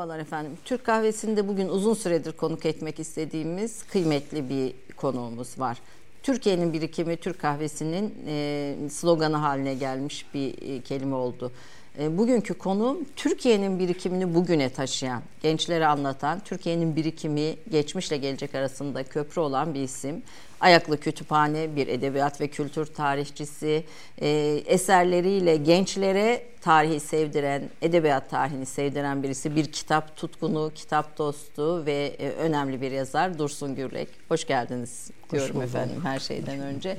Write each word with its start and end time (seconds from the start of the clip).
Merhabalar 0.00 0.18
efendim. 0.18 0.52
Türk 0.64 0.84
kahvesinde 0.84 1.48
bugün 1.48 1.68
uzun 1.68 1.94
süredir 1.94 2.32
konuk 2.32 2.66
etmek 2.66 3.00
istediğimiz 3.00 3.82
kıymetli 3.82 4.48
bir 4.48 4.74
konuğumuz 4.96 5.58
var. 5.58 5.78
Türkiye'nin 6.22 6.72
birikimi 6.72 7.16
Türk 7.16 7.38
kahvesinin 7.38 8.14
e, 8.26 8.74
sloganı 8.90 9.36
haline 9.36 9.74
gelmiş 9.74 10.26
bir 10.34 10.54
e, 10.62 10.80
kelime 10.80 11.14
oldu. 11.14 11.52
E, 11.98 12.18
bugünkü 12.18 12.54
konu 12.54 13.00
Türkiye'nin 13.16 13.78
birikimini 13.78 14.34
bugüne 14.34 14.70
taşıyan, 14.70 15.22
gençlere 15.42 15.86
anlatan, 15.86 16.40
Türkiye'nin 16.44 16.96
birikimi 16.96 17.56
geçmişle 17.70 18.16
gelecek 18.16 18.54
arasında 18.54 19.04
köprü 19.04 19.40
olan 19.40 19.74
bir 19.74 19.80
isim. 19.80 20.22
Ayaklı 20.60 21.00
Kütüphane, 21.00 21.76
bir 21.76 21.88
edebiyat 21.88 22.40
ve 22.40 22.48
kültür 22.48 22.86
tarihçisi, 22.86 23.84
e, 24.20 24.28
eserleriyle 24.66 25.56
gençlere 25.56 26.42
tarihi 26.60 27.00
sevdiren, 27.00 27.62
edebiyat 27.82 28.30
tarihini 28.30 28.66
sevdiren 28.66 29.22
birisi. 29.22 29.56
Bir 29.56 29.72
kitap 29.72 30.16
tutkunu, 30.16 30.72
kitap 30.74 31.18
dostu 31.18 31.86
ve 31.86 32.16
e, 32.18 32.30
önemli 32.30 32.80
bir 32.80 32.90
yazar 32.90 33.38
Dursun 33.38 33.74
Gürlek. 33.74 34.08
Hoş 34.28 34.46
geldiniz 34.46 35.10
diyorum 35.32 35.56
Hoş 35.56 35.64
efendim 35.64 36.00
her 36.04 36.18
şeyden 36.18 36.60
önce. 36.60 36.96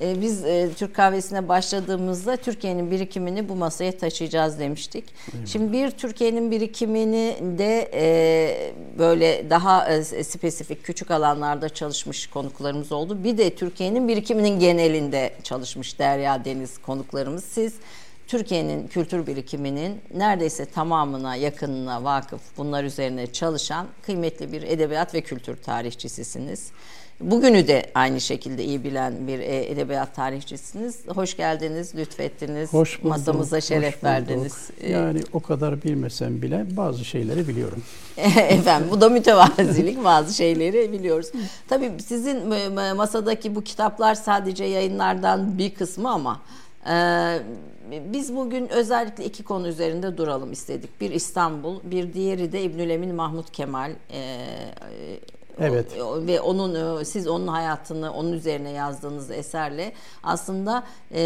E, 0.00 0.20
biz 0.20 0.44
e, 0.44 0.70
Türk 0.76 0.94
kahvesine 0.94 1.48
başladığımızda 1.48 2.36
Türkiye'nin 2.36 2.90
birikimini 2.90 3.48
bu 3.48 3.54
masaya 3.54 3.98
taşıyacağız 3.98 4.58
demiştik. 4.58 5.04
Şimdi 5.46 5.72
bir 5.72 5.90
Türkiye'nin 5.90 6.50
birikimini 6.50 7.36
de 7.58 7.90
e, 7.94 8.72
böyle 8.98 9.50
daha 9.50 9.88
e, 9.88 10.04
spesifik 10.04 10.84
küçük 10.84 11.10
alanlarda 11.10 11.68
çalışmış 11.68 12.26
konuklarımız 12.26 12.92
oldu. 12.92 13.03
Bir 13.10 13.38
de 13.38 13.54
Türkiye'nin 13.54 14.08
birikiminin 14.08 14.60
genelinde 14.60 15.34
çalışmış 15.42 15.98
Derya 15.98 16.44
Deniz 16.44 16.78
konuklarımız. 16.78 17.44
Siz 17.44 17.74
Türkiye'nin 18.26 18.88
kültür 18.88 19.26
birikiminin 19.26 20.00
neredeyse 20.14 20.64
tamamına 20.64 21.36
yakınına 21.36 22.04
vakıf 22.04 22.40
bunlar 22.56 22.84
üzerine 22.84 23.32
çalışan 23.32 23.86
kıymetli 24.02 24.52
bir 24.52 24.62
edebiyat 24.62 25.14
ve 25.14 25.20
kültür 25.20 25.56
tarihçisisiniz. 25.56 26.70
Bugünü 27.24 27.68
de 27.68 27.82
aynı 27.94 28.20
şekilde 28.20 28.64
iyi 28.64 28.84
bilen 28.84 29.26
bir 29.26 29.38
e, 29.38 29.70
edebiyat 29.70 30.14
tarihçisiniz. 30.14 31.08
Hoş 31.08 31.36
geldiniz, 31.36 31.94
lütfettiniz. 31.94 32.72
Hoş 32.72 32.98
bulduk, 32.98 33.10
Masamıza 33.10 33.60
şeref 33.60 33.96
hoş 33.96 34.04
verdiniz. 34.04 34.70
E, 34.80 34.90
yani 34.92 35.20
o 35.32 35.40
kadar 35.40 35.82
bilmesem 35.82 36.42
bile 36.42 36.66
bazı 36.76 37.04
şeyleri 37.04 37.48
biliyorum. 37.48 37.82
Efendim 38.48 38.88
bu 38.90 39.00
da 39.00 39.08
mütevazilik 39.08 40.04
bazı 40.04 40.34
şeyleri 40.34 40.92
biliyoruz. 40.92 41.30
Tabii 41.68 41.92
sizin 42.06 42.48
masadaki 42.96 43.54
bu 43.54 43.64
kitaplar 43.64 44.14
sadece 44.14 44.64
yayınlardan 44.64 45.58
bir 45.58 45.74
kısmı 45.74 46.10
ama 46.10 46.40
e, 46.90 46.94
biz 48.12 48.36
bugün 48.36 48.68
özellikle 48.68 49.24
iki 49.24 49.44
konu 49.44 49.68
üzerinde 49.68 50.16
duralım 50.16 50.52
istedik. 50.52 51.00
Bir 51.00 51.10
İstanbul, 51.10 51.80
bir 51.84 52.12
diğeri 52.12 52.52
de 52.52 52.62
İbnül 52.62 52.90
Emin 52.90 53.14
Mahmut 53.14 53.52
Kemal. 53.52 53.92
Evet. 55.60 55.86
ve 56.26 56.40
onun 56.40 57.00
e, 57.00 57.04
siz 57.04 57.26
onun 57.28 57.46
hayatını 57.46 58.12
onun 58.12 58.32
üzerine 58.32 58.70
yazdığınız 58.70 59.30
eserle 59.30 59.92
aslında 60.22 60.84
e, 61.14 61.22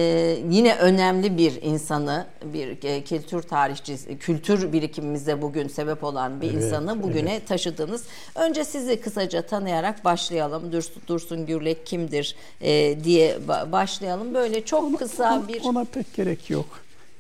yine 0.51 0.77
önemli 0.77 1.39
bir 1.39 1.63
insanı 1.63 2.27
bir 2.45 2.85
e, 2.85 3.05
kültür 3.05 3.43
tarihçisi 3.43 4.19
kültür 4.19 4.73
birikimimize 4.73 5.43
bugün 5.43 5.69
sebep 5.69 6.05
olan 6.05 6.41
bir 6.41 6.51
evet, 6.51 6.63
insanı 6.63 7.03
bugüne 7.03 7.33
evet. 7.33 7.49
taşıdınız. 7.49 8.05
Önce 8.35 8.65
sizi 8.65 9.01
kısaca 9.01 9.43
tanıyarak 9.43 10.05
başlayalım. 10.05 10.73
Dursun, 10.73 11.03
Dursun 11.07 11.47
Gürlek 11.47 11.87
kimdir 11.87 12.37
e, 12.61 13.05
diye 13.05 13.39
başlayalım. 13.73 14.35
Böyle 14.35 14.65
çok 14.65 14.85
ona, 14.85 14.97
kısa 14.97 15.43
bir 15.49 15.65
ona 15.65 15.85
pek 15.85 16.15
gerek 16.15 16.51
yok. 16.51 16.67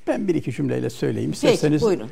Ben 0.07 0.29
bir 0.29 0.35
iki 0.35 0.53
cümleyle 0.53 0.91
söyleyeyim. 0.91 1.31
İsterseniz 1.33 1.83
peki, 1.83 1.85
buyurun. 1.85 2.11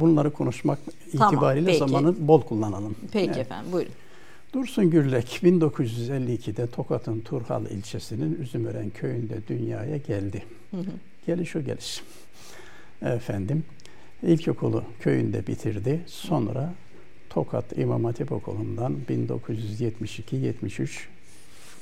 bunları 0.00 0.30
konuşmak 0.30 0.78
tamam, 1.12 1.34
itibariyle 1.34 1.66
peki. 1.66 1.78
zamanı 1.78 2.28
bol 2.28 2.42
kullanalım. 2.42 2.96
Peki 3.12 3.26
evet. 3.26 3.38
efendim 3.38 3.72
buyurun. 3.72 3.92
Dursun 4.54 4.90
Gürlek 4.90 5.40
1952'de 5.42 6.66
Tokat'ın 6.66 7.20
Turhal 7.20 7.66
ilçesinin 7.66 8.42
Üzümören 8.42 8.90
köyünde 8.90 9.34
dünyaya 9.48 9.96
geldi. 9.96 10.42
Hı 10.70 10.76
hı. 10.76 10.90
Geliş 11.26 11.56
o 11.56 11.64
geliş. 11.64 12.02
Efendim, 13.02 13.64
ilkokulu 14.22 14.84
köyünde 15.00 15.46
bitirdi. 15.46 16.00
Sonra 16.06 16.74
Tokat 17.30 17.78
İmam 17.78 18.04
Hatip 18.04 18.32
Okulu'ndan 18.32 18.96
1972-73 19.08 20.88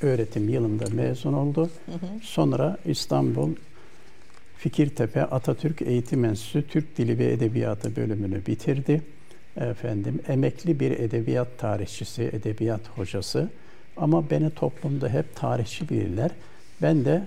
öğretim 0.03 0.49
yılında 0.49 0.85
mezun 0.93 1.33
oldu. 1.33 1.71
Hı 1.87 1.93
hı. 1.93 2.07
Sonra 2.23 2.79
İstanbul 2.85 3.51
Fikirtepe 4.57 5.25
Atatürk 5.25 5.83
Eğitim 5.83 6.25
Enstitüsü 6.25 6.69
Türk 6.69 6.99
Dili 6.99 7.19
ve 7.19 7.33
Edebiyatı 7.33 7.97
bölümünü 7.97 8.47
bitirdi 8.47 9.03
efendim 9.57 10.21
emekli 10.29 10.81
bir 10.81 10.91
edebiyat 10.91 11.59
tarihçisi, 11.59 12.23
edebiyat 12.23 12.81
hocası 12.97 13.49
ama 13.97 14.31
beni 14.31 14.51
toplumda 14.51 15.09
hep 15.09 15.37
tarihçi 15.37 15.89
bilirler. 15.89 16.31
Ben 16.83 17.05
de 17.05 17.23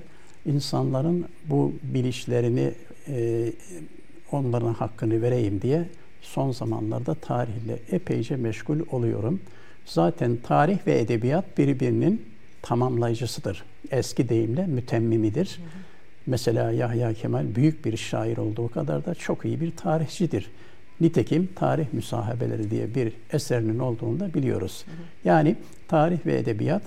insanların 0.46 1.26
bu 1.46 1.74
bilişlerini 1.84 2.72
e, 3.08 3.52
onların 4.32 4.74
hakkını 4.74 5.22
vereyim 5.22 5.62
diye 5.62 5.86
son 6.22 6.52
zamanlarda 6.52 7.16
tarihle 7.16 7.80
epeyce 7.92 8.36
meşgul 8.36 8.80
oluyorum. 8.92 9.42
Zaten 9.86 10.38
tarih 10.44 10.78
ve 10.88 11.00
edebiyat 11.00 11.58
birbirinin 11.58 12.26
tamamlayıcısıdır. 12.62 13.64
Eski 13.92 14.30
deyimle 14.30 14.66
mütemmimidir. 14.66 15.48
Hı 15.58 15.62
hı. 15.62 15.86
Mesela 16.26 16.72
Yahya 16.72 17.14
Kemal 17.14 17.56
büyük 17.56 17.86
bir 17.86 17.98
şair 17.98 18.38
olduğu 18.38 18.68
kadar 18.68 19.06
da 19.06 19.16
çok 19.16 19.46
iyi 19.46 19.62
bir 19.62 19.72
tarihçidir. 19.72 20.50
Nitekim 21.02 21.50
tarih 21.56 21.86
müsahabeleri 21.92 22.72
diye 22.72 22.96
bir 22.96 23.14
eserinin 23.34 23.80
olduğunu 23.80 24.20
da 24.20 24.34
biliyoruz. 24.34 24.84
Hı 24.86 24.92
hı. 24.92 24.96
Yani 25.26 25.56
tarih 25.88 26.26
ve 26.26 26.38
edebiyat 26.38 26.82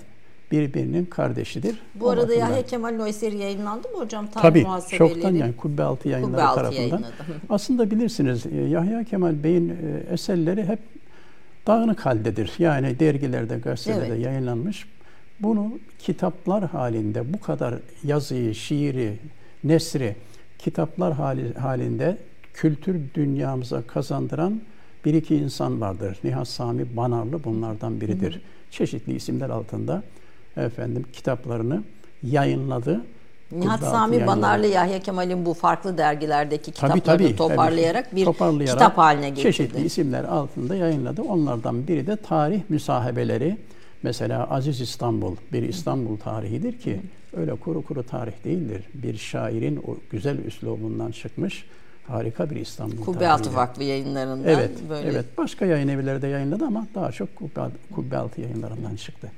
birbirinin 0.51 1.05
kardeşidir. 1.05 1.79
Bu 1.95 2.05
o 2.05 2.09
arada 2.09 2.27
bakımdan. 2.27 2.47
Yahya 2.47 2.65
Kemal'in 2.65 2.99
o 2.99 3.07
eseri 3.07 3.37
yayınlandı 3.37 3.89
mı 3.89 3.97
hocam? 3.97 4.27
Tarih 4.27 4.41
Tabii 4.41 4.61
muhasebeleri. 4.61 5.13
çoktan 5.13 5.35
yani 5.35 5.55
Kubbe 5.55 5.83
Altı 5.83 6.09
yayınları 6.09 6.31
Kubbe 6.31 6.43
altı 6.43 6.61
tarafından. 6.61 6.81
Yayınladı. 6.81 7.13
Aslında 7.49 7.91
bilirsiniz 7.91 8.45
e, 8.45 8.55
Yahya 8.55 9.03
Kemal 9.03 9.43
Bey'in 9.43 9.69
e, 9.69 10.13
eserleri 10.13 10.65
hep 10.65 10.79
dağınık 11.67 12.05
haldedir. 12.05 12.51
Yani 12.59 12.99
dergilerde, 12.99 13.57
gazetelerde 13.57 14.07
evet. 14.07 14.25
yayınlanmış. 14.25 14.85
Bunu 15.39 15.79
kitaplar 15.99 16.67
halinde 16.67 17.33
bu 17.33 17.39
kadar 17.39 17.75
yazıyı, 18.03 18.55
şiiri, 18.55 19.13
nesri 19.63 20.15
kitaplar 20.59 21.13
hali, 21.13 21.53
halinde 21.53 22.17
kültür 22.59 23.01
dünyamıza 23.15 23.81
kazandıran 23.81 24.61
bir 25.05 25.13
iki 25.13 25.35
insan 25.35 25.81
vardır. 25.81 26.17
Nihat 26.23 26.47
Sami 26.47 26.97
Banarlı 26.97 27.43
bunlardan 27.43 28.01
biridir. 28.01 28.35
Hı. 28.35 28.39
Çeşitli 28.71 29.15
isimler 29.15 29.49
altında 29.49 30.03
efendim 30.57 31.05
kitaplarını 31.13 31.83
yayınladı. 32.23 33.01
Nihat 33.51 33.79
Sami 33.79 34.27
Banarlı 34.27 34.67
Yahya 34.67 34.99
Kemal'in 34.99 35.45
bu 35.45 35.53
farklı 35.53 35.97
dergilerdeki 35.97 36.71
kitaplarını 36.71 37.03
tabii, 37.03 37.23
tabii, 37.23 37.35
toparlayarak 37.35 38.09
tabii. 38.09 38.19
bir 38.19 38.25
toparlayarak 38.25 38.79
kitap 38.79 38.97
haline 38.97 39.29
getirdi. 39.29 39.43
Çeşitli 39.43 39.85
isimler 39.85 40.23
altında 40.23 40.75
yayınladı. 40.75 41.21
Onlardan 41.21 41.87
biri 41.87 42.07
de 42.07 42.15
tarih 42.15 42.61
müsahebeleri. 42.69 43.57
Mesela 44.03 44.49
Aziz 44.49 44.81
İstanbul 44.81 45.35
bir 45.53 45.63
İstanbul 45.63 46.17
tarihidir 46.17 46.79
ki 46.79 47.01
öyle 47.33 47.55
kuru 47.55 47.81
kuru 47.81 48.03
tarih 48.03 48.43
değildir. 48.43 48.83
Bir 48.93 49.17
şairin 49.17 49.83
o 49.87 49.97
güzel 50.11 50.37
üslubundan 50.37 51.11
çıkmış 51.11 51.65
harika 52.09 52.49
bir 52.49 52.55
İstanbul 52.55 53.05
Kubbe 53.05 53.27
Altı 53.27 53.55
Vakfı 53.55 53.83
yayınlarından. 53.83 54.53
Evet, 54.53 54.71
böyle. 54.89 55.09
evet. 55.09 55.25
Başka 55.37 55.65
yayın 55.65 55.87
evleri 55.87 56.21
de 56.21 56.27
yayınladı 56.27 56.65
ama 56.65 56.87
daha 56.95 57.11
çok 57.11 57.35
Kubbe, 57.35 57.61
Kubbe 57.95 58.17
Altı 58.17 58.41
yayınlarından 58.41 58.95
çıktı. 58.95 59.31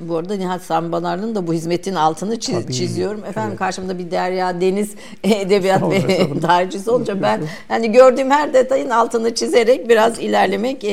Bu 0.00 0.16
arada 0.16 0.36
Nihat 0.36 0.62
Sambanar'ın 0.62 1.34
da 1.34 1.46
bu 1.46 1.52
hizmetin 1.52 1.94
altını 1.94 2.40
çiz, 2.40 2.62
Tabii, 2.62 2.72
çiziyorum. 2.72 3.24
Efendim 3.24 3.50
evet. 3.50 3.58
karşımda 3.58 3.98
bir 3.98 4.10
Derya 4.10 4.60
Deniz 4.60 4.94
edebiyat 5.24 5.82
ve 5.82 6.40
tarihçisi 6.40 6.90
olunca 6.90 7.22
ben 7.22 7.40
hani 7.68 7.92
gördüğüm 7.92 8.30
her 8.30 8.54
detayın 8.54 8.90
altını 8.90 9.34
çizerek 9.34 9.88
biraz 9.88 10.18
ilerlemek 10.18 10.84
e, 10.84 10.90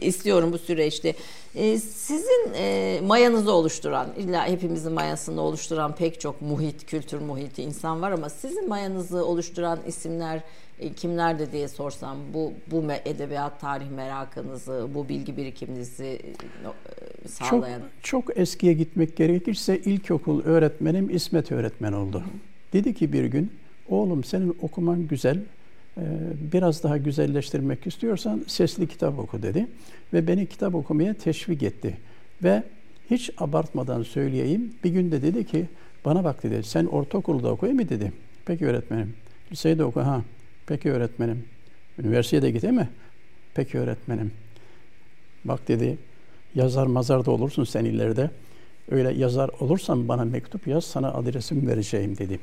istiyorum 0.00 0.52
bu 0.52 0.58
süreçte. 0.58 1.14
E, 1.54 1.78
sizin 1.78 2.52
e, 2.54 3.00
mayanızı 3.06 3.52
oluşturan, 3.52 4.08
illa 4.16 4.48
hepimizin 4.48 4.92
mayasını 4.92 5.40
oluşturan 5.40 5.94
pek 5.94 6.20
çok 6.20 6.42
muhit, 6.42 6.86
kültür 6.86 7.20
muhiti 7.20 7.62
insan 7.62 8.02
var 8.02 8.10
ama 8.10 8.28
sizin 8.28 8.68
mayanızı 8.68 9.26
oluşturan 9.26 9.78
isimler 9.86 10.40
e, 10.78 10.92
kimlerdi 10.92 11.52
diye 11.52 11.68
sorsam 11.68 12.16
bu 12.34 12.52
bu 12.70 12.82
edebiyat 13.04 13.60
tarih 13.60 13.90
merakınızı, 13.90 14.88
bu 14.94 15.08
bilgi 15.08 15.36
birikiminizi 15.36 16.18
e, 17.24 17.28
sağlayan. 17.28 17.80
Çok, 18.02 18.26
çok 18.26 18.38
eskiye 18.38 18.72
gitmek 18.72 19.16
gerekirse 19.16 19.78
ilkokul 19.78 20.44
öğretmenim 20.44 21.10
İsmet 21.16 21.52
öğretmen 21.52 21.92
oldu. 21.92 22.24
Dedi 22.72 22.94
ki 22.94 23.12
bir 23.12 23.24
gün 23.24 23.52
oğlum 23.88 24.24
senin 24.24 24.56
okuman 24.62 25.08
güzel, 25.08 25.38
biraz 26.52 26.82
daha 26.82 26.96
güzelleştirmek 26.96 27.86
istiyorsan 27.86 28.44
sesli 28.46 28.88
kitap 28.88 29.18
oku 29.18 29.42
dedi. 29.42 29.66
Ve 30.12 30.26
beni 30.26 30.46
kitap 30.46 30.74
okumaya 30.74 31.14
teşvik 31.14 31.62
etti. 31.62 31.96
Ve 32.44 32.62
hiç 33.10 33.30
abartmadan 33.38 34.02
söyleyeyim 34.02 34.74
bir 34.84 34.90
günde 34.90 35.22
dedi 35.22 35.46
ki 35.46 35.66
bana 36.04 36.24
bak 36.24 36.42
dedi 36.42 36.62
sen 36.62 36.86
ortaokulda 36.86 37.52
okuyayım 37.52 37.80
mı 37.80 37.88
dedi. 37.88 38.12
Peki 38.46 38.66
öğretmenim. 38.66 39.14
Lisede 39.52 39.84
oku 39.84 40.00
ha. 40.00 40.22
Peki 40.66 40.90
öğretmenim. 40.90 41.44
Üniversiteye 41.98 42.42
de 42.42 42.50
git 42.50 42.62
mi? 42.62 42.88
Peki 43.54 43.78
öğretmenim. 43.78 44.32
Bak 45.44 45.68
dedi 45.68 45.98
yazar 46.54 46.86
mazar 46.86 47.26
da 47.26 47.30
olursun 47.30 47.64
sen 47.64 47.84
ileride. 47.84 48.30
Öyle 48.90 49.12
yazar 49.12 49.50
olursan 49.60 50.08
bana 50.08 50.24
mektup 50.24 50.66
yaz 50.66 50.84
sana 50.84 51.12
adresimi 51.12 51.68
vereceğim 51.68 52.18
dedi. 52.18 52.40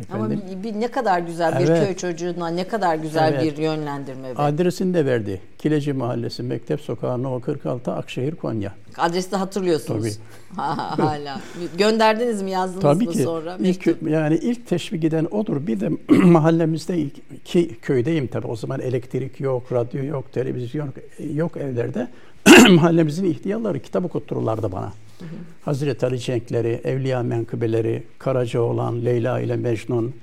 Efendim, 0.00 0.42
Ama 0.46 0.62
bir, 0.64 0.80
ne 0.80 0.88
kadar 0.88 1.20
güzel 1.20 1.58
bir 1.58 1.68
evet. 1.68 1.86
köy 1.86 1.96
çocuğuna 1.96 2.48
ne 2.48 2.68
kadar 2.68 2.96
güzel 2.96 3.32
evet. 3.32 3.42
bir 3.58 3.62
yönlendirme 3.62 4.28
verdi. 4.28 4.42
Adresini 4.42 4.94
de 4.94 5.06
verdi. 5.06 5.40
Kileci 5.58 5.92
Mahallesi, 5.92 6.42
Mektep 6.42 6.80
Sokağı, 6.80 7.22
No 7.22 7.40
46, 7.40 7.92
Akşehir, 7.92 8.34
Konya. 8.34 8.72
Adresi 8.98 9.32
de 9.32 9.36
hatırlıyorsunuz. 9.36 10.18
Tabii. 10.56 10.62
hala. 11.02 11.40
Gönderdiniz 11.78 12.42
mi 12.42 12.50
yazdınız 12.50 12.82
Tabii 12.82 13.04
mı 13.04 13.12
ki. 13.12 13.22
sonra? 13.22 13.56
İlk, 13.60 13.86
yani 14.08 14.36
ilk 14.36 14.66
teşvik 14.66 15.04
eden 15.04 15.24
odur. 15.30 15.66
Bir 15.66 15.80
de 15.80 15.90
mahallemizde 16.24 16.98
iki 16.98 17.74
köydeyim 17.74 18.26
tabii. 18.26 18.46
O 18.46 18.56
zaman 18.56 18.80
elektrik 18.80 19.40
yok, 19.40 19.72
radyo 19.72 20.04
yok, 20.04 20.32
televizyon 20.32 20.92
yok 21.34 21.56
evlerde. 21.56 22.08
Mahallemizin 22.70 23.24
ihtiyarları 23.24 23.80
kitap 23.80 24.04
okuttururlardı 24.04 24.72
bana. 24.72 24.92
Hı 25.18 25.24
hı. 25.24 25.28
Hazreti 25.62 26.06
Ali 26.06 26.20
Cenkleri, 26.20 26.80
Evliya 26.84 27.22
Menkıbeleri, 27.22 28.02
Karacaoğlan, 28.18 29.04
Leyla 29.04 29.40
ile 29.40 29.56
Mecnun, 29.56 30.14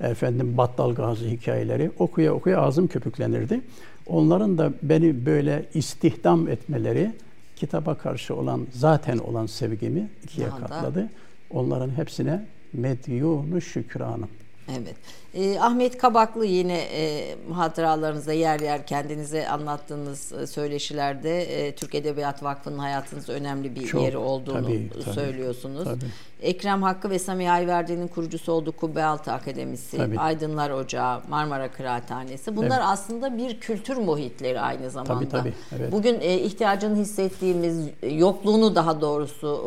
efendim 0.00 0.56
Battal 0.56 0.94
Gazi 0.94 1.30
hikayeleri 1.30 1.90
okuya 1.98 2.34
okuya 2.34 2.60
ağzım 2.60 2.86
köpüklenirdi. 2.86 3.60
Onların 4.06 4.58
da 4.58 4.72
beni 4.82 5.26
böyle 5.26 5.66
istihdam 5.74 6.48
etmeleri 6.48 7.12
kitaba 7.56 7.94
karşı 7.94 8.34
olan 8.34 8.66
zaten 8.72 9.18
olan 9.18 9.46
sevgimi 9.46 10.08
ikiye 10.24 10.46
Daha 10.46 10.58
katladı. 10.58 11.00
Da. 11.04 11.08
Onların 11.50 11.90
hepsine 11.90 12.46
medyunu 12.72 13.60
şükranım. 13.60 14.28
Evet. 14.68 14.96
E, 15.34 15.60
Ahmet 15.60 15.98
Kabaklı 15.98 16.46
yine 16.46 16.78
e, 16.78 17.34
hatıralarınızda 17.52 18.32
yer 18.32 18.60
yer 18.60 18.86
kendinize 18.86 19.48
anlattığınız 19.48 20.32
e, 20.32 20.46
söyleşilerde 20.46 21.42
e, 21.42 21.74
Türk 21.74 21.94
Edebiyat 21.94 22.42
Vakfı'nın 22.42 22.78
hayatınızda 22.78 23.32
önemli 23.32 23.74
bir 23.74 23.86
Çok, 23.86 24.02
yeri 24.02 24.18
olduğunu 24.18 24.62
tabii, 24.62 24.90
tabii, 25.04 25.14
söylüyorsunuz. 25.14 25.84
Tabii. 25.84 26.04
Ekrem 26.42 26.82
Hakkı 26.82 27.10
ve 27.10 27.18
Sami 27.18 27.50
Ayverdi'nin 27.50 28.08
kurucusu 28.08 28.52
olduğu 28.52 28.72
Kubbealtı 28.72 29.32
Akademisi, 29.32 29.96
tabii. 29.96 30.18
Aydınlar 30.18 30.70
Ocağı, 30.70 31.22
Marmara 31.28 31.70
Kıraathanesi. 31.70 32.56
Bunlar 32.56 32.78
evet. 32.78 32.86
aslında 32.86 33.36
bir 33.36 33.60
kültür 33.60 33.96
muhitleri 33.96 34.60
aynı 34.60 34.90
zamanda. 34.90 35.14
Tabii 35.14 35.28
tabii. 35.28 35.52
Evet. 35.78 35.92
Bugün 35.92 36.20
e, 36.20 36.38
ihtiyacını 36.38 36.96
hissettiğimiz, 36.96 37.88
yokluğunu 38.10 38.74
daha 38.74 39.00
doğrusu 39.00 39.60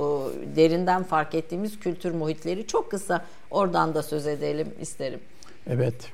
e, 0.51 0.55
derinden 0.55 1.03
fark 1.03 1.35
ettiğimiz 1.35 1.79
kültür 1.79 2.11
muhitleri 2.11 2.67
çok 2.67 2.91
kısa 2.91 3.25
oradan 3.51 3.93
da 3.93 4.03
söz 4.03 4.27
edelim 4.27 4.67
isterim. 4.81 5.19
Evet, 5.67 6.11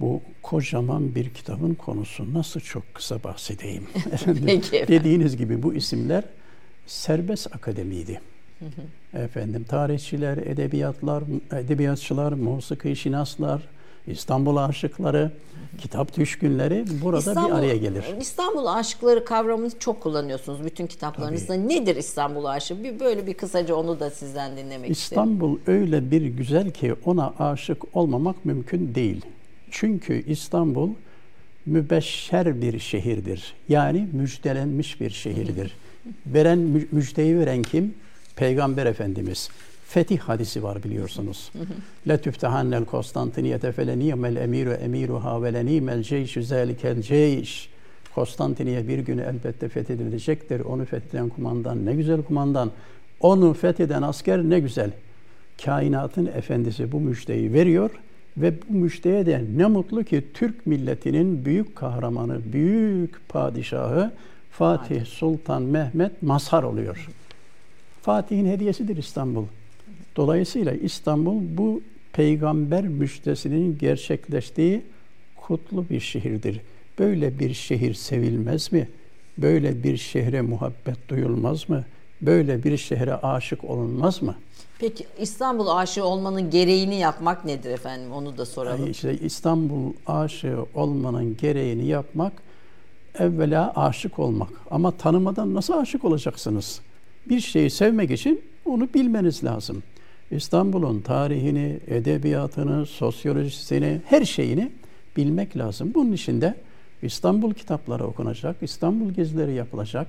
bu 0.00 0.22
kocaman 0.42 1.14
bir 1.14 1.30
kitabın 1.30 1.74
konusu 1.74 2.34
nasıl 2.34 2.60
çok 2.60 2.94
kısa 2.94 3.22
bahsedeyim. 3.22 3.86
Peki. 4.46 4.84
Dediğiniz 4.88 5.36
gibi 5.36 5.62
bu 5.62 5.74
isimler 5.74 6.24
serbest 6.86 7.56
akademiydi. 7.56 8.20
Efendim 9.14 9.64
tarihçiler, 9.64 10.36
edebiyatlar, 10.36 11.24
edebiyatçılar, 11.52 12.32
musiki 12.32 12.96
şinaslar, 12.96 13.62
İstanbul 14.06 14.56
aşıkları, 14.56 15.30
kitap 15.78 16.16
düşkünleri 16.16 16.84
burada 17.02 17.18
İstanbul, 17.18 17.48
bir 17.48 17.54
araya 17.54 17.76
gelir. 17.76 18.04
İstanbul 18.20 18.66
aşıkları 18.66 19.24
kavramını 19.24 19.78
çok 19.78 20.00
kullanıyorsunuz 20.00 20.64
bütün 20.64 20.86
kitaplarınızda. 20.86 21.54
Tabii. 21.54 21.68
Nedir 21.68 21.96
İstanbul 21.96 22.44
aşığı? 22.44 22.84
Bir 22.84 23.00
böyle 23.00 23.26
bir 23.26 23.34
kısaca 23.34 23.74
onu 23.74 24.00
da 24.00 24.10
sizden 24.10 24.56
dinlemek 24.56 24.90
İstanbul 24.90 25.58
isterim. 25.58 25.80
öyle 25.80 26.10
bir 26.10 26.22
güzel 26.22 26.70
ki 26.70 26.94
ona 27.04 27.34
aşık 27.38 27.96
olmamak 27.96 28.44
mümkün 28.44 28.94
değil. 28.94 29.20
Çünkü 29.70 30.24
İstanbul 30.26 30.90
mübeşşer 31.66 32.62
bir 32.62 32.78
şehirdir. 32.78 33.54
Yani 33.68 34.08
müjdelenmiş 34.12 35.00
bir 35.00 35.10
şehirdir. 35.10 35.76
Veren 36.26 36.58
müjdeyi 36.92 37.38
veren 37.38 37.62
kim? 37.62 37.94
Peygamber 38.36 38.86
Efendimiz 38.86 39.48
fetih 39.92 40.18
hadisi 40.18 40.62
var 40.62 40.82
biliyorsunuz. 40.82 41.50
La 42.06 42.16
tüftehannel 42.16 42.84
Konstantiniyete 42.84 43.72
fele 43.72 43.98
niyemel 43.98 44.36
emiru 44.36 44.72
emiruha 44.72 45.42
ve 45.42 45.52
le 45.52 45.66
nimel 45.66 46.02
ceyşü 46.02 46.44
zelikel 46.44 47.02
ceyş. 47.02 47.68
Konstantiniye 48.14 48.88
bir 48.88 48.98
günü 48.98 49.22
elbette 49.22 49.68
fethedilecektir. 49.68 50.60
Onu 50.60 50.84
fetheden 50.84 51.28
kumandan 51.28 51.86
ne 51.86 51.94
güzel 51.94 52.22
kumandan. 52.22 52.70
Onu 53.20 53.54
fetheden 53.54 54.02
asker 54.02 54.42
ne 54.42 54.60
güzel. 54.60 54.90
Kainatın 55.64 56.26
efendisi 56.26 56.92
bu 56.92 57.00
müjdeyi 57.00 57.52
veriyor 57.52 57.90
ve 58.36 58.54
bu 58.68 58.74
müjdeye 58.74 59.26
de 59.26 59.44
ne 59.56 59.66
mutlu 59.66 60.04
ki 60.04 60.24
Türk 60.34 60.66
milletinin 60.66 61.44
büyük 61.44 61.76
kahramanı, 61.76 62.40
büyük 62.52 63.28
padişahı 63.28 64.12
Fatih 64.50 65.06
Sultan 65.06 65.62
Mehmet 65.62 66.22
mazhar 66.22 66.62
oluyor. 66.62 67.08
Fatih'in 68.02 68.46
hediyesidir 68.46 68.96
İstanbul. 68.96 69.44
Dolayısıyla 70.16 70.72
İstanbul 70.72 71.40
bu 71.56 71.80
peygamber 72.12 72.84
müjdesinin 72.84 73.78
gerçekleştiği 73.78 74.82
kutlu 75.36 75.88
bir 75.90 76.00
şehirdir. 76.00 76.60
Böyle 76.98 77.38
bir 77.38 77.54
şehir 77.54 77.94
sevilmez 77.94 78.72
mi? 78.72 78.88
Böyle 79.38 79.82
bir 79.82 79.96
şehre 79.96 80.40
muhabbet 80.40 81.08
duyulmaz 81.08 81.68
mı? 81.68 81.84
Böyle 82.22 82.64
bir 82.64 82.76
şehre 82.76 83.14
aşık 83.14 83.64
olunmaz 83.64 84.22
mı? 84.22 84.34
Peki 84.78 85.06
İstanbul 85.18 85.66
aşığı 85.68 86.04
olmanın 86.04 86.50
gereğini 86.50 86.94
yapmak 86.94 87.44
nedir 87.44 87.70
efendim? 87.70 88.12
Onu 88.12 88.38
da 88.38 88.46
soralım. 88.46 88.90
İşte 88.90 89.18
İstanbul 89.18 89.92
aşığı 90.06 90.66
olmanın 90.74 91.36
gereğini 91.36 91.86
yapmak 91.86 92.32
evvela 93.18 93.72
aşık 93.76 94.18
olmak. 94.18 94.48
Ama 94.70 94.90
tanımadan 94.90 95.54
nasıl 95.54 95.72
aşık 95.72 96.04
olacaksınız? 96.04 96.80
Bir 97.28 97.40
şeyi 97.40 97.70
sevmek 97.70 98.10
için 98.10 98.40
onu 98.64 98.88
bilmeniz 98.94 99.44
lazım. 99.44 99.82
İstanbul'un 100.32 101.00
tarihini, 101.00 101.80
edebiyatını, 101.86 102.86
sosyolojisini, 102.86 104.00
her 104.06 104.24
şeyini 104.24 104.72
bilmek 105.16 105.56
lazım. 105.56 105.92
Bunun 105.94 106.12
için 106.12 106.40
de 106.40 106.54
İstanbul 107.02 107.54
kitapları 107.54 108.04
okunacak, 108.04 108.56
İstanbul 108.62 109.10
gezileri 109.10 109.52
yapılacak. 109.52 110.06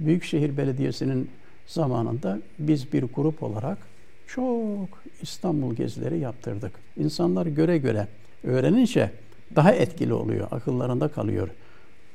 Büyükşehir 0.00 0.56
Belediyesi'nin 0.56 1.30
zamanında 1.66 2.38
biz 2.58 2.92
bir 2.92 3.02
grup 3.02 3.42
olarak 3.42 3.78
çok 4.26 4.88
İstanbul 5.22 5.74
gezileri 5.74 6.18
yaptırdık. 6.18 6.72
İnsanlar 6.96 7.46
göre 7.46 7.78
göre 7.78 8.08
öğrenince 8.44 9.10
daha 9.56 9.72
etkili 9.72 10.12
oluyor, 10.12 10.48
akıllarında 10.50 11.08
kalıyor. 11.08 11.48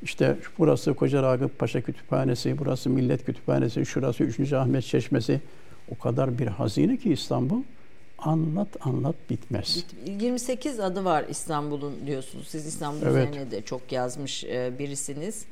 İşte 0.03 0.37
burası 0.59 0.93
Koca 0.93 1.23
Ragıp 1.23 1.59
Paşa 1.59 1.81
Kütüphanesi, 1.81 2.57
burası 2.57 2.89
Millet 2.89 3.25
Kütüphanesi, 3.25 3.85
şurası 3.85 4.23
3. 4.23 4.53
Ahmet 4.53 4.83
Çeşmesi. 4.83 5.41
O 5.91 5.97
kadar 5.97 6.39
bir 6.39 6.47
hazine 6.47 6.97
ki 6.97 7.13
İstanbul 7.13 7.61
anlat 8.17 8.67
anlat 8.81 9.15
bitmez. 9.29 9.85
28 10.05 10.79
adı 10.79 11.05
var 11.05 11.25
İstanbul'un 11.29 11.93
diyorsunuz. 12.05 12.47
Siz 12.47 12.65
İstanbul 12.65 13.01
evet. 13.01 13.29
üzerine 13.29 13.51
de 13.51 13.61
çok 13.61 13.91
yazmış 13.91 14.43
e, 14.43 14.71
birisiniz. 14.79 15.45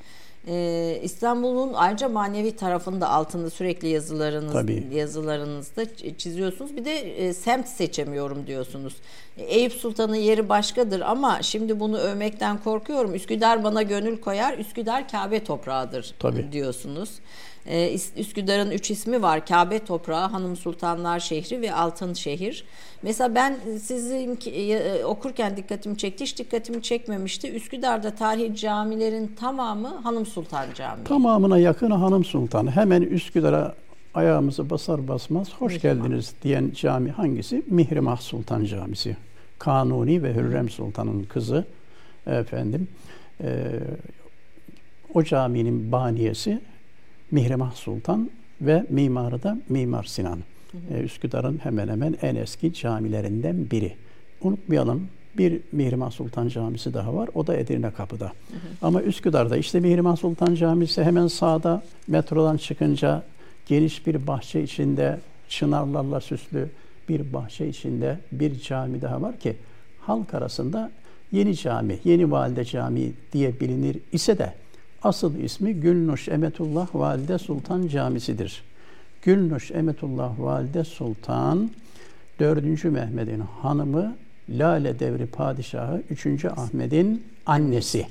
Ee, 0.47 0.99
İstanbul'un 1.03 1.73
ayrıca 1.73 2.09
manevi 2.09 2.55
tarafında 2.55 3.09
altında 3.09 3.49
sürekli 3.49 3.87
yazılarınız 3.87 4.53
Tabii. 4.53 4.87
yazılarınızda 4.93 5.95
çiziyorsunuz. 6.17 6.77
Bir 6.77 6.85
de 6.85 6.99
e, 6.99 7.33
semt 7.33 7.67
seçemiyorum 7.67 8.47
diyorsunuz. 8.47 8.95
Eyüp 9.37 9.73
Sultan'ın 9.73 10.15
yeri 10.15 10.49
başkadır 10.49 11.01
ama 11.01 11.41
şimdi 11.41 11.79
bunu 11.79 11.97
övmekten 11.97 12.57
korkuyorum. 12.57 13.15
Üsküdar 13.15 13.63
bana 13.63 13.81
gönül 13.81 14.21
koyar. 14.21 14.57
Üsküdar 14.57 15.09
Kabe 15.09 15.43
toprağıdır 15.43 16.15
Tabii. 16.19 16.51
diyorsunuz. 16.51 17.19
Ee, 17.67 17.97
Üsküdar'ın 18.17 18.71
üç 18.71 18.91
ismi 18.91 19.21
var. 19.21 19.45
Kabe 19.45 19.79
toprağı, 19.79 20.27
Hanım 20.27 20.55
Sultanlar 20.55 21.19
şehri 21.19 21.61
ve 21.61 21.73
Altın 21.73 22.13
şehir. 22.13 22.65
Mesela 23.01 23.35
ben 23.35 23.57
sizin 23.81 24.39
e, 24.45 25.05
okurken 25.05 25.57
dikkatimi 25.57 25.97
çekti. 25.97 26.23
Hiç 26.23 26.37
dikkatimi 26.37 26.81
çekmemişti. 26.81 27.51
Üsküdar'da 27.51 28.15
tarihi 28.15 28.55
camilerin 28.55 29.27
tamamı 29.39 29.87
Hanım 29.87 30.25
Sultan 30.25 30.65
Camii. 30.75 31.03
Tamamına 31.03 31.59
yakını 31.59 31.93
Hanım 31.93 32.23
Sultan. 32.23 32.75
Hemen 32.75 33.01
Üsküdar'a 33.01 33.75
ayağımızı 34.13 34.69
basar 34.69 35.07
basmaz 35.07 35.49
hoş 35.59 35.73
Mihrimah. 35.73 36.03
geldiniz 36.03 36.33
diyen 36.43 36.71
cami 36.75 37.11
hangisi? 37.11 37.63
Mihrimah 37.67 38.17
Sultan 38.17 38.65
Camisi. 38.65 39.17
Kanuni 39.59 40.23
ve 40.23 40.33
Hürrem 40.33 40.69
Sultan'ın 40.69 41.23
kızı 41.23 41.65
efendim. 42.27 42.87
E, 43.43 43.79
o 45.13 45.23
caminin 45.23 45.91
baniyesi 45.91 46.61
Mihrimah 47.33 47.71
Sultan 47.75 48.29
ve 48.61 48.85
mimarı 48.89 49.43
da 49.43 49.57
Mimar 49.69 50.03
Sinan. 50.03 50.39
Hı 50.71 50.77
hı. 50.97 50.99
Üsküdar'ın 51.03 51.57
hemen 51.63 51.87
hemen 51.87 52.15
en 52.21 52.35
eski 52.35 52.73
camilerinden 52.73 53.71
biri. 53.71 53.93
Unutmayalım 54.41 55.07
bir 55.37 55.61
Mihrimah 55.71 56.11
Sultan 56.11 56.47
Camisi 56.47 56.93
daha 56.93 57.15
var. 57.15 57.29
O 57.33 57.47
da 57.47 57.55
Edirne 57.55 57.91
Kapı'da. 57.91 58.25
Hı 58.25 58.29
hı. 58.29 58.57
Ama 58.81 59.01
Üsküdar'da 59.01 59.57
işte 59.57 59.79
Mihrimah 59.79 60.15
Sultan 60.15 60.55
Camisi 60.55 61.03
hemen 61.03 61.27
sağda 61.27 61.83
metrodan 62.07 62.57
çıkınca 62.57 63.23
geniş 63.65 64.07
bir 64.07 64.27
bahçe 64.27 64.63
içinde 64.63 65.19
çınarlarla 65.49 66.21
süslü 66.21 66.69
bir 67.09 67.33
bahçe 67.33 67.67
içinde 67.67 68.19
bir 68.31 68.59
cami 68.59 69.01
daha 69.01 69.21
var 69.21 69.39
ki 69.39 69.55
halk 69.99 70.33
arasında 70.33 70.91
Yeni 71.31 71.55
Cami, 71.55 71.99
Yeni 72.03 72.31
Valide 72.31 72.65
Camii 72.65 73.13
diye 73.33 73.59
bilinir 73.59 73.97
ise 74.11 74.37
de 74.37 74.53
asıl 75.03 75.39
ismi 75.39 75.73
Gülnuş 75.73 76.27
Emetullah 76.27 76.87
Valide 76.93 77.37
Sultan 77.37 77.87
Camisi'dir. 77.87 78.63
Gülnuş 79.21 79.71
Emetullah 79.71 80.39
Valide 80.39 80.83
Sultan 80.83 81.71
4. 82.39 82.83
Mehmet'in 82.83 83.39
hanımı 83.39 84.15
Lale 84.49 84.99
Devri 84.99 85.25
Padişahı 85.25 86.01
3. 86.09 86.45
Ahmet'in 86.45 87.23
annesi. 87.45 88.07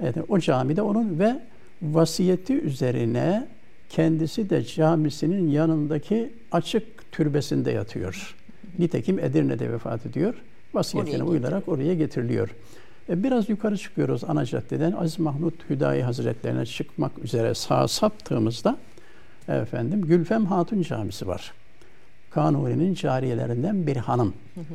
Evet, 0.00 0.16
o 0.28 0.38
camide 0.38 0.82
onun 0.82 1.18
ve 1.18 1.40
vasiyeti 1.82 2.60
üzerine 2.60 3.48
kendisi 3.88 4.50
de 4.50 4.64
camisinin 4.64 5.50
yanındaki 5.50 6.32
açık 6.52 7.12
türbesinde 7.12 7.70
yatıyor. 7.70 8.36
Nitekim 8.78 9.18
Edirne'de 9.18 9.72
vefat 9.72 10.06
ediyor. 10.06 10.34
Vasiyetine 10.74 11.22
uyularak 11.22 11.68
oraya 11.68 11.94
getiriliyor. 11.94 12.48
E, 13.08 13.22
biraz 13.22 13.48
yukarı 13.48 13.76
çıkıyoruz 13.76 14.24
ana 14.24 14.44
caddeden. 14.44 14.92
Aziz 14.92 15.18
Mahmut 15.18 15.70
Hüdayi 15.70 16.02
Hazretlerine 16.02 16.66
çıkmak 16.66 17.18
üzere 17.18 17.54
sağa 17.54 17.88
saptığımızda 17.88 18.78
efendim 19.48 20.02
Gülfem 20.02 20.46
Hatun 20.46 20.82
Camisi 20.82 21.26
var. 21.26 21.52
Kanuni'nin 22.30 22.94
cariyelerinden 22.94 23.86
bir 23.86 23.96
hanım. 23.96 24.34
Hı 24.54 24.60
hı. 24.60 24.74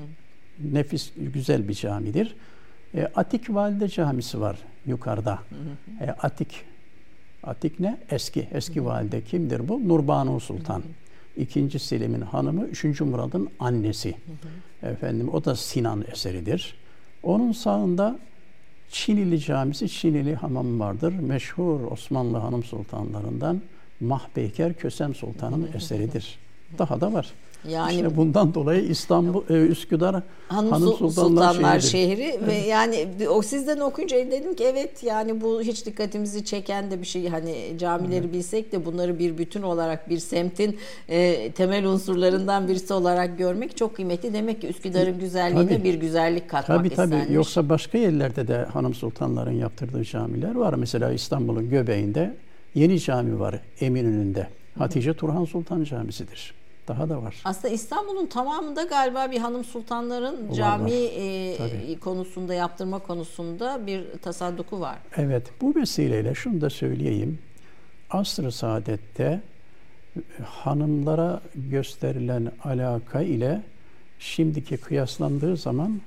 Nefis, 0.74 1.12
güzel 1.18 1.68
bir 1.68 1.74
camidir. 1.74 2.36
E, 2.96 3.06
Atik 3.16 3.54
Valide 3.54 3.88
Camisi 3.88 4.42
var 4.42 4.58
yukarıda. 4.86 5.34
Hı 5.34 5.56
hı. 5.56 6.06
E, 6.06 6.12
Atik 6.12 6.66
Atik 7.44 7.80
ne? 7.80 7.98
Eski. 8.12 8.48
Eski 8.52 8.86
valide 8.86 9.24
kimdir 9.24 9.68
bu? 9.68 9.88
Nurbanu 9.88 10.40
Sultan. 10.40 10.84
İkinci 11.38 11.80
Selim'in 11.80 12.22
hanımı, 12.22 12.66
üçüncü 12.66 13.04
Murad'ın 13.04 13.50
annesi. 13.60 14.16
Efendim 14.84 15.30
o 15.34 15.46
da 15.46 15.56
Sinan 15.56 16.06
eseridir. 16.12 16.76
Onun 17.24 17.52
sağında 17.52 18.20
Çinili 18.90 19.40
Camisi, 19.40 19.90
Çinili 19.90 20.36
hamam 20.36 20.80
vardır. 20.80 21.14
Meşhur 21.14 21.92
Osmanlı 21.92 22.38
hanım 22.38 22.64
sultanlarından 22.64 23.62
Mahbeyker 24.00 24.74
Kösem 24.74 25.16
Sultan'ın 25.16 25.70
eseridir. 25.74 26.40
Daha 26.78 27.02
da 27.02 27.14
var. 27.14 27.28
Yani 27.70 27.96
işte 27.96 28.18
bundan 28.18 28.54
dolayı 28.54 28.82
İstanbul, 28.82 29.44
e, 29.50 29.54
Üsküdar 29.54 30.24
Hanım, 30.48 30.72
Hanım 30.72 30.94
Sultanlar, 30.94 31.54
Sultanlar 31.54 31.80
şehri 31.80 32.22
evet. 32.22 32.48
ve 32.48 32.54
yani 32.56 33.08
o 33.30 33.42
sizden 33.42 33.80
okuyunca 33.80 34.18
dedim 34.18 34.56
ki 34.56 34.64
evet 34.64 35.04
yani 35.04 35.42
bu 35.42 35.62
hiç 35.62 35.86
dikkatimizi 35.86 36.46
çeken 36.46 36.92
de 36.92 37.02
bir 37.02 37.06
şey 37.06 37.28
hani 37.28 37.56
camileri 37.78 38.20
evet. 38.20 38.34
bilsek 38.34 38.72
de 38.72 38.86
bunları 38.86 39.20
bir 39.20 39.38
bütün 39.38 39.62
olarak 39.62 40.10
bir 40.10 40.20
semtin 40.20 40.78
e, 41.10 41.52
temel 41.52 41.86
unsurlarından 41.86 42.68
birisi 42.68 42.94
olarak 42.94 43.38
görmek 43.38 43.78
çok 43.78 43.96
kıymetli. 43.96 44.34
Demek 44.34 44.62
ki 44.62 44.68
Üsküdar'ın 44.68 45.20
güzelliğine 45.20 45.70
tabii, 45.70 45.84
bir 45.84 45.94
güzellik 45.94 46.50
katmak 46.50 46.78
tabii, 46.78 46.90
tabii. 46.90 47.06
istenmiş. 47.06 47.36
Yoksa 47.36 47.70
başka 47.70 47.98
yerlerde 47.98 48.48
de 48.48 48.66
Hanım 48.74 48.94
Sultanların 48.94 49.52
yaptırdığı 49.52 50.04
camiler 50.04 50.56
var. 50.56 50.74
Mesela 50.74 51.12
İstanbul'un 51.12 51.70
göbeğinde 51.70 52.34
Yeni 52.76 53.00
Cami 53.00 53.40
var 53.40 53.60
Eminönü'nde. 53.82 54.48
Hatice 54.78 55.14
Turhan 55.14 55.46
Sultan 55.46 55.84
Camisi'dir. 55.84 56.54
Daha 56.88 57.10
da 57.10 57.24
var. 57.24 57.42
Aslında 57.46 57.74
İstanbul'un 57.74 58.26
tamamında 58.26 58.84
galiba 58.84 59.32
bir 59.32 59.38
hanım 59.38 59.64
sultanların 59.64 60.50
var, 60.50 60.54
cami. 60.56 60.92
E, 60.92 62.00
konusunda 62.00 62.54
yaptırma 62.54 63.00
konusunda 63.00 63.88
bir 63.88 64.04
tasadduku 64.22 64.80
var. 64.80 64.98
Evet. 65.18 65.44
Bu 65.62 65.76
vesileyle 65.76 66.36
şunu 66.36 66.62
da 66.62 66.70
söyleyeyim. 66.70 67.40
Asr-ı 68.10 68.52
Saadet'te 68.52 69.42
hanımlara 70.46 71.42
gösterilen 71.56 72.52
alaka 72.64 73.22
ile 73.22 73.62
şimdiki 74.20 74.78
kıyaslandığı 74.78 75.58
zaman 75.58 76.02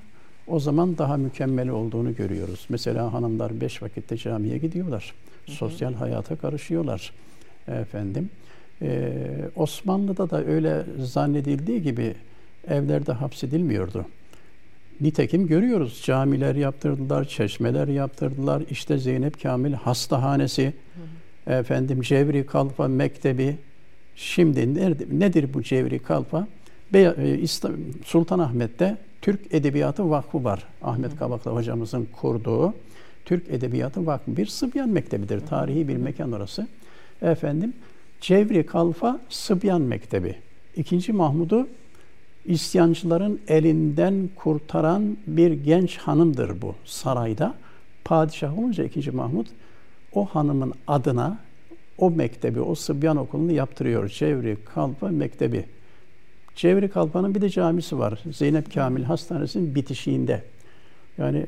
o 0.46 0.60
zaman 0.60 0.98
daha 0.98 1.16
mükemmel 1.16 1.68
olduğunu 1.68 2.14
görüyoruz. 2.14 2.66
Mesela 2.68 3.12
hanımlar 3.12 3.60
beş 3.60 3.82
vakitte 3.82 4.16
camiye 4.16 4.58
gidiyorlar. 4.58 5.14
Hı 5.46 5.52
hı. 5.52 5.56
Sosyal 5.56 5.94
hayata 5.94 6.36
karışıyorlar. 6.36 7.12
Efendim 7.68 8.30
ee, 8.82 9.22
Osmanlı'da 9.56 10.30
da 10.30 10.44
öyle 10.44 10.82
zannedildiği 10.98 11.82
gibi 11.82 12.14
evlerde 12.68 13.12
hapsedilmiyordu. 13.12 14.06
Nitekim 15.00 15.46
görüyoruz 15.46 16.02
camiler 16.06 16.54
yaptırdılar, 16.54 17.24
çeşmeler 17.24 17.88
yaptırdılar. 17.88 18.62
İşte 18.70 18.98
Zeynep 18.98 19.42
Kamil 19.42 19.72
hastahanesi, 19.72 20.72
hı 21.46 21.52
hı. 21.52 21.54
efendim 21.54 22.00
Cevri 22.00 22.46
Kalfa 22.46 22.88
Mektebi. 22.88 23.56
Şimdi 24.16 24.74
nerede, 24.74 25.04
nedir 25.12 25.54
bu 25.54 25.62
Cevri 25.62 25.98
Kalfa? 25.98 26.46
Be 26.92 26.98
e, 26.98 27.46
Sultanahmet'te 28.04 28.96
Türk 29.22 29.40
Edebiyatı 29.54 30.10
Vakfı 30.10 30.44
var. 30.44 30.64
Ahmet 30.82 31.16
Kabaklı 31.16 31.50
hocamızın 31.50 32.08
kurduğu 32.20 32.74
Türk 33.24 33.50
Edebiyatı 33.50 34.06
Vakfı 34.06 34.36
bir 34.36 34.46
Sıbyan 34.46 34.88
Mektebidir. 34.88 35.40
Tarihi 35.40 35.88
bir 35.88 35.96
mekan 35.96 36.32
orası. 36.32 36.68
Efendim 37.22 37.72
Cevri 38.20 38.66
Kalfa 38.66 39.20
Sıbyan 39.28 39.80
Mektebi. 39.80 40.36
İkinci 40.76 41.12
Mahmud'u 41.12 41.68
isyancıların 42.46 43.40
elinden 43.48 44.30
kurtaran 44.36 45.16
bir 45.26 45.52
genç 45.52 45.96
hanımdır 45.96 46.62
bu 46.62 46.74
sarayda. 46.84 47.54
Padişah 48.04 48.58
olunca 48.58 48.84
ikinci 48.84 49.10
Mahmud 49.10 49.46
o 50.12 50.24
hanımın 50.24 50.72
adına 50.86 51.38
o 51.98 52.10
mektebi, 52.10 52.60
o 52.60 52.74
Sıbyan 52.74 53.16
okulunu 53.16 53.52
yaptırıyor. 53.52 54.08
Cevri 54.08 54.56
Kalfa 54.74 55.08
Mektebi. 55.08 55.64
Cevri 56.56 56.88
Kalfa'nın 56.88 57.34
bir 57.34 57.40
de 57.40 57.50
camisi 57.50 57.98
var. 57.98 58.22
Zeynep 58.32 58.74
Kamil 58.74 59.02
Hastanesi'nin 59.02 59.74
bitişiğinde. 59.74 60.42
Yani 61.18 61.46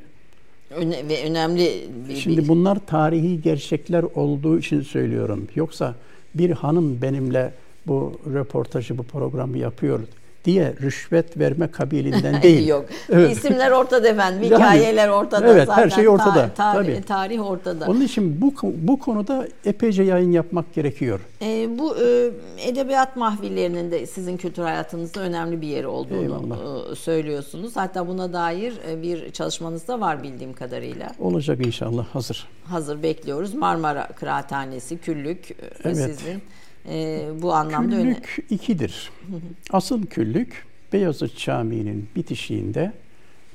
Öne, 0.76 1.09
ve 1.09 1.25
önemli 1.31 1.88
bir, 2.09 2.17
Şimdi 2.17 2.49
bunlar 2.49 2.87
tarihi 2.87 3.43
gerçekler 3.43 4.02
olduğu 4.02 4.59
için 4.59 4.81
söylüyorum. 4.81 5.49
Yoksa 5.55 5.95
bir 6.34 6.50
hanım 6.50 7.02
benimle 7.02 7.52
bu 7.86 8.20
röportajı, 8.34 8.98
bu 8.98 9.02
programı 9.02 9.58
yapıyor 9.58 10.00
diye 10.44 10.75
rüşvet 10.82 11.38
verme 11.38 11.70
kabilinden 11.70 12.42
değil. 12.42 12.68
Yok. 12.68 12.84
Evet. 13.12 13.37
İsimler 13.37 13.70
ortada 13.70 14.08
efendim. 14.08 14.42
Hikayeler 14.42 15.08
ortada. 15.08 15.49
Evet, 15.49 15.66
zaten. 15.66 15.82
her 15.82 15.90
şey 15.90 16.08
ortada. 16.08 16.32
Ta, 16.32 16.54
ta, 16.54 16.72
Tabii. 16.72 17.02
Tarih 17.02 17.50
ortada. 17.50 17.87
Onun 17.87 18.00
için 18.00 18.40
bu 18.40 18.54
bu 18.75 18.99
konuda 18.99 19.49
epeyce 19.64 20.02
yayın 20.02 20.32
yapmak 20.32 20.75
gerekiyor. 20.75 21.20
E, 21.42 21.78
bu 21.78 21.96
e, 21.96 22.30
edebiyat 22.58 23.16
mahvillerinin 23.16 23.90
de 23.90 24.06
sizin 24.06 24.37
kültür 24.37 24.62
hayatınızda 24.62 25.20
önemli 25.20 25.61
bir 25.61 25.66
yeri 25.66 25.87
olduğunu 25.87 26.56
e, 26.92 26.94
söylüyorsunuz. 26.94 27.76
Hatta 27.76 28.08
buna 28.08 28.32
dair 28.32 28.75
e, 28.88 29.02
bir 29.02 29.32
çalışmanız 29.32 29.88
da 29.88 30.00
var 30.00 30.22
bildiğim 30.22 30.52
kadarıyla. 30.52 31.08
Olacak 31.18 31.66
inşallah. 31.66 32.06
Hazır. 32.06 32.49
Hazır 32.64 33.02
bekliyoruz. 33.02 33.54
Marmara 33.54 34.06
Kıraathanesi, 34.06 34.99
Küllük 34.99 35.50
e, 35.50 35.54
evet. 35.84 35.96
sizin 35.96 36.42
e, 36.88 37.28
bu 37.42 37.52
anlamda 37.52 37.96
küllük 37.96 38.38
öne... 38.38 38.46
ikidir. 38.50 39.10
Asıl 39.70 40.06
küllük 40.06 40.66
Beyazıt 40.92 41.38
Camii'nin 41.38 42.08
bitişiğinde 42.16 42.92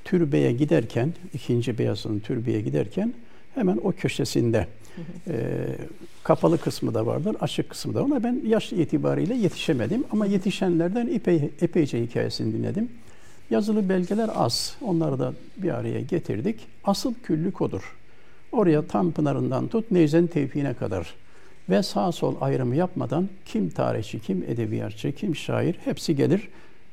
türbeye 0.03 0.51
giderken, 0.51 1.13
ikinci 1.34 1.77
Beyazıt'ın 1.77 2.19
türbeye 2.19 2.62
giderken 2.62 3.13
hemen 3.55 3.79
o 3.84 3.91
köşesinde 3.91 4.67
e, 5.27 5.36
kapalı 6.24 6.57
kısmı 6.57 6.93
da 6.93 7.05
vardır, 7.05 7.36
açık 7.41 7.69
kısmı 7.69 7.93
da. 7.93 8.03
Ona 8.03 8.24
ben 8.24 8.41
yaş 8.46 8.74
itibariyle 8.74 9.36
yetişemedim 9.36 10.03
ama 10.12 10.25
yetişenlerden 10.25 11.07
epey, 11.07 11.51
epeyce 11.62 12.01
hikayesini 12.01 12.53
dinledim. 12.53 12.89
Yazılı 13.50 13.89
belgeler 13.89 14.29
az. 14.36 14.75
Onları 14.81 15.19
da 15.19 15.34
bir 15.57 15.69
araya 15.69 16.01
getirdik. 16.01 16.60
Asıl 16.84 17.13
küllük 17.24 17.62
odur. 17.62 17.96
Oraya 18.51 18.88
tam 18.88 19.12
pınarından 19.12 19.67
tut 19.67 19.91
Nevzen 19.91 20.27
Tevfik'ine 20.27 20.74
kadar 20.74 21.13
ve 21.70 21.84
sağ 21.84 22.12
sol 22.12 22.36
ayrımı 22.42 22.76
yapmadan 22.76 23.30
kim 23.46 23.70
tarihçi, 23.70 24.20
kim 24.20 24.44
edebiyatçı, 24.48 25.12
kim 25.12 25.36
şair 25.36 25.76
hepsi 25.86 26.16
gelir 26.16 26.48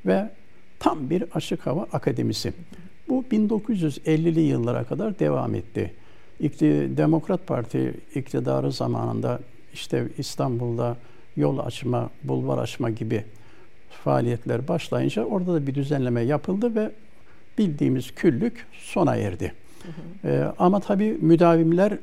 ve 0.06 0.30
tam 0.78 1.10
bir 1.10 1.24
açık 1.34 1.66
hava 1.66 1.82
akademisi. 1.92 2.52
Bu 3.08 3.24
1950'li 3.32 4.40
yıllara 4.40 4.84
kadar 4.84 5.18
devam 5.18 5.54
etti. 5.54 5.94
İkti, 6.40 6.90
Demokrat 6.96 7.46
Parti 7.46 7.94
iktidarı 8.14 8.72
zamanında 8.72 9.40
işte 9.72 10.08
İstanbul'da 10.18 10.96
yol 11.36 11.58
açma, 11.58 12.10
bulvar 12.24 12.58
açma 12.58 12.90
gibi 12.90 13.24
faaliyetler 14.04 14.68
başlayınca 14.68 15.24
orada 15.24 15.54
da 15.54 15.66
bir 15.66 15.74
düzenleme 15.74 16.20
yapıldı 16.20 16.74
ve 16.74 16.90
bildiğimiz 17.58 18.14
küllük 18.14 18.66
sona 18.72 19.16
erdi. 19.16 19.52
Hı 19.82 19.88
hı. 19.88 20.32
Ee, 20.32 20.52
ama 20.58 20.80
tabii 20.80 21.18
müdavimler 21.20 21.98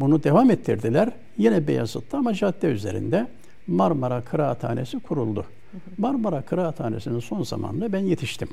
bunu 0.00 0.22
devam 0.22 0.50
ettirdiler. 0.50 1.10
Yine 1.38 1.66
Beyazıt'ta 1.66 2.18
ama 2.18 2.34
cadde 2.34 2.66
üzerinde 2.66 3.26
Marmara 3.66 4.20
Kıraathanesi 4.20 5.00
kuruldu. 5.00 5.44
Marmara 5.98 6.42
Kıraathanesi'nin 6.42 7.20
son 7.20 7.42
zamanında 7.42 7.92
ben 7.92 7.98
yetiştim. 7.98 8.48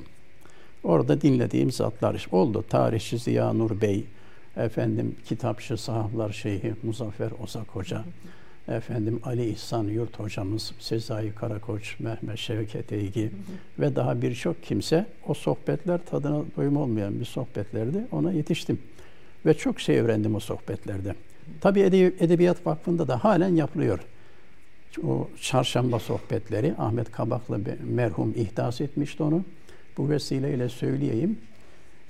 Orada 0.83 1.21
dinlediğim 1.21 1.71
zatlar 1.71 2.27
oldu. 2.31 2.65
Tarihçi 2.69 3.17
Ziya 3.17 3.53
Nur 3.53 3.81
Bey, 3.81 4.05
efendim 4.57 5.15
kitapçı 5.25 5.77
Sahaflar 5.77 6.31
Şeyhi 6.31 6.73
Muzaffer 6.83 7.31
Ozak 7.43 7.67
Hoca, 7.67 8.03
efendim 8.67 9.19
Ali 9.23 9.49
İhsan 9.49 9.83
Yurt 9.83 10.19
hocamız, 10.19 10.71
Sezai 10.79 11.31
Karakoç, 11.35 11.99
Mehmet 11.99 12.37
Şevket 12.37 12.91
Eygi 12.91 13.31
ve 13.79 13.95
daha 13.95 14.21
birçok 14.21 14.63
kimse 14.63 15.05
o 15.27 15.33
sohbetler 15.33 16.05
tadına 16.05 16.43
doyum 16.57 16.77
olmayan 16.77 17.19
bir 17.19 17.25
sohbetlerdi. 17.25 18.07
Ona 18.11 18.31
yetiştim. 18.31 18.79
Ve 19.45 19.53
çok 19.53 19.79
şey 19.79 19.99
öğrendim 19.99 20.35
o 20.35 20.39
sohbetlerde. 20.39 21.15
Tabii 21.61 21.79
Edebiyat 22.19 22.65
Vakfı'nda 22.65 23.07
da 23.07 23.23
halen 23.23 23.55
yapılıyor. 23.55 23.99
O 25.03 25.29
çarşamba 25.41 25.99
sohbetleri 25.99 26.75
Ahmet 26.77 27.11
Kabaklı 27.11 27.59
merhum 27.83 28.33
ihdas 28.35 28.81
etmişti 28.81 29.23
onu. 29.23 29.43
Bu 29.97 30.09
vesileyle 30.09 30.69
söyleyeyim. 30.69 31.37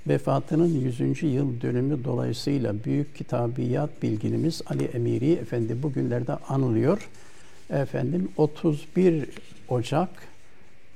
Vefatının 0.08 0.68
100. 0.68 1.22
yıl 1.22 1.60
dönümü 1.60 2.04
dolayısıyla 2.04 2.84
büyük 2.84 3.16
kitabiyat 3.16 4.02
bilginimiz 4.02 4.62
Ali 4.66 4.84
Emiri 4.84 5.32
Efendi 5.32 5.82
bugünlerde 5.82 6.32
anılıyor. 6.32 7.08
Efendim 7.70 8.28
31 8.36 9.28
Ocak 9.68 10.08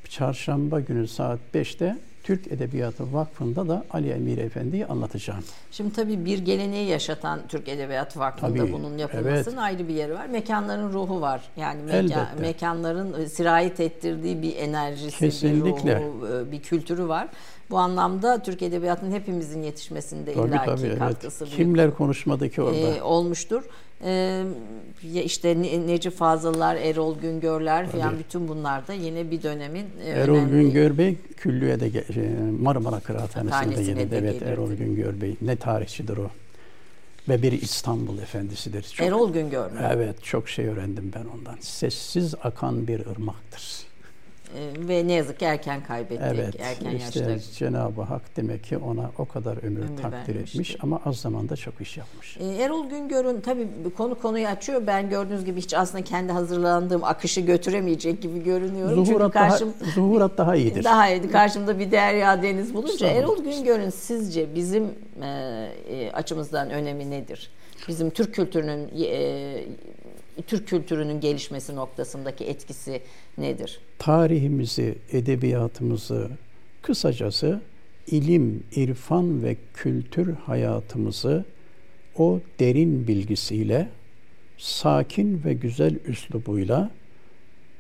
çarşamba 0.09 0.81
günü 0.81 1.09
saat 1.09 1.41
5'te 1.55 1.97
Türk 2.23 2.53
Edebiyatı 2.53 3.13
Vakfı'nda 3.13 3.69
da 3.69 3.85
Ali 3.91 4.11
Emir 4.11 4.39
Efendi'yi 4.39 4.87
anlatacağım. 4.87 5.45
Şimdi 5.71 5.93
tabii 5.93 6.25
bir 6.25 6.39
geleneği 6.39 6.89
yaşatan 6.89 7.41
Türk 7.49 7.69
Edebiyatı 7.69 8.21
Vakfı'nda 8.21 8.59
tabii, 8.59 8.73
bunun 8.73 8.99
yapılmasının 8.99 9.55
evet. 9.55 9.59
ayrı 9.59 9.89
bir 9.89 9.95
yeri 9.95 10.15
var. 10.15 10.27
Mekanların 10.27 10.93
ruhu 10.93 11.21
var. 11.21 11.43
Yani 11.57 11.83
mekan, 11.83 12.27
mekanların 12.41 13.27
sirayet 13.27 13.81
ettirdiği 13.81 14.43
bir 14.43 14.57
enerjisi, 14.57 15.19
Kesinlikle. 15.19 15.97
bir 15.97 16.05
ruhu, 16.05 16.49
e, 16.49 16.53
bir 16.53 16.63
kültürü 16.63 17.09
var. 17.09 17.29
Bu 17.71 17.79
anlamda 17.79 18.43
Türk 18.43 18.63
Edebiyatı'nın 18.63 19.13
hepimizin 19.13 19.63
yetişmesinde 19.63 20.35
tabii, 20.35 20.49
illaki 20.49 20.83
tabii, 20.83 20.99
katkısı 20.99 21.45
evet. 21.45 21.57
Kimler 21.57 21.95
konuşmadı 21.95 22.51
ki 22.51 22.63
orada? 22.63 22.77
E, 22.77 23.03
olmuştur. 23.03 23.65
E, 24.05 24.45
işte 25.25 25.63
Necip 25.87 26.17
Fazıllar, 26.17 26.77
Erol 26.77 27.19
Güngörler 27.19 27.89
falan 27.89 28.19
bütün 28.19 28.49
bunlar 28.49 28.89
da 28.89 28.93
yine 28.93 29.31
bir 29.31 29.43
dönemin 29.43 29.87
e, 30.05 30.09
Erol 30.11 30.35
önemli... 30.35 30.51
Güngör 30.51 30.99
Bey 30.99 31.17
Küllü'ye 31.37 31.81
de 31.81 32.13
şey, 32.15 32.29
Marmara 32.61 33.01
Kıraathanesi'nde 33.01 33.83
yine 33.83 34.01
evet 34.01 34.11
gelirdi. 34.11 34.45
Erol 34.45 34.73
Güngör 34.73 35.21
Bey 35.21 35.37
ne 35.43 35.57
tarihçidir 35.57 36.17
o 36.17 36.31
ve 37.29 37.43
bir 37.43 37.53
İstanbul 37.53 38.19
efendisidir. 38.19 38.83
Çok, 38.83 39.07
Erol 39.07 39.33
Güngör 39.33 39.71
mü? 39.71 39.81
Evet 39.93 40.25
çok 40.25 40.49
şey 40.49 40.67
öğrendim 40.67 41.13
ben 41.15 41.25
ondan. 41.39 41.57
Sessiz 41.61 42.35
akan 42.43 42.89
bir 42.89 43.07
ırmaktır. 43.07 43.90
Ee, 44.57 44.89
ve 44.89 45.07
ne 45.07 45.13
yazık 45.13 45.39
ki 45.39 45.45
erken 45.45 45.83
kaybettik. 45.85 46.27
Evet, 46.35 46.61
erken 46.61 46.97
işte 46.97 47.21
yaşta. 47.21 47.53
Cenab-ı 47.53 48.03
Hak 48.03 48.37
demek 48.37 48.65
ki 48.65 48.79
ona 48.79 49.11
o 49.19 49.25
kadar 49.25 49.65
ömür, 49.65 49.81
ömür 49.81 49.97
takdir 49.97 50.35
vermişti. 50.35 50.59
etmiş 50.59 50.77
ama 50.81 51.01
az 51.05 51.17
zamanda 51.17 51.57
çok 51.57 51.81
iş 51.81 51.97
yapmış. 51.97 52.37
Ee, 52.41 52.63
Erol 52.63 52.91
Güngör'ün 52.91 53.41
tabii 53.41 53.69
konu 53.97 54.19
konuyu 54.19 54.47
açıyor. 54.47 54.83
Ben 54.87 55.11
gördüğünüz 55.11 55.45
gibi 55.45 55.61
hiç 55.61 55.75
aslında 55.75 56.05
kendi 56.05 56.33
hazırlandığım 56.33 57.05
akışı 57.05 57.41
götüremeyecek 57.41 58.23
gibi 58.23 58.45
görünüyorum. 58.45 59.05
Zuhurat, 59.05 59.33
Çünkü 59.33 59.49
karşım, 59.49 59.75
daha, 59.81 59.91
zuhurat 59.91 60.39
daha 60.39 60.57
iyidir. 60.57 60.85
Daha 60.85 61.09
iyiydi. 61.09 61.31
Karşımda 61.31 61.79
bir 61.79 61.91
derya 61.91 62.43
deniz 62.43 62.75
bulunca 62.75 63.07
Erol 63.07 63.45
Güngör'ün 63.45 63.91
sizce 63.91 64.55
bizim 64.55 64.85
e, 65.23 65.27
e, 65.91 66.13
açımızdan 66.13 66.71
önemi 66.71 67.11
nedir? 67.11 67.51
Bizim 67.89 68.11
Türk 68.11 68.35
kültürünün 68.35 68.89
e, 69.05 69.65
Türk 70.43 70.69
kültürünün 70.69 71.21
gelişmesi 71.21 71.77
noktasındaki 71.77 72.45
etkisi 72.45 73.03
nedir? 73.39 73.81
Tarihimizi, 73.99 74.99
edebiyatımızı, 75.13 76.31
kısacası 76.83 77.61
ilim, 78.07 78.65
irfan 78.77 79.43
ve 79.43 79.57
kültür 79.75 80.35
hayatımızı 80.35 81.45
o 82.17 82.41
derin 82.61 83.09
bilgisiyle, 83.09 83.89
sakin 84.59 85.43
ve 85.45 85.55
güzel 85.55 85.99
üslubuyla, 86.07 86.91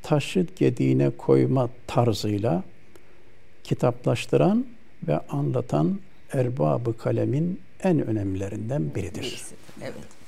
taşıt 0.02 0.56
gediğine 0.56 1.10
koyma 1.10 1.70
tarzıyla 1.86 2.64
kitaplaştıran 3.64 4.66
ve 5.08 5.18
anlatan 5.18 6.00
erbabı 6.32 6.96
kalemin 6.96 7.60
en 7.82 8.06
önemlilerinden 8.06 8.94
biridir. 8.94 9.42
Evet. 9.82 10.19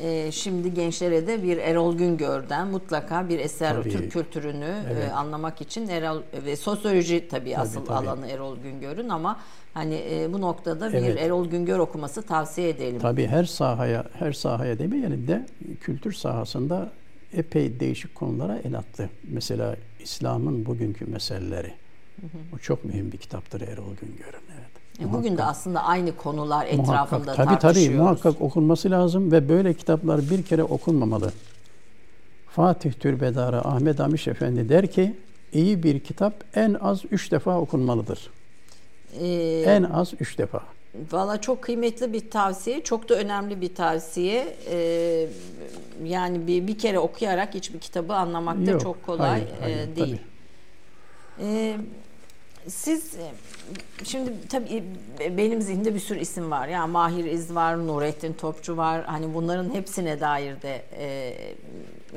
E, 0.00 0.32
şimdi 0.32 0.74
gençlere 0.74 1.26
de 1.26 1.42
bir 1.42 1.56
Erol 1.56 1.98
Güngör'den 1.98 2.68
mutlaka 2.68 3.28
bir 3.28 3.38
eser 3.38 3.74
tabii. 3.74 3.90
Türk 3.90 4.12
kültürünü 4.12 4.64
e, 4.64 4.92
evet. 4.92 5.10
e, 5.10 5.12
anlamak 5.12 5.60
için 5.60 5.88
Erol 5.88 6.22
ve 6.46 6.56
sosyoloji 6.56 7.28
tabii, 7.28 7.28
tabii 7.28 7.56
asıl 7.56 7.84
tabii. 7.84 8.08
alanı 8.08 8.26
Erol 8.26 8.56
Güngör'ün 8.58 9.08
ama 9.08 9.40
hani 9.74 9.94
e, 10.10 10.32
bu 10.32 10.40
noktada 10.40 10.92
bir 10.92 10.98
evet. 10.98 11.20
Erol 11.20 11.46
Güngör 11.46 11.78
okuması 11.78 12.22
tavsiye 12.22 12.68
edelim. 12.68 12.98
Tabii 13.00 13.26
her 13.26 13.44
sahaya 13.44 14.04
her 14.18 14.32
sahaya 14.32 14.78
demeyelim 14.78 15.28
de 15.28 15.46
kültür 15.80 16.12
sahasında 16.12 16.92
epey 17.32 17.80
değişik 17.80 18.14
konulara 18.14 18.58
el 18.58 18.78
attı. 18.78 19.10
Mesela 19.30 19.76
İslam'ın 20.00 20.66
bugünkü 20.66 21.06
meseleleri. 21.06 21.72
Hı 22.20 22.26
hı. 22.26 22.56
O 22.56 22.58
çok 22.58 22.84
mühim 22.84 23.12
bir 23.12 23.18
kitaptır 23.18 23.60
Erol 23.60 23.96
Güngör'ün. 24.00 24.44
E, 25.00 25.12
bugün 25.12 25.38
de 25.38 25.44
aslında 25.44 25.82
aynı 25.84 26.16
konular 26.16 26.66
etrafında 26.66 27.18
muhakkak, 27.18 27.36
tabii, 27.36 27.58
tartışıyoruz. 27.58 27.86
Tabii 27.86 27.96
muhakkak 27.96 28.40
okunması 28.40 28.90
lazım 28.90 29.32
ve 29.32 29.48
böyle 29.48 29.74
kitaplar 29.74 30.30
bir 30.30 30.42
kere 30.42 30.62
okunmamalı. 30.62 31.32
Fatih 32.48 32.92
Türbedarı 32.92 33.68
Ahmet 33.68 34.00
Amiş 34.00 34.28
Efendi 34.28 34.68
der 34.68 34.86
ki 34.86 35.14
iyi 35.52 35.82
bir 35.82 36.00
kitap 36.00 36.34
en 36.54 36.74
az 36.74 37.02
üç 37.10 37.32
defa 37.32 37.60
okunmalıdır. 37.60 38.30
Ee, 39.20 39.64
en 39.66 39.82
az 39.82 40.12
üç 40.20 40.38
defa. 40.38 40.60
Valla 41.12 41.40
çok 41.40 41.62
kıymetli 41.62 42.12
bir 42.12 42.30
tavsiye, 42.30 42.84
çok 42.84 43.08
da 43.08 43.14
önemli 43.14 43.60
bir 43.60 43.74
tavsiye. 43.74 44.56
Ee, 44.70 45.26
yani 46.04 46.46
bir, 46.46 46.66
bir 46.66 46.78
kere 46.78 46.98
okuyarak 46.98 47.54
hiçbir 47.54 47.78
kitabı 47.78 48.14
anlamak 48.14 48.66
da 48.66 48.78
çok 48.78 49.02
kolay 49.02 49.30
hayır, 49.30 49.48
hayır, 49.60 49.76
e, 49.76 49.96
değil. 49.96 50.18
Tabii. 51.38 51.48
Ee, 51.48 51.76
siz 52.68 53.14
şimdi 54.04 54.32
tabii 54.48 54.84
e, 55.20 55.36
benim 55.36 55.62
zihnimde 55.62 55.94
bir 55.94 56.00
sürü 56.00 56.18
isim 56.18 56.50
var. 56.50 56.68
Yani 56.68 56.92
Mahir 56.92 57.24
İz 57.24 57.54
var, 57.54 57.86
Nurettin 57.86 58.32
Topçu 58.32 58.76
var. 58.76 59.04
Hani 59.04 59.34
bunların 59.34 59.74
hepsine 59.74 60.20
dair 60.20 60.62
de 60.62 60.82
e, 60.98 61.34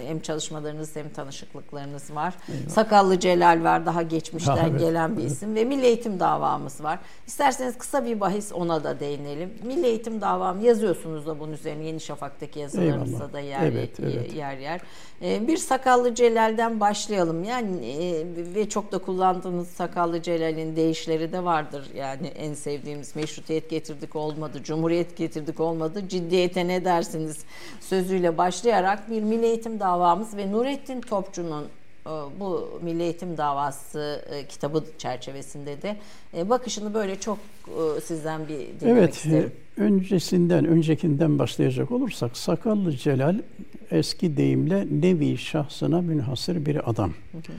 hem 0.06 0.20
çalışmalarınız 0.20 0.96
hem 0.96 1.10
tanışıklıklarınız 1.10 2.16
var. 2.16 2.34
Eyvallah. 2.50 2.70
Sakallı 2.70 3.20
Celal 3.20 3.64
var 3.64 3.86
daha 3.86 4.02
geçmişten 4.02 4.58
ha, 4.58 4.68
evet. 4.70 4.80
gelen 4.80 5.18
bir 5.18 5.24
isim 5.24 5.56
ve 5.56 5.66
Milli 5.66 5.86
Eğitim 5.86 6.20
davamız 6.20 6.84
var. 6.84 7.00
İsterseniz 7.28 7.78
kısa 7.78 8.06
bir 8.06 8.20
bahis 8.20 8.52
ona 8.54 8.84
da 8.84 9.00
değinelim. 9.00 9.54
Milli 9.64 9.86
Eğitim 9.86 10.22
davam 10.22 10.62
yazıyorsunuz 10.62 11.28
da 11.28 11.40
bunun 11.40 11.54
üzerine 11.54 11.86
Yeni 11.86 12.00
Şafak'taki 12.00 12.60
yazılarınızda 12.60 13.34
da 13.34 13.40
yer 13.40 13.64
evet, 13.64 14.00
evet. 14.00 14.34
yer 14.34 14.58
yer. 14.58 14.82
Ee, 15.22 15.48
bir 15.48 15.58
Sakallı 15.58 16.16
Celal'den 16.16 16.80
başlayalım. 16.80 17.44
Yani 17.44 17.86
e, 17.86 18.26
ve 18.56 18.70
çok 18.70 18.92
da 18.92 18.98
kullandığımız 18.98 19.68
Sakallı 19.68 20.22
Celal'in 20.22 20.76
değişleri 20.76 21.32
de 21.32 21.44
vardır. 21.44 21.90
Yani 21.96 22.28
en 22.28 22.54
sevdiğimiz 22.54 23.16
meşrutiyet 23.16 23.70
getirdik 23.70 24.16
olmadı, 24.16 24.64
cumhuriyet 24.64 25.18
getirdik 25.18 25.60
olmadı. 25.60 26.04
Ciddiyete 26.10 26.68
ne 26.68 26.86
dersiniz 26.86 27.38
sözüyle 27.80 28.38
başlayarak 28.38 29.10
bir 29.10 29.24
Milli 29.24 29.46
Eğitim 29.46 29.80
davamız 29.88 30.38
ve 30.38 30.52
Nurettin 30.52 31.02
Topçu'nun 31.02 31.64
e, 32.06 32.10
bu 32.40 32.80
Milli 32.82 33.04
Eğitim 33.04 33.38
Davası 33.38 34.26
e, 34.32 34.46
kitabı 34.48 34.84
çerçevesinde 34.98 35.82
de 35.82 35.98
bakışını 36.50 36.94
böyle 36.94 37.20
çok 37.20 37.38
sizden 38.04 38.48
bir 38.48 38.58
dinlemek 38.58 38.82
evet, 38.82 39.16
isterim. 39.16 39.38
Evet, 39.38 39.52
öncesinden, 39.78 40.66
öncekinden 40.66 41.40
başlayacak 41.40 41.92
olursak 41.92 42.38
Sakallı 42.38 42.98
Celal 42.98 43.36
eski 43.92 44.38
deyimle 44.38 44.88
nevi 45.02 45.38
şahsına 45.38 46.02
münhasır 46.02 46.66
bir 46.66 46.90
adam. 46.90 47.10
Hı 47.32 47.38
hı. 47.38 47.54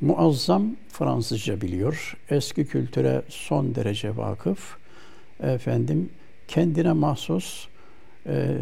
Muazzam 0.00 0.76
Fransızca 0.88 1.60
biliyor. 1.60 2.16
Eski 2.30 2.66
kültüre 2.66 3.22
son 3.28 3.74
derece 3.74 4.16
vakıf. 4.16 4.76
Efendim 5.42 6.10
kendine 6.48 6.92
mahsus 6.92 7.68
e, 8.26 8.56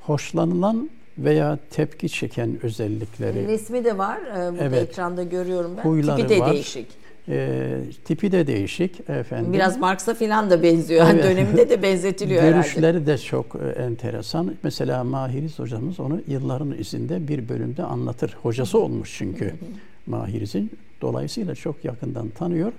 hoşlanılan 0.00 0.90
veya 1.18 1.58
tepki 1.70 2.08
çeken 2.08 2.58
özellikleri. 2.62 3.48
Resmi 3.48 3.84
de 3.84 3.98
var. 3.98 4.18
Ee, 4.18 4.52
burada 4.52 4.64
evet. 4.64 4.90
ekranda 4.90 5.22
görüyorum 5.22 5.76
ben. 5.76 5.82
Huyları 5.82 6.16
Tipi 6.16 6.28
de 6.28 6.40
var. 6.40 6.52
değişik. 6.52 6.86
E, 7.28 7.80
tipi 8.04 8.32
de 8.32 8.46
değişik 8.46 9.10
efendim. 9.10 9.52
Biraz 9.52 9.78
Marx'a 9.78 10.14
falan 10.14 10.50
da 10.50 10.62
benziyor. 10.62 11.06
Evet. 11.12 11.24
Döneminde 11.30 11.70
de 11.70 11.82
benzetiliyor 11.82 12.42
Görüşleri 12.42 12.86
herhalde. 12.86 13.06
de 13.06 13.18
çok 13.18 13.56
e, 13.56 13.82
enteresan. 13.82 14.54
Mesela 14.62 15.04
Mahiriz 15.04 15.58
hocamız 15.58 16.00
onu 16.00 16.20
yılların 16.26 16.78
izinde 16.78 17.28
bir 17.28 17.48
bölümde 17.48 17.82
anlatır. 17.82 18.36
Hocası 18.42 18.78
olmuş 18.78 19.14
çünkü 19.18 19.54
Mahiriz'in. 20.06 20.70
Dolayısıyla 21.00 21.54
çok 21.54 21.84
yakından 21.84 22.28
tanıyor. 22.28 22.72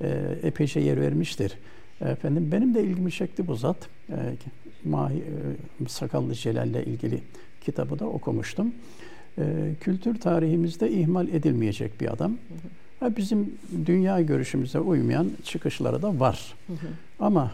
E, 0.00 0.08
epeyce 0.42 0.80
yer 0.80 1.00
vermiştir. 1.00 1.52
Efendim 2.00 2.48
benim 2.52 2.74
de 2.74 2.82
ilgimi 2.82 3.12
çekti 3.12 3.46
bu 3.46 3.54
zat. 3.54 3.76
E, 4.10 4.14
Mahi, 4.84 5.16
e, 5.16 5.88
Sakallı 5.88 6.34
Celal'le 6.34 6.82
ilgili 6.86 7.20
kitabı 7.60 7.98
da 7.98 8.06
okumuştum. 8.06 8.72
E, 9.38 9.74
kültür 9.80 10.20
tarihimizde 10.20 10.90
ihmal 10.90 11.28
edilmeyecek 11.28 12.00
bir 12.00 12.12
adam. 12.12 12.30
Hı 12.30 13.06
hı. 13.06 13.16
Bizim 13.16 13.54
dünya 13.86 14.20
görüşümüze 14.20 14.80
uymayan 14.80 15.30
çıkışları 15.44 16.02
da 16.02 16.20
var. 16.20 16.54
Hı 16.66 16.72
hı. 16.72 16.76
Ama 17.20 17.52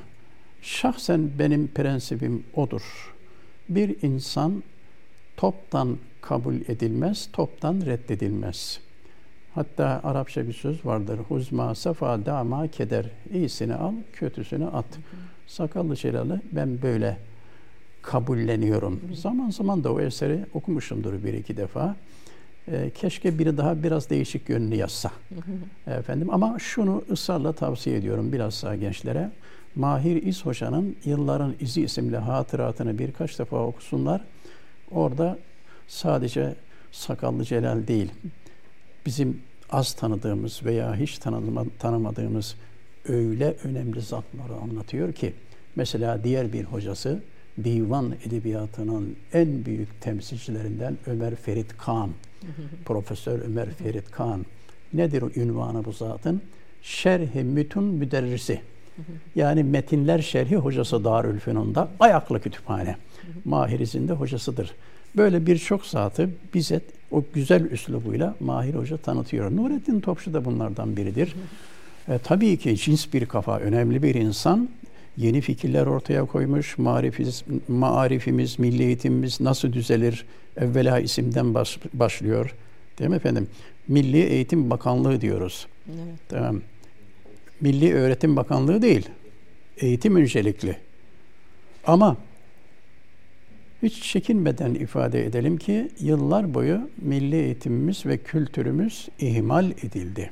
şahsen 0.63 1.31
benim 1.39 1.69
prensibim 1.69 2.45
odur. 2.55 3.15
Bir 3.69 4.03
insan 4.03 4.63
toptan 5.37 5.97
kabul 6.21 6.55
edilmez, 6.55 7.29
toptan 7.33 7.81
reddedilmez. 7.87 8.81
Hatta 9.55 10.01
Arapça 10.05 10.49
bir 10.49 10.53
söz 10.53 10.87
vardır. 10.87 11.19
Huzma 11.29 11.75
safa 11.75 12.27
dama 12.27 12.69
keder. 12.69 13.07
İyisini 13.33 13.75
al, 13.75 13.93
kötüsünü 14.13 14.67
at. 14.67 14.87
Sakallı 15.47 15.97
Celal'i 15.97 16.41
ben 16.53 16.83
böyle 16.83 17.17
kabulleniyorum. 18.07 19.01
Zaman 19.15 19.51
zaman 19.51 19.85
da 19.85 19.93
o 19.93 20.01
eseri 20.01 20.47
okumuşumdur 20.55 21.25
bir 21.25 21.35
iki 21.35 21.57
defa. 21.57 21.97
E, 22.69 22.91
keşke 22.91 23.39
biri 23.39 23.57
daha 23.57 23.83
biraz 23.83 24.11
değişik 24.11 24.49
yönünü 24.49 24.75
yazsa. 24.75 25.11
Efendim 25.87 26.31
ama 26.31 26.59
şunu 26.59 27.05
ısrarla 27.11 27.53
tavsiye 27.53 27.97
ediyorum 27.97 28.33
bilhassa 28.33 28.77
gençlere. 28.77 29.31
Mahir 29.75 30.23
İz 30.23 30.47
Hoca'nın 30.47 30.97
Yılların 31.05 31.55
İzi 31.61 31.83
isimli 31.83 32.17
hatıratını 32.17 32.99
birkaç 32.99 33.39
defa 33.39 33.57
okusunlar. 33.57 34.25
Orada 34.91 35.39
sadece 35.89 36.55
Sakallı 36.93 37.45
Celal 37.45 37.87
değil, 37.87 38.11
bizim 39.07 39.41
az 39.71 39.93
tanıdığımız 39.93 40.65
veya 40.65 40.97
hiç 40.97 41.19
tanıma, 41.19 41.65
tanımadığımız 41.79 42.57
öyle 43.09 43.57
önemli 43.65 44.01
zatları 44.01 44.55
anlatıyor 44.63 45.13
ki 45.13 45.33
mesela 45.77 46.25
diğer 46.25 46.53
bir 46.53 46.65
hocası 46.65 47.23
divan 47.65 48.15
edebiyatının 48.27 49.17
en 49.33 49.65
büyük 49.65 50.01
temsilcilerinden 50.01 50.97
Ömer 51.07 51.35
Ferit 51.35 51.77
Kan. 51.79 52.11
Profesör 52.85 53.39
Ömer 53.39 53.71
Ferit 53.71 54.11
Kan. 54.11 54.47
Nedir 54.93 55.23
o 55.23 55.31
ünvanı 55.37 55.85
bu 55.85 55.93
zatın? 55.93 56.43
Şerhi 56.83 57.45
Mütun 57.45 57.85
Müderrisi. 57.85 58.61
Yani 59.35 59.65
metinler 59.65 60.23
şerhi 60.23 60.57
hocası 60.57 61.05
Darülfünun'da 61.05 61.89
ayaklı 62.01 62.41
kütüphane. 62.41 62.97
Mahiriz'in 63.45 64.09
de 64.09 64.13
hocasıdır. 64.13 64.75
Böyle 65.17 65.47
birçok 65.47 65.87
zatı 65.87 66.31
bize 66.55 66.81
o 67.11 67.25
güzel 67.35 67.65
üslubuyla 67.65 68.35
Mahir 68.41 68.75
Hoca 68.75 68.97
tanıtıyor. 68.97 69.57
Nurettin 69.57 70.01
Topçu 70.01 70.35
da 70.35 70.45
bunlardan 70.45 70.97
biridir. 70.97 71.35
E, 72.09 72.19
tabii 72.19 72.57
ki 72.57 72.77
cins 72.77 73.13
bir 73.13 73.27
kafa, 73.27 73.59
önemli 73.59 74.03
bir 74.03 74.15
insan. 74.15 74.69
Yeni 75.17 75.41
fikirler 75.41 75.87
ortaya 75.87 76.25
koymuş. 76.25 76.79
Marifimiz, 76.79 77.45
marifimiz, 77.69 78.59
milli 78.59 78.83
eğitimimiz 78.83 79.41
nasıl 79.41 79.73
düzelir? 79.73 80.27
Evvela 80.57 81.01
isimden 81.01 81.55
baş, 81.55 81.79
başlıyor. 81.93 82.55
Değil 82.99 83.11
mi 83.11 83.17
efendim? 83.17 83.49
Milli 83.89 84.23
Eğitim 84.23 84.71
Bakanlığı 84.71 85.21
diyoruz. 85.21 85.67
Evet. 85.89 86.19
Tamam. 86.29 86.61
Milli 87.61 87.95
Öğretim 87.95 88.37
Bakanlığı 88.37 88.83
değil. 88.83 89.09
Eğitim 89.77 90.17
öncelikli. 90.17 90.77
Ama 91.87 92.17
hiç 93.83 94.03
çekinmeden 94.03 94.75
ifade 94.75 95.27
edelim 95.27 95.57
ki 95.57 95.91
yıllar 96.01 96.55
boyu 96.55 96.91
milli 96.99 97.37
eğitimimiz 97.37 98.07
ve 98.07 98.19
kültürümüz 98.19 99.09
ihmal 99.19 99.71
edildi. 99.71 100.31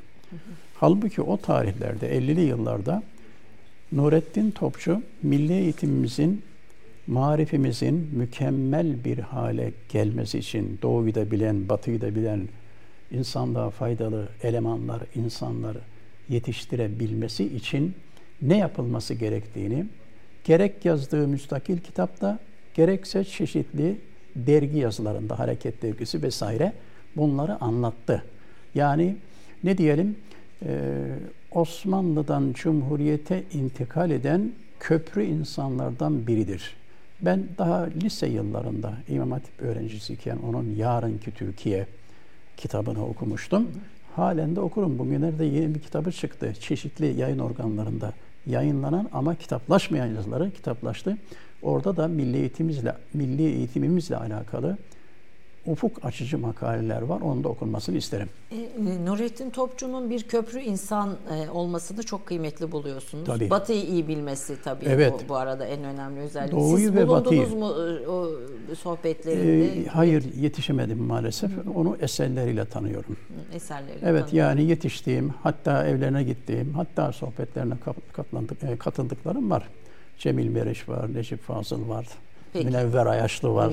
Halbuki 0.74 1.22
o 1.22 1.36
tarihlerde 1.36 2.18
50'li 2.18 2.40
yıllarda 2.40 3.02
Nurettin 3.92 4.50
Topçu 4.50 5.02
milli 5.22 5.52
eğitimimizin 5.52 6.42
marifimizin 7.06 8.08
mükemmel 8.12 9.04
bir 9.04 9.18
hale 9.18 9.72
gelmesi 9.88 10.38
için 10.38 10.78
doğuyu 10.82 11.14
da 11.14 11.30
bilen, 11.30 11.68
batıyı 11.68 12.00
da 12.00 12.14
bilen 12.14 12.48
insanlığa 13.10 13.70
faydalı 13.70 14.28
elemanlar, 14.42 15.02
insanlar 15.14 15.76
yetiştirebilmesi 16.28 17.56
için 17.56 17.94
ne 18.42 18.58
yapılması 18.58 19.14
gerektiğini 19.14 19.86
gerek 20.44 20.84
yazdığı 20.84 21.28
müstakil 21.28 21.78
kitapta 21.78 22.38
gerekse 22.74 23.24
çeşitli 23.24 23.96
dergi 24.36 24.78
yazılarında, 24.78 25.38
hareket 25.38 25.82
dergisi 25.82 26.22
vesaire 26.22 26.72
bunları 27.16 27.60
anlattı. 27.60 28.24
Yani 28.74 29.16
ne 29.64 29.78
diyelim 29.78 30.16
Osmanlı'dan 31.54 32.52
Cumhuriyete 32.52 33.44
intikal 33.52 34.10
eden 34.10 34.52
köprü 34.80 35.24
insanlardan 35.24 36.26
biridir. 36.26 36.74
Ben 37.20 37.44
daha 37.58 37.82
lise 38.02 38.26
yıllarında 38.26 38.92
İmam 39.08 39.30
Hatip 39.30 39.60
öğrencisiyken 39.60 40.38
onun 40.48 40.74
Yarınki 40.74 41.30
Türkiye 41.30 41.86
kitabını 42.56 43.06
okumuştum. 43.06 43.70
Halen 44.16 44.56
de 44.56 44.60
okurum. 44.60 44.98
Bugünlerde 44.98 45.44
yeni 45.44 45.74
bir 45.74 45.80
kitabı 45.80 46.12
çıktı. 46.12 46.54
Çeşitli 46.60 47.20
yayın 47.20 47.38
organlarında 47.38 48.12
yayınlanan 48.46 49.08
ama 49.12 49.34
kitaplaşmayan 49.34 50.06
yazıları 50.06 50.50
kitaplaştı. 50.50 51.18
Orada 51.62 51.96
da 51.96 52.08
milli 52.08 52.36
eğitimimizle, 52.36 52.94
milli 53.14 53.42
eğitimimizle 53.42 54.16
alakalı 54.16 54.78
ufuk 55.66 56.04
açıcı 56.04 56.38
makaleler 56.38 57.02
var. 57.02 57.20
Onu 57.20 57.44
da 57.44 57.48
okunmasını 57.48 57.96
isterim. 57.96 58.28
E, 58.50 58.56
e, 58.56 59.04
Nurettin 59.04 59.50
Topçu'nun 59.50 60.10
bir 60.10 60.22
köprü 60.22 60.60
insan 60.60 61.16
e, 61.30 61.50
olmasını 61.50 62.02
çok 62.02 62.26
kıymetli 62.26 62.72
buluyorsunuz. 62.72 63.26
Tabii. 63.26 63.50
Batı'yı 63.50 63.84
iyi 63.84 64.08
bilmesi 64.08 64.56
tabii 64.64 64.84
evet. 64.84 65.12
bu, 65.24 65.28
bu 65.28 65.36
arada 65.36 65.66
en 65.66 65.84
önemli 65.84 66.20
özellik. 66.20 66.52
Doğuyu 66.52 66.76
Siz 66.86 66.94
ve 66.94 67.08
bulundunuz 67.08 67.40
Batı'yı. 67.40 67.58
mu 67.58 67.74
e, 68.04 68.08
o 68.08 68.30
sohbetlerinde? 68.74 69.80
E, 69.80 69.86
hayır 69.86 70.34
yetişemedim 70.34 70.98
maalesef. 70.98 71.50
Hı. 71.50 71.70
Onu 71.74 71.96
eserleriyle 72.00 72.64
tanıyorum. 72.64 73.16
Eserleriyle 73.54 74.06
Evet 74.08 74.26
tanıyorum. 74.26 74.38
yani 74.38 74.64
yetiştiğim, 74.70 75.34
hatta 75.42 75.86
evlerine 75.86 76.22
gittiğim, 76.22 76.74
hatta 76.74 77.12
sohbetlerine 77.12 77.74
e, 78.62 78.76
katıldıklarım 78.76 79.50
var. 79.50 79.68
Cemil 80.18 80.48
Meriç 80.48 80.88
var, 80.88 81.14
Necip 81.14 81.42
Fazıl 81.42 81.88
var. 81.88 82.06
Peki. 82.52 82.66
Münevver 82.66 83.06
Ayaşlı 83.06 83.54
var. 83.54 83.72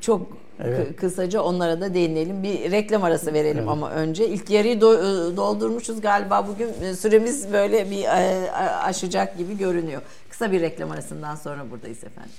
Çok 0.00 0.26
evet. 0.64 0.96
kısaca 0.96 1.42
onlara 1.42 1.80
da 1.80 1.94
değinelim. 1.94 2.42
Bir 2.42 2.70
reklam 2.70 3.04
arası 3.04 3.32
verelim 3.34 3.58
evet. 3.58 3.68
ama 3.68 3.90
önce. 3.90 4.28
ilk 4.28 4.50
yarıyı 4.50 4.76
do- 4.76 5.02
ıı, 5.02 5.36
doldurmuşuz 5.36 6.00
galiba 6.00 6.48
bugün 6.48 6.68
ıı, 6.82 6.96
süremiz 6.96 7.52
böyle 7.52 7.90
bir 7.90 8.04
aşacak 8.88 9.38
gibi 9.38 9.58
görünüyor. 9.58 10.02
Kısa 10.30 10.52
bir 10.52 10.60
reklam 10.60 10.90
arasından 10.90 11.36
sonra 11.36 11.70
buradayız 11.70 12.04
efendim. 12.04 12.32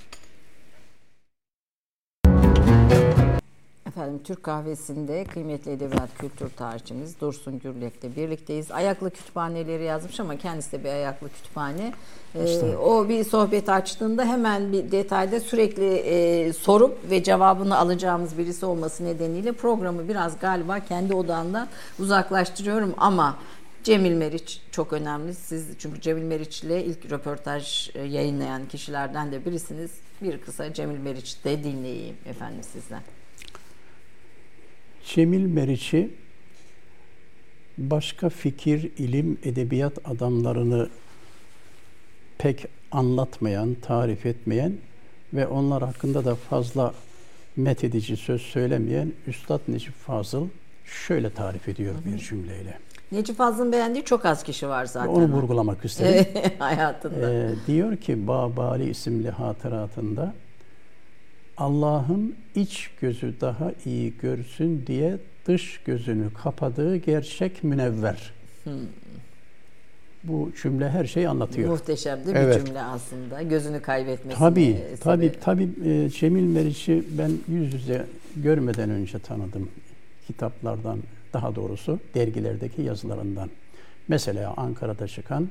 Efendim 3.96 4.20
Türk 4.24 4.42
kahvesinde 4.42 5.24
kıymetli 5.24 5.70
edebiyat 5.70 6.18
kültür 6.18 6.50
tarihçimiz 6.50 7.20
Dursun 7.20 7.58
Gürlek'le 7.58 8.16
birlikteyiz. 8.16 8.70
Ayaklı 8.70 9.10
kütüphaneleri 9.10 9.84
yazmış 9.84 10.20
ama 10.20 10.36
kendisi 10.36 10.72
de 10.72 10.84
bir 10.84 10.88
ayaklı 10.88 11.28
kütüphane. 11.28 11.92
Ee, 12.34 12.76
o 12.76 13.08
bir 13.08 13.24
sohbet 13.24 13.68
açtığında 13.68 14.24
hemen 14.24 14.72
bir 14.72 14.92
detayda 14.92 15.40
sürekli 15.40 15.94
e, 15.94 16.52
sorup 16.52 17.10
ve 17.10 17.22
cevabını 17.22 17.78
alacağımız 17.78 18.38
birisi 18.38 18.66
olması 18.66 19.04
nedeniyle 19.04 19.52
programı 19.52 20.08
biraz 20.08 20.38
galiba 20.38 20.80
kendi 20.80 21.14
odağından 21.14 21.68
uzaklaştırıyorum 21.98 22.94
ama 22.96 23.38
Cemil 23.82 24.12
Meriç 24.12 24.62
çok 24.70 24.92
önemli. 24.92 25.34
Siz 25.34 25.66
çünkü 25.78 26.00
Cemil 26.00 26.22
Meriç 26.22 26.62
ile 26.62 26.84
ilk 26.84 27.10
röportaj 27.10 27.90
e, 27.94 28.02
yayınlayan 28.02 28.68
kişilerden 28.68 29.32
de 29.32 29.44
birisiniz. 29.44 29.90
Bir 30.22 30.40
kısa 30.40 30.72
Cemil 30.72 30.98
Meriç 30.98 31.44
de 31.44 31.64
dinleyeyim 31.64 32.16
efendim 32.26 32.62
sizden. 32.62 33.02
Cemil 35.14 35.46
Meriç'i 35.46 36.10
başka 37.78 38.28
fikir, 38.28 38.90
ilim, 38.98 39.38
edebiyat 39.44 39.92
adamlarını 40.04 40.88
pek 42.38 42.66
anlatmayan, 42.92 43.76
tarif 43.82 44.26
etmeyen 44.26 44.72
ve 45.34 45.46
onlar 45.46 45.82
hakkında 45.82 46.24
da 46.24 46.34
fazla 46.34 46.94
methedici 47.56 48.16
söz 48.16 48.42
söylemeyen 48.42 49.12
Üstad 49.26 49.60
Necip 49.68 49.94
Fazıl 49.94 50.48
şöyle 50.84 51.30
tarif 51.30 51.68
ediyor 51.68 51.94
bir 52.04 52.18
cümleyle. 52.18 52.78
Necip 53.12 53.36
Fazıl'ın 53.36 53.72
beğendiği 53.72 54.04
çok 54.04 54.26
az 54.26 54.42
kişi 54.42 54.68
var 54.68 54.84
zaten. 54.84 55.08
Onu 55.08 55.32
vurgulamak 55.32 55.84
istedim. 55.84 56.26
Hayatında. 56.58 57.32
Ee, 57.32 57.50
diyor 57.66 57.96
ki 57.96 58.26
Babali 58.26 58.90
isimli 58.90 59.30
hatıratında 59.30 60.34
Allah'ın 61.56 62.34
iç 62.54 62.90
gözü 63.00 63.34
daha 63.40 63.72
iyi 63.84 64.14
görsün 64.22 64.84
diye 64.86 65.18
dış 65.46 65.80
gözünü 65.84 66.32
kapadığı 66.34 66.96
gerçek 66.96 67.64
münevver. 67.64 68.32
Hmm. 68.64 68.72
Bu 70.24 70.52
cümle 70.62 70.90
her 70.90 71.04
şeyi 71.04 71.28
anlatıyor. 71.28 71.70
Muhteşem 71.70 72.24
değil 72.24 72.36
evet. 72.36 72.60
bir 72.60 72.66
cümle 72.66 72.82
aslında. 72.82 73.42
Gözünü 73.42 73.82
kaybetmesi. 73.82 74.38
Tabii, 74.38 74.84
tabii, 75.00 75.32
tabii. 75.40 75.68
E, 75.84 76.10
Cemil 76.10 76.42
Meriç'i 76.42 77.04
ben 77.18 77.32
yüz 77.48 77.74
yüze 77.74 78.06
görmeden 78.36 78.90
önce 78.90 79.18
tanıdım. 79.18 79.68
Kitaplardan, 80.26 80.98
daha 81.32 81.54
doğrusu 81.54 82.00
dergilerdeki 82.14 82.82
yazılarından. 82.82 83.50
Mesela 84.08 84.54
Ankara'da 84.56 85.08
çıkan 85.08 85.48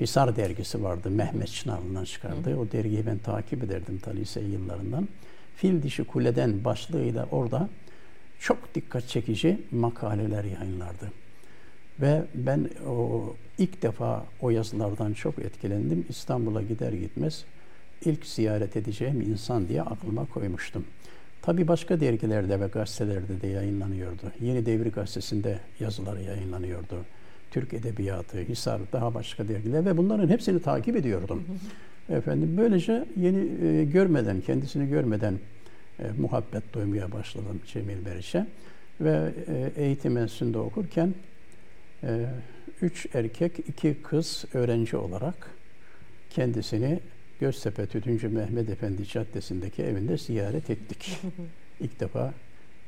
Hisar 0.00 0.36
dergisi 0.36 0.82
vardı. 0.82 1.10
Mehmet 1.10 1.48
Çınarlı'ndan 1.48 2.04
çıkardı. 2.04 2.50
Hı. 2.50 2.58
O 2.58 2.72
dergiyi 2.72 3.06
ben 3.06 3.18
takip 3.18 3.64
ederdim 3.64 3.98
ta 3.98 4.10
lise 4.10 4.40
yıllarından. 4.40 5.08
Fil 5.56 5.82
dişi 5.82 6.04
kuleden 6.04 6.64
başlığıyla 6.64 7.28
orada 7.30 7.68
çok 8.40 8.74
dikkat 8.74 9.08
çekici 9.08 9.60
makaleler 9.70 10.44
yayınlardı. 10.44 11.12
Ve 12.00 12.24
ben 12.34 12.68
o 12.88 13.24
ilk 13.58 13.82
defa 13.82 14.24
o 14.40 14.50
yazılardan 14.50 15.12
çok 15.12 15.38
etkilendim. 15.38 16.06
İstanbul'a 16.08 16.62
gider 16.62 16.92
gitmez 16.92 17.44
ilk 18.04 18.26
ziyaret 18.26 18.76
edeceğim 18.76 19.20
insan 19.20 19.68
diye 19.68 19.82
aklıma 19.82 20.26
koymuştum. 20.26 20.84
Tabi 21.42 21.68
başka 21.68 22.00
dergilerde 22.00 22.60
ve 22.60 22.66
gazetelerde 22.66 23.40
de 23.40 23.46
yayınlanıyordu. 23.46 24.32
Yeni 24.40 24.66
Devir 24.66 24.92
Gazetesi'nde 24.92 25.58
yazıları 25.80 26.22
yayınlanıyordu. 26.22 27.04
Türk 27.50 27.74
Edebiyatı, 27.74 28.38
Hisar, 28.38 28.80
daha 28.92 29.14
başka 29.14 29.48
dergiler 29.48 29.84
ve 29.84 29.96
bunların 29.96 30.28
hepsini 30.28 30.62
takip 30.62 30.96
ediyordum. 30.96 31.44
Efendim 32.10 32.54
böylece 32.56 33.04
yeni 33.16 33.66
e, 33.66 33.84
görmeden, 33.84 34.40
kendisini 34.40 34.88
görmeden 34.88 35.38
e, 35.98 36.04
muhabbet 36.18 36.72
duymaya 36.72 37.12
başladım 37.12 37.60
Cemil 37.66 37.96
Meriç'e. 37.96 38.46
Ve 39.00 39.32
e, 39.48 39.82
eğitim 39.82 40.16
enstitüsünde 40.16 40.58
okurken 40.58 41.14
e, 42.02 42.26
üç 42.82 43.06
erkek, 43.14 43.58
iki 43.58 44.02
kız 44.02 44.44
öğrenci 44.54 44.96
olarak 44.96 45.50
kendisini 46.30 47.00
Göztepe 47.40 47.86
Tütüncü 47.86 48.28
Mehmet 48.28 48.70
Efendi 48.70 49.06
Caddesi'ndeki 49.06 49.82
evinde 49.82 50.18
ziyaret 50.18 50.70
ettik. 50.70 51.18
İlk 51.80 52.00
defa 52.00 52.34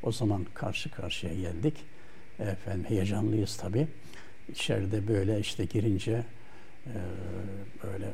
o 0.02 0.12
zaman 0.12 0.46
karşı 0.54 0.90
karşıya 0.90 1.34
geldik. 1.34 1.74
Efendim 2.38 2.84
heyecanlıyız 2.88 3.56
tabii. 3.56 3.88
İçeride 4.48 5.08
böyle 5.08 5.40
işte 5.40 5.64
girince 5.64 6.24
e, 6.86 6.94
böyle 7.82 8.06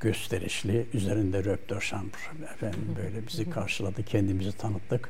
gösterişli, 0.00 0.86
üzerinde 0.94 1.44
röptör 1.44 1.80
şambur 1.80 2.32
efendim 2.54 2.80
böyle 2.96 3.26
bizi 3.28 3.50
karşıladı, 3.50 4.02
kendimizi 4.02 4.52
tanıttık. 4.52 5.08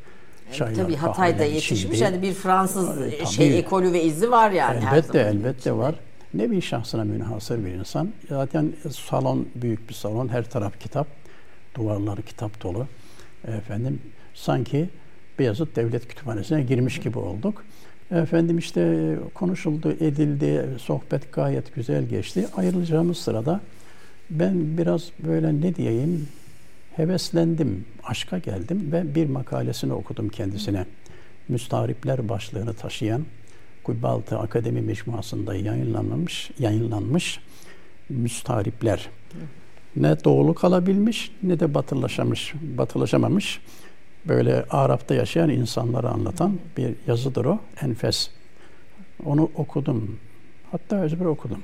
Çaylar, 0.52 0.74
Tabii 0.74 0.96
Hatay'da 0.96 1.44
yetişmiş 1.44 2.00
hani 2.00 2.22
bir 2.22 2.32
Fransız 2.32 2.94
Tabii, 2.94 3.26
şey 3.26 3.58
ekolü 3.58 3.92
ve 3.92 4.04
izi 4.04 4.30
var 4.30 4.50
yani 4.50 4.84
elbette. 4.84 5.18
Elbette 5.18 5.58
içinde. 5.58 5.76
var. 5.76 5.94
Ne 6.34 6.50
bir 6.50 6.60
şahsına 6.60 7.04
münhasır 7.04 7.64
bir 7.64 7.70
insan. 7.70 8.10
Zaten 8.28 8.72
salon 8.90 9.48
büyük 9.54 9.88
bir 9.88 9.94
salon, 9.94 10.28
her 10.28 10.50
taraf 10.50 10.80
kitap, 10.80 11.06
duvarları 11.74 12.22
kitap 12.22 12.62
dolu. 12.62 12.86
Efendim 13.48 14.02
sanki 14.34 14.88
Beyazıt 15.38 15.76
Devlet 15.76 16.08
Kütüphanesi'ne 16.08 16.62
girmiş 16.62 17.00
gibi 17.00 17.18
olduk. 17.18 17.64
Efendim 18.10 18.58
işte 18.58 19.14
konuşuldu, 19.34 19.92
edildi, 19.92 20.66
sohbet 20.78 21.32
gayet 21.32 21.74
güzel 21.74 22.04
geçti. 22.04 22.46
Ayrılacağımız 22.56 23.16
sırada 23.16 23.60
ben 24.30 24.78
biraz 24.78 25.10
böyle 25.18 25.60
ne 25.60 25.74
diyeyim 25.74 26.28
heveslendim, 26.96 27.84
aşka 28.04 28.38
geldim 28.38 28.92
ve 28.92 29.14
bir 29.14 29.28
makalesini 29.28 29.92
okudum 29.92 30.28
kendisine. 30.28 30.86
Müstahripler 31.48 32.28
başlığını 32.28 32.74
taşıyan 32.74 33.24
Kubbaltı 33.84 34.38
Akademi 34.38 34.80
Mecmuası'nda 34.80 35.54
yayınlanmış, 35.54 36.50
yayınlanmış 36.58 37.40
Müstahripler. 38.08 39.08
Ne 39.96 40.24
doğulu 40.24 40.54
kalabilmiş 40.54 41.32
ne 41.42 41.60
de 41.60 41.74
batılaşamış, 41.74 42.54
batılaşamamış. 42.62 43.60
Böyle 44.28 44.64
Arap'ta 44.70 45.14
yaşayan 45.14 45.50
insanları 45.50 46.08
anlatan 46.08 46.58
bir 46.76 46.94
yazıdır 47.06 47.44
o. 47.44 47.58
Enfes. 47.82 48.30
Onu 49.24 49.50
okudum. 49.54 50.18
Hatta 50.70 50.96
özbür 50.96 51.24
okudum. 51.24 51.62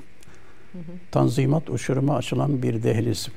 Tanzimat 1.11 1.69
uçuruma 1.69 2.15
açılan 2.15 2.61
bir 2.61 2.83
dehliz. 2.83 3.29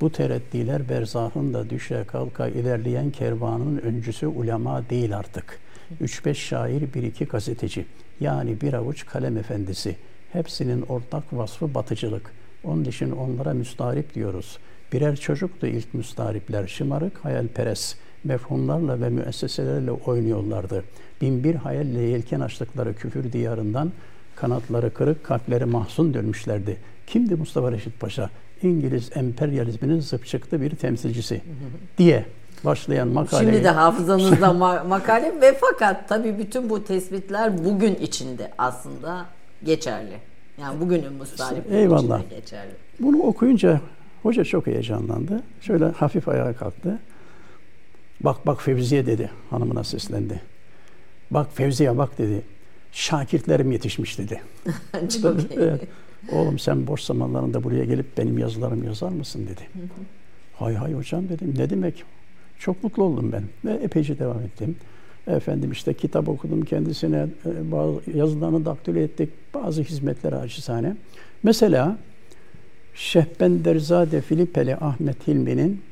Bu 0.00 0.12
tereddiler 0.12 0.88
berzahın 0.88 1.70
düşe 1.70 2.04
kalka 2.04 2.48
ilerleyen 2.48 3.10
kervanın 3.10 3.78
öncüsü 3.78 4.26
ulema 4.26 4.90
değil 4.90 5.16
artık. 5.16 5.58
Üç 6.00 6.24
beş 6.24 6.38
şair, 6.38 6.94
bir 6.94 7.02
iki 7.02 7.24
gazeteci. 7.24 7.86
Yani 8.20 8.60
bir 8.60 8.72
avuç 8.72 9.06
kalem 9.06 9.36
efendisi. 9.36 9.96
Hepsinin 10.32 10.82
ortak 10.82 11.32
vasfı 11.32 11.74
batıcılık. 11.74 12.30
Onun 12.64 12.84
için 12.84 13.10
onlara 13.10 13.54
müstarip 13.54 14.14
diyoruz. 14.14 14.58
Birer 14.92 15.16
çocuktu 15.16 15.66
ilk 15.66 15.94
müstaripler. 15.94 16.66
Şımarık, 16.66 17.24
hayalperest. 17.24 17.96
Mefhumlarla 18.24 19.00
ve 19.00 19.08
müesseselerle 19.08 19.90
oynuyorlardı. 19.90 20.84
Bin 21.20 21.44
bir 21.44 21.54
hayalle 21.54 22.02
yelken 22.02 22.40
açtıkları 22.40 22.94
küfür 22.94 23.32
diyarından 23.32 23.92
kanatları 24.36 24.94
kırık, 24.94 25.24
kalpleri 25.24 25.64
mahzun 25.64 26.14
dönmüşlerdi. 26.14 26.76
Kimdi 27.06 27.34
Mustafa 27.34 27.72
Reşit 27.72 28.00
Paşa? 28.00 28.30
İngiliz 28.62 29.16
emperyalizminin 29.16 30.00
zıp 30.00 30.26
çıktı 30.26 30.60
bir 30.60 30.70
temsilcisi 30.70 31.40
diye 31.98 32.24
başlayan 32.64 33.08
makale. 33.08 33.44
Şimdi 33.50 33.64
de 33.64 33.68
hafızanızda 33.70 34.46
ma- 34.46 34.86
makale 34.88 35.40
ve 35.40 35.58
fakat 35.60 36.08
tabii 36.08 36.38
bütün 36.38 36.70
bu 36.70 36.84
tespitler 36.84 37.64
bugün 37.64 37.94
içinde 37.94 38.50
aslında 38.58 39.26
geçerli. 39.64 40.16
Yani 40.60 40.80
bugünün 40.80 41.12
mustarip 41.12 41.72
Eyvallah. 41.72 42.30
geçerli. 42.30 42.70
Bunu 43.00 43.18
okuyunca 43.22 43.80
hoca 44.22 44.44
çok 44.44 44.66
heyecanlandı. 44.66 45.42
Şöyle 45.60 45.84
hafif 45.84 46.28
ayağa 46.28 46.52
kalktı. 46.52 46.98
Bak 48.20 48.46
bak 48.46 48.62
Fevziye 48.62 49.06
dedi. 49.06 49.30
Hanımına 49.50 49.84
seslendi. 49.84 50.40
Bak 51.30 51.46
Fevziye 51.54 51.98
bak 51.98 52.18
dedi. 52.18 52.42
Şakirtlerim 52.92 53.72
yetişmiş 53.72 54.18
dedi. 54.18 54.40
çok 55.22 55.52
iyi. 55.56 55.72
Oğlum 56.32 56.58
sen 56.58 56.86
boş 56.86 57.00
zamanlarında 57.00 57.64
buraya 57.64 57.84
gelip 57.84 58.18
benim 58.18 58.38
yazılarımı 58.38 58.86
yazar 58.86 59.08
mısın 59.08 59.46
dedi. 59.46 59.60
hay 60.56 60.74
hay 60.74 60.92
hocam 60.92 61.28
dedim. 61.28 61.54
Ne 61.56 61.70
demek? 61.70 62.04
Çok 62.58 62.84
mutlu 62.84 63.04
oldum 63.04 63.32
ben 63.32 63.44
ve 63.64 63.84
epeyce 63.84 64.18
devam 64.18 64.40
ettim. 64.40 64.76
Efendim 65.26 65.72
işte 65.72 65.94
kitap 65.94 66.28
okudum 66.28 66.64
kendisine, 66.64 67.26
e, 67.46 67.72
bazı 67.72 68.00
yazılarını 68.14 68.64
daktilo 68.64 68.98
ettik, 68.98 69.28
bazı 69.54 69.82
hizmetler 69.82 70.32
acizane. 70.32 70.96
Mesela 71.42 71.98
Şehbenderzade 72.94 74.20
Filipeli 74.20 74.76
Ahmet 74.76 75.28
Hilmi'nin 75.28 75.82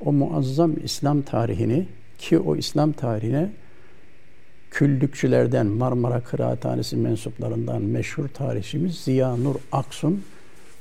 o 0.00 0.12
muazzam 0.12 0.72
İslam 0.84 1.22
tarihini 1.22 1.86
ki 2.18 2.38
o 2.38 2.56
İslam 2.56 2.92
tarihine 2.92 3.50
küllükçülerden 4.74 5.66
Marmara 5.66 6.20
Kıraathanesi 6.20 6.96
mensuplarından 6.96 7.82
meşhur 7.82 8.28
tarihçimiz 8.28 9.00
Ziya 9.00 9.36
Nur 9.36 9.54
Aksun 9.72 10.24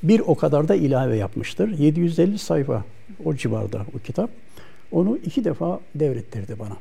bir 0.03 0.19
o 0.19 0.35
kadar 0.35 0.67
da 0.67 0.75
ilave 0.75 1.17
yapmıştır. 1.17 1.69
750 1.69 2.37
sayfa 2.37 2.85
o 3.25 3.35
civarda 3.35 3.85
o 3.95 3.99
kitap. 3.99 4.29
Onu 4.91 5.17
iki 5.17 5.45
defa 5.45 5.79
devrettirdi 5.95 6.59
bana. 6.59 6.77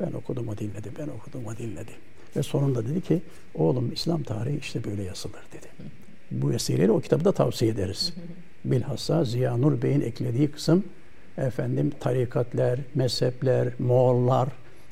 Ben 0.00 0.12
okudum 0.12 0.48
o 0.48 0.58
dinledi, 0.58 0.88
ben 0.98 1.08
okudum 1.08 1.46
o 1.46 1.56
dinledi. 1.56 1.90
Ve 2.36 2.42
sonunda 2.42 2.86
dedi 2.86 3.00
ki 3.00 3.22
oğlum 3.54 3.92
İslam 3.92 4.22
tarihi 4.22 4.58
işte 4.58 4.84
böyle 4.84 5.02
yazılır 5.02 5.42
dedi. 5.52 5.66
Bu 6.30 6.50
vesileyle 6.50 6.92
o 6.92 7.00
kitabı 7.00 7.24
da 7.24 7.32
tavsiye 7.32 7.70
ederiz. 7.70 8.14
Bilhassa 8.64 9.24
Ziya 9.24 9.56
Nur 9.56 9.82
Bey'in 9.82 10.00
eklediği 10.00 10.50
kısım 10.50 10.84
efendim 11.38 11.92
tarikatler, 12.00 12.78
mezhepler, 12.94 13.68
Moğollar 13.78 14.48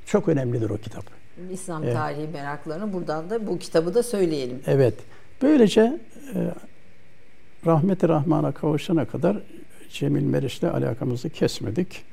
çok 0.06 0.28
önemlidir 0.28 0.70
o 0.70 0.76
kitap. 0.76 1.21
İslam 1.50 1.84
evet. 1.84 1.94
tarihi 1.94 2.28
meraklarını 2.28 2.92
buradan 2.92 3.30
da 3.30 3.46
bu 3.46 3.58
kitabı 3.58 3.94
da 3.94 4.02
söyleyelim. 4.02 4.60
Evet. 4.66 4.94
Böylece 5.42 6.00
e, 6.34 6.38
rahmeti 7.66 8.08
rahmana 8.08 8.52
kavuşana 8.52 9.04
kadar 9.04 9.36
Cemil 9.90 10.22
Meriç'le 10.22 10.64
alakamızı 10.64 11.30
kesmedik 11.30 12.04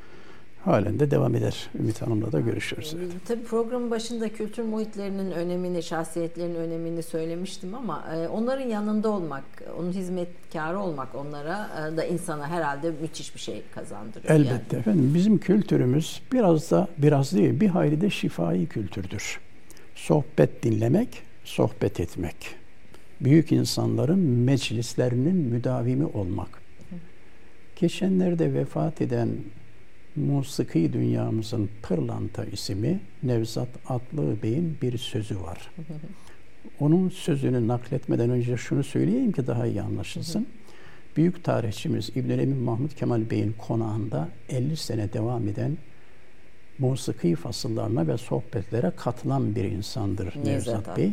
halen 0.69 0.99
de 0.99 1.11
devam 1.11 1.35
eder. 1.35 1.69
Ümit 1.79 2.01
Hanım'la 2.01 2.31
da 2.31 2.39
görüşürüz. 2.39 2.95
Evet. 2.97 3.11
Tabii 3.27 3.43
programın 3.43 3.91
başında 3.91 4.29
kültür 4.29 4.63
muhitlerinin 4.63 5.31
önemini, 5.31 5.83
şahsiyetlerin 5.83 6.55
önemini 6.55 7.03
söylemiştim 7.03 7.75
ama 7.75 8.05
e, 8.15 8.27
onların 8.27 8.67
yanında 8.67 9.09
olmak, 9.09 9.43
onun 9.79 9.91
hizmetkarı 9.91 10.79
olmak 10.79 11.15
onlara 11.15 11.69
e, 11.93 11.97
da 11.97 12.05
insana 12.05 12.47
herhalde 12.47 12.91
müthiş 13.01 13.35
bir 13.35 13.39
şey 13.39 13.61
kazandırıyor. 13.75 14.35
Elbette 14.35 14.75
yani. 14.75 14.81
efendim. 14.81 15.11
Bizim 15.13 15.37
kültürümüz 15.37 16.21
biraz 16.33 16.71
da 16.71 16.87
biraz 16.97 17.33
değil 17.33 17.59
bir 17.59 17.67
hayli 17.67 18.01
de 18.01 18.09
şifai 18.09 18.65
kültürdür. 18.65 19.39
Sohbet 19.95 20.63
dinlemek, 20.63 21.21
sohbet 21.43 21.99
etmek. 21.99 22.35
Büyük 23.21 23.51
insanların 23.51 24.19
meclislerinin 24.19 25.35
müdavimi 25.35 26.05
olmak. 26.05 26.61
Geçenlerde 27.75 28.53
vefat 28.53 29.01
eden 29.01 29.29
musiki 30.19 30.93
dünyamızın 30.93 31.69
pırlanta 31.81 32.45
ismi 32.45 32.99
Nevzat 33.23 33.69
Atlı 33.87 34.43
Bey'in 34.43 34.77
bir 34.81 34.97
sözü 34.97 35.41
var. 35.41 35.71
Onun 36.79 37.09
sözünü 37.09 37.67
nakletmeden 37.67 38.29
önce 38.29 38.57
şunu 38.57 38.83
söyleyeyim 38.83 39.31
ki 39.31 39.47
daha 39.47 39.65
iyi 39.65 39.81
anlaşılsın. 39.81 40.47
Büyük 41.17 41.43
tarihçimiz 41.43 42.09
İbn 42.09 42.29
Emin 42.29 42.57
Mahmud 42.57 42.91
Kemal 42.91 43.29
Bey'in 43.29 43.55
konağında 43.57 44.29
50 44.49 44.77
sene 44.77 45.13
devam 45.13 45.47
eden 45.47 45.77
musiki 46.79 47.35
fasıllarına 47.35 48.07
ve 48.07 48.17
sohbetlere 48.17 48.91
katılan 48.97 49.55
bir 49.55 49.63
insandır 49.63 50.25
Nevzat, 50.25 50.45
Nevzat 50.45 50.97
Bey. 50.97 51.11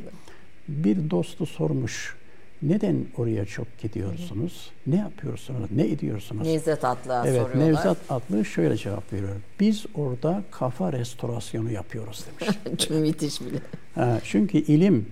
Bir 0.68 1.10
dostu 1.10 1.46
sormuş 1.46 2.16
neden 2.62 3.06
oraya 3.16 3.46
çok 3.46 3.78
gidiyorsunuz? 3.78 4.70
Hı 4.84 4.90
hı. 4.90 4.94
Ne 4.94 5.00
yapıyorsunuz? 5.00 5.70
Ne 5.70 5.86
ediyorsunuz? 5.86 6.46
Nevzat 6.46 6.84
Atlı'ya 6.84 7.24
evet, 7.26 7.42
soruyorlar. 7.42 7.66
Nevzat 7.66 7.96
Atlı 8.10 8.44
şöyle 8.44 8.76
cevap 8.76 9.12
veriyor. 9.12 9.36
Biz 9.60 9.86
orada 9.94 10.42
kafa 10.50 10.92
restorasyonu 10.92 11.70
yapıyoruz 11.70 12.24
demiş. 12.26 12.58
çok 12.78 12.90
müthiş 12.90 13.40
bile. 13.40 13.58
Ha, 13.94 14.20
çünkü 14.24 14.58
ilim, 14.58 15.06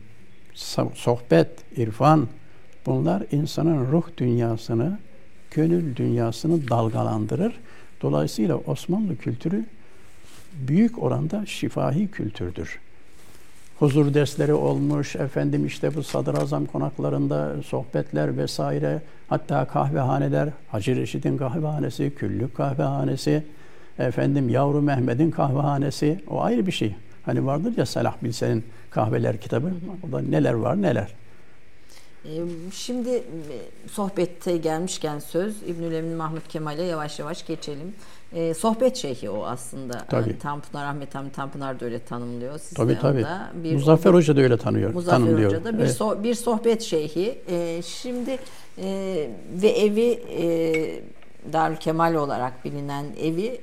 sohbet, 0.94 1.50
irfan 1.76 2.28
bunlar 2.86 3.22
insanın 3.32 3.92
ruh 3.92 4.04
dünyasını, 4.16 4.98
gönül 5.50 5.96
dünyasını 5.96 6.68
dalgalandırır. 6.68 7.54
Dolayısıyla 8.02 8.56
Osmanlı 8.56 9.16
kültürü 9.16 9.64
büyük 10.52 11.02
oranda 11.02 11.46
şifahi 11.46 12.10
kültürdür. 12.10 12.78
Huzur 13.78 14.14
dersleri 14.14 14.54
olmuş, 14.54 15.16
efendim 15.16 15.66
işte 15.66 15.94
bu 15.94 16.02
sadrazam 16.02 16.66
konaklarında 16.66 17.62
sohbetler 17.62 18.36
vesaire, 18.36 19.02
hatta 19.28 19.64
kahvehaneler, 19.64 20.48
Hacı 20.68 20.96
Reşit'in 20.96 21.38
kahvehanesi, 21.38 22.14
Küllük 22.16 22.56
kahvehanesi, 22.56 23.42
efendim 23.98 24.48
Yavru 24.48 24.82
Mehmet'in 24.82 25.30
kahvehanesi, 25.30 26.20
o 26.28 26.42
ayrı 26.42 26.66
bir 26.66 26.72
şey. 26.72 26.94
Hani 27.24 27.46
vardır 27.46 27.72
ya 27.76 27.86
Salah 27.86 28.14
Bilsen'in 28.22 28.64
kahveler 28.90 29.40
kitabı, 29.40 29.72
orada 30.04 30.20
neler 30.20 30.52
var 30.52 30.82
neler. 30.82 31.14
Şimdi 32.72 33.22
sohbette 33.90 34.56
gelmişken 34.56 35.18
söz 35.18 35.62
İbnül 35.62 35.92
Emin 35.92 36.16
Mahmut 36.16 36.48
Kemal'e 36.48 36.82
yavaş 36.82 37.18
yavaş 37.18 37.46
geçelim. 37.46 37.94
E, 38.34 38.54
sohbet 38.54 38.96
şeyhi 38.96 39.30
o 39.30 39.44
aslında. 39.44 39.98
Tabii. 39.98 40.30
Yani 40.30 40.38
Tanpınar, 40.38 40.86
Ahmet 40.86 41.14
Hamdi 41.14 41.32
Tanpınar 41.32 41.80
da 41.80 41.84
öyle 41.84 41.98
tanımlıyor. 41.98 42.58
Siz 42.58 42.74
tabii 42.74 42.92
de 42.92 42.98
tabii. 42.98 43.26
Bir 43.54 43.72
Muzaffer 43.72 44.14
Hoca 44.14 44.36
da 44.36 44.40
öyle 44.40 44.56
tanıyor. 44.56 44.94
Muzaffer 44.94 45.18
tanımlıyor. 45.18 45.50
Hoca 45.50 45.64
da 45.64 45.78
bir, 45.78 45.82
evet. 45.82 45.96
so, 45.96 46.22
bir 46.22 46.34
sohbet 46.34 46.82
şeyhi. 46.82 47.38
E, 47.48 47.82
şimdi 47.82 48.38
e, 48.78 49.28
ve 49.62 49.68
evi 49.68 50.22
e, 50.38 50.44
Darül 51.52 51.76
Kemal 51.76 52.14
olarak 52.14 52.64
bilinen 52.64 53.04
evi 53.20 53.46
e, 53.46 53.60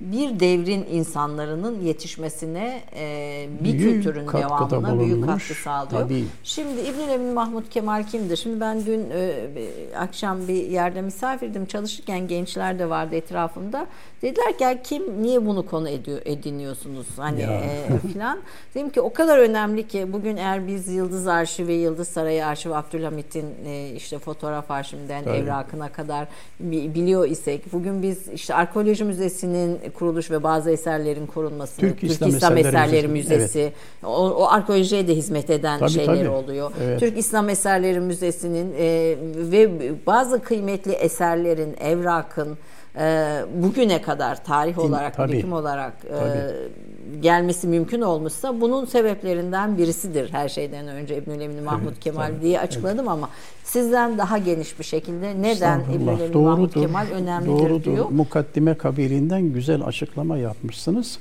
bir 0.00 0.40
devrin 0.40 0.86
insanlarının 0.90 1.80
yetişmesine 1.80 2.82
e, 2.96 3.46
bir 3.60 3.72
büyük 3.78 3.80
kültürün 3.80 4.28
devamına 4.28 4.70
bulunmuş. 4.70 5.06
büyük 5.06 5.26
katkı 5.26 5.54
sağlıyor. 5.54 6.02
Tabii. 6.02 6.24
Şimdi 6.44 6.80
İbnül 6.80 7.08
Emin 7.08 7.34
Mahmut 7.34 7.70
Kemal 7.70 8.04
kimdir? 8.04 8.36
Şimdi 8.36 8.60
ben 8.60 8.86
dün 8.86 9.10
e, 9.10 9.48
akşam 9.96 10.48
bir 10.48 10.54
yerde 10.54 11.02
misafirdim. 11.02 11.66
Çalışırken 11.66 12.28
gençler 12.28 12.78
de 12.78 12.90
vardı 12.90 13.14
etrafımda. 13.14 13.86
Dediler 14.22 14.58
ki 14.58 14.80
kim 14.84 15.22
niye 15.22 15.46
bunu 15.46 15.66
konu 15.66 15.88
ediyor, 15.88 16.20
ediniyorsunuz 16.24 17.06
hani 17.16 17.42
e, 17.42 17.98
filan. 18.12 18.38
Dedim 18.74 18.90
ki 18.90 19.00
o 19.00 19.12
kadar 19.12 19.38
önemli 19.38 19.88
ki 19.88 20.12
bugün 20.12 20.36
eğer 20.36 20.66
biz 20.66 20.88
Yıldız 20.88 21.26
Arşivi, 21.26 21.72
Yıldız 21.72 22.08
Sarayı 22.08 22.46
Arşivi 22.46 22.74
Abdülhamit'in 22.74 23.46
e, 23.66 23.90
işte 23.96 24.18
fotoğraf 24.18 24.70
arşivinden 24.70 25.24
Tabii. 25.24 25.36
evrakına 25.36 25.92
kadar 25.92 26.28
biliyor 26.60 27.28
isek 27.28 27.72
bugün 27.72 28.02
biz 28.02 28.28
işte 28.28 28.54
Arkeoloji 28.54 29.09
Müzesi'nin 29.10 29.78
kuruluş 29.94 30.30
ve 30.30 30.42
bazı 30.42 30.70
eserlerin 30.70 31.26
korunmasını, 31.26 31.80
Türk, 31.80 32.00
Türk 32.00 32.10
İslam, 32.10 32.28
İslam 32.30 32.56
Eserleri, 32.56 32.76
Eserleri 32.86 33.08
Müzesi, 33.08 33.60
evet. 33.60 33.74
o, 34.02 34.30
o 34.30 34.46
arkeolojiye 34.46 35.08
de 35.08 35.14
hizmet 35.14 35.50
eden 35.50 35.78
tabii, 35.78 35.90
şeyler 35.90 36.16
tabii. 36.16 36.28
oluyor. 36.28 36.72
Evet. 36.82 37.00
Türk 37.00 37.18
İslam 37.18 37.48
Eserleri 37.48 38.00
Müzesi'nin 38.00 38.74
e, 38.78 39.16
ve 39.34 39.92
bazı 40.06 40.42
kıymetli 40.42 40.92
eserlerin, 40.92 41.76
evrakın 41.80 42.58
e, 42.96 43.38
bugüne 43.54 44.02
kadar 44.02 44.44
tarih 44.44 44.78
olarak, 44.78 45.16
tabii, 45.16 45.32
birikim 45.32 45.52
olarak 45.52 45.94
e, 46.04 47.20
gelmesi 47.20 47.66
mümkün 47.66 48.00
olmuşsa 48.00 48.60
bunun 48.60 48.84
sebeplerinden 48.84 49.78
birisidir 49.78 50.32
her 50.32 50.48
şeyden 50.48 50.88
önce 50.88 51.16
İbnül 51.16 51.40
Emin 51.40 51.62
Mahmut 51.62 51.92
evet, 51.92 52.00
Kemal 52.00 52.26
tabii, 52.26 52.42
diye 52.42 52.60
açıkladım 52.60 52.98
evet. 52.98 53.08
ama 53.08 53.28
sizden 53.64 54.18
daha 54.18 54.38
geniş 54.38 54.78
bir 54.78 54.84
şekilde 54.84 55.42
neden 55.42 55.80
İbnül 55.80 56.20
Emin 56.20 56.42
Mahmut 56.42 56.74
Kemal 56.74 57.06
önemlidir 57.06 57.50
doğrudur. 57.50 57.84
diyor. 57.84 58.06
Mukaddime 58.10 58.74
kabiliğinden 58.74 59.52
güzel 59.52 59.82
açıklama 59.84 60.38
yapmışsınız. 60.38 61.18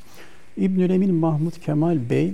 İbnül 0.57 0.89
Emin 0.89 1.13
Mahmut 1.13 1.59
Kemal 1.59 2.09
Bey 2.09 2.33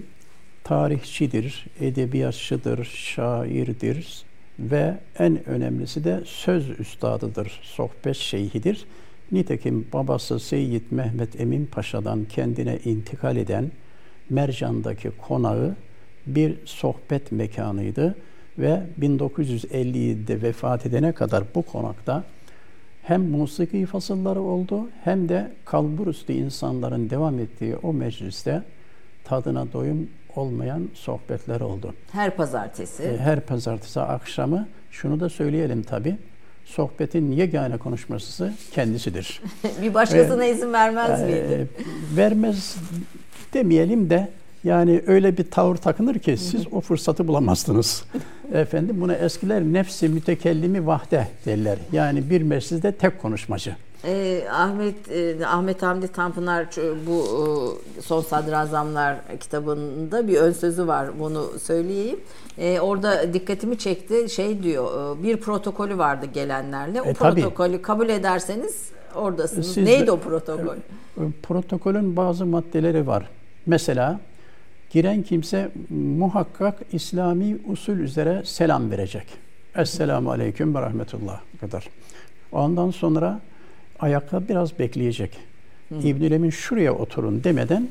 tarihçidir, 0.63 1.65
edebiyatçıdır, 1.81 2.83
şairdir 2.83 4.23
ve 4.59 4.97
en 5.19 5.49
önemlisi 5.49 6.03
de 6.03 6.21
söz 6.25 6.79
üstadıdır, 6.79 7.59
sohbet 7.63 8.15
şeyhidir. 8.15 8.85
Nitekim 9.31 9.87
babası 9.93 10.39
Seyyid 10.39 10.83
Mehmet 10.91 11.39
Emin 11.39 11.65
Paşa'dan 11.65 12.25
kendine 12.25 12.79
intikal 12.85 13.37
eden 13.37 13.71
Mercan'daki 14.29 15.11
konağı 15.11 15.75
bir 16.27 16.57
sohbet 16.65 17.31
mekanıydı 17.31 18.15
ve 18.57 18.83
1957'de 19.01 20.41
vefat 20.41 20.85
edene 20.85 21.11
kadar 21.11 21.43
bu 21.55 21.61
konakta 21.61 22.23
hem 23.03 23.29
musiki 23.29 23.85
fasılları 23.85 24.41
oldu 24.41 24.89
hem 25.03 25.29
de 25.29 25.51
kalburüstü 25.65 26.33
insanların 26.33 27.09
devam 27.09 27.39
ettiği 27.39 27.75
o 27.75 27.93
mecliste 27.93 28.63
tadına 29.23 29.73
doyum 29.73 30.09
olmayan 30.35 30.89
sohbetler 30.93 31.61
oldu. 31.61 31.93
Her 32.11 32.35
pazartesi. 32.35 33.03
E, 33.03 33.17
her 33.17 33.41
pazartesi 33.41 34.01
akşamı 34.01 34.67
şunu 34.91 35.19
da 35.19 35.29
söyleyelim 35.29 35.83
tabi. 35.83 36.17
Sohbetin 36.65 37.31
yegane 37.31 37.77
konuşması 37.77 38.53
kendisidir. 38.71 39.41
bir 39.81 39.93
başkasına 39.93 40.39
Ve, 40.39 40.51
izin 40.51 40.73
vermez 40.73 41.21
e, 41.21 41.25
miydi? 41.25 41.67
vermez 42.15 42.75
demeyelim 43.53 44.09
de 44.09 44.29
yani 44.63 45.01
öyle 45.07 45.37
bir 45.37 45.51
tavır 45.51 45.75
takınır 45.75 46.19
ki 46.19 46.37
siz 46.37 46.73
o 46.73 46.81
fırsatı 46.81 47.27
bulamazsınız. 47.27 48.03
Efendim 48.53 49.01
buna 49.01 49.13
eskiler 49.15 49.63
nefsi 49.63 50.09
mütekellimi 50.09 50.87
vahde 50.87 51.27
derler. 51.45 51.77
Yani 51.91 52.29
bir 52.29 52.41
mecliste 52.41 52.91
tek 52.91 53.21
konuşmacı. 53.21 53.75
Eh, 54.05 54.43
Ahmet 54.51 55.11
eh, 55.11 55.53
Ahmet 55.53 55.81
Hamdi 55.81 56.07
Tanpınar 56.07 56.65
bu 57.07 57.25
eh, 57.97 58.01
Son 58.01 58.21
Sadrazamlar 58.21 59.15
kitabında 59.39 60.27
bir 60.27 60.37
ön 60.37 60.51
sözü 60.51 60.87
var. 60.87 61.19
Bunu 61.19 61.59
söyleyeyim. 61.59 62.19
E, 62.57 62.79
orada 62.79 63.33
dikkatimi 63.33 63.77
çekti. 63.77 64.29
Şey 64.29 64.63
diyor, 64.63 65.17
bir 65.23 65.37
protokolü 65.37 65.97
vardı 65.97 66.25
gelenlerle. 66.33 67.01
O 67.01 67.05
e, 67.05 67.13
protokolü 67.13 67.71
tabii. 67.71 67.81
kabul 67.81 68.09
ederseniz 68.09 68.89
oradasınız. 69.15 69.73
Siz 69.73 69.83
Neydi 69.83 70.11
o 70.11 70.19
protokol? 70.19 70.75
Protokolün 71.43 72.15
bazı 72.15 72.45
maddeleri 72.45 73.07
var. 73.07 73.29
Mesela 73.65 74.19
giren 74.89 75.23
kimse 75.23 75.71
muhakkak 75.89 76.75
İslami 76.91 77.57
usul 77.67 77.97
üzere 77.97 78.41
selam 78.45 78.91
verecek. 78.91 79.27
Esselamu 79.75 80.31
Aleyküm 80.31 80.75
ve 80.75 80.81
Rahmetullah 80.81 81.39
kadar. 81.61 81.89
Ondan 82.51 82.91
sonra 82.91 83.39
ayakta 84.05 84.47
biraz 84.49 84.79
bekleyecek. 84.79 85.37
İbnül 86.03 86.31
Emin 86.31 86.49
şuraya 86.49 86.93
oturun 86.93 87.43
demeden 87.43 87.87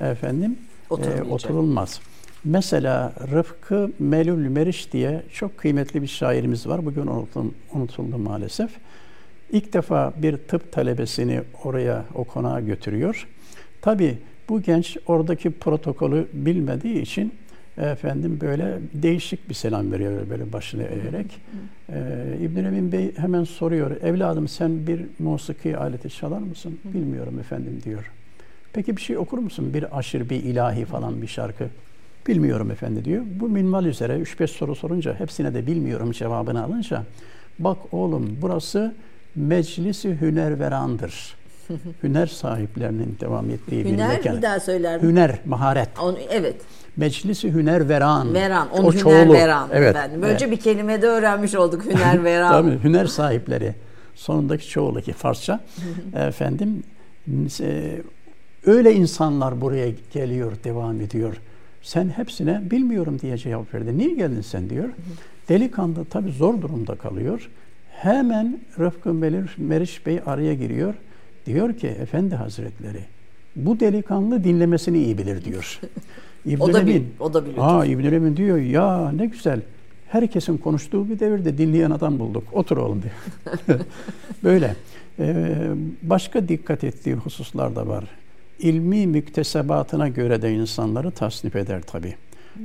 efendim 0.00 0.58
e, 0.90 1.22
oturulmaz. 1.22 2.00
Mesela 2.44 3.12
Rıfkı 3.32 3.90
Melül 3.98 4.48
Meriç 4.48 4.92
diye 4.92 5.22
çok 5.32 5.58
kıymetli 5.58 6.02
bir 6.02 6.06
şairimiz 6.06 6.66
var. 6.66 6.86
Bugün 6.86 7.06
unutuldu, 7.06 7.54
unutuldu 7.72 8.18
maalesef. 8.18 8.70
İlk 9.52 9.72
defa 9.72 10.12
bir 10.16 10.36
tıp 10.36 10.72
talebesini 10.72 11.40
oraya, 11.64 12.04
o 12.14 12.24
konağa 12.24 12.60
götürüyor. 12.60 13.26
Tabi 13.80 14.18
bu 14.48 14.62
genç 14.62 14.96
oradaki 15.06 15.50
protokolü 15.50 16.28
bilmediği 16.32 17.02
için 17.02 17.32
efendim 17.86 18.38
böyle 18.40 18.78
değişik 18.92 19.48
bir 19.48 19.54
selam 19.54 19.92
veriyor 19.92 20.30
böyle 20.30 20.52
başını 20.52 20.82
eğerek. 20.82 21.40
Ee, 21.92 22.36
İbn 22.40 22.64
Emin 22.64 22.92
Bey 22.92 23.16
hemen 23.16 23.44
soruyor. 23.44 23.90
Evladım 24.02 24.48
sen 24.48 24.86
bir 24.86 25.00
musiki 25.18 25.76
aleti 25.76 26.10
çalar 26.10 26.38
mısın? 26.38 26.78
Bilmiyorum 26.84 27.38
efendim 27.38 27.80
diyor. 27.84 28.10
Peki 28.72 28.96
bir 28.96 29.02
şey 29.02 29.18
okur 29.18 29.38
musun? 29.38 29.74
Bir 29.74 29.98
aşır, 29.98 30.30
bir 30.30 30.42
ilahi 30.42 30.84
falan 30.84 31.22
bir 31.22 31.26
şarkı. 31.26 31.64
Bilmiyorum 32.26 32.70
efendi 32.70 33.04
diyor. 33.04 33.22
Bu 33.40 33.48
minval 33.48 33.84
üzere 33.84 34.12
3-5 34.12 34.46
soru 34.46 34.74
sorunca 34.74 35.20
hepsine 35.20 35.54
de 35.54 35.66
bilmiyorum 35.66 36.12
cevabını 36.12 36.64
alınca 36.64 37.02
bak 37.58 37.78
oğlum 37.92 38.38
burası 38.42 38.94
meclisi 39.36 40.20
hünerverandır. 40.20 41.36
Hüner 42.02 42.26
sahiplerinin 42.26 43.16
devam 43.20 43.50
ettiği 43.50 43.84
Hüner, 43.84 44.10
bir 44.10 44.16
mekan. 44.16 44.36
bir 44.36 44.42
daha 44.42 44.60
söyler 44.60 45.02
Hüner, 45.02 45.38
maharet. 45.46 45.88
Onu, 46.02 46.18
evet. 46.30 46.56
Meclisi 46.96 47.52
Hüner 47.54 47.88
Veran. 47.88 48.34
Veran, 48.34 48.70
onu 48.70 48.86
o 48.86 48.92
Hüner 48.92 49.00
çoğulu. 49.00 49.32
Veran 49.32 49.68
evet. 49.72 49.96
efendim. 49.96 50.22
Böylece 50.22 50.44
evet. 50.44 50.58
bir 50.58 50.62
kelimede 50.62 51.06
öğrenmiş 51.06 51.54
olduk 51.54 51.84
Hüner 51.84 52.24
Veran. 52.24 52.52
Tabii 52.52 52.84
hüner 52.84 53.06
sahipleri. 53.06 53.74
Sonundaki 54.14 54.68
çoğulu 54.68 55.00
ki 55.00 55.12
Farsça. 55.12 55.60
efendim 56.14 56.82
e, 57.60 58.02
öyle 58.66 58.94
insanlar 58.94 59.60
buraya 59.60 59.88
geliyor, 60.12 60.52
devam 60.64 61.00
ediyor. 61.00 61.36
Sen 61.82 62.08
hepsine 62.08 62.70
bilmiyorum 62.70 63.18
diye 63.20 63.36
cevap 63.36 63.74
verdi. 63.74 63.98
Niye 63.98 64.14
geldin 64.14 64.40
sen 64.40 64.70
diyor. 64.70 64.88
Delikanlı 65.48 66.04
tabii 66.04 66.32
zor 66.32 66.62
durumda 66.62 66.94
kalıyor. 66.94 67.50
Hemen 67.90 68.60
Rıfkı 68.78 69.14
Meriç 69.58 70.06
Bey 70.06 70.20
araya 70.26 70.54
giriyor. 70.54 70.94
Diyor 71.46 71.74
ki 71.74 71.86
Efendi 71.86 72.34
Hazretleri 72.34 73.00
bu 73.56 73.80
delikanlı 73.80 74.44
dinlemesini 74.44 74.98
iyi 74.98 75.18
bilir 75.18 75.44
diyor. 75.44 75.80
İbn 76.48 76.62
o 76.62 76.72
da, 76.72 76.80
Emin, 76.80 77.06
o 77.20 77.34
da 77.34 77.46
biliyor. 77.46 77.64
Aa, 77.66 77.84
İbn 77.84 78.04
Emin 78.04 78.36
diyor 78.36 78.58
ya 78.58 79.12
ne 79.12 79.26
güzel. 79.26 79.60
Herkesin 80.08 80.56
konuştuğu 80.56 81.08
bir 81.08 81.18
devirde 81.18 81.58
dinleyen 81.58 81.90
adam 81.90 82.18
bulduk. 82.18 82.44
Otur 82.52 82.76
oğlum 82.76 83.02
diyor. 83.02 83.80
Böyle. 84.44 84.76
Ee, 85.18 85.54
başka 86.02 86.48
dikkat 86.48 86.84
ettiği 86.84 87.14
hususlar 87.14 87.76
da 87.76 87.88
var. 87.88 88.04
İlmi 88.58 89.06
müktesebatına 89.06 90.08
göre 90.08 90.42
de 90.42 90.52
insanları 90.52 91.10
tasnif 91.10 91.56
eder 91.56 91.82
tabi. 91.82 92.14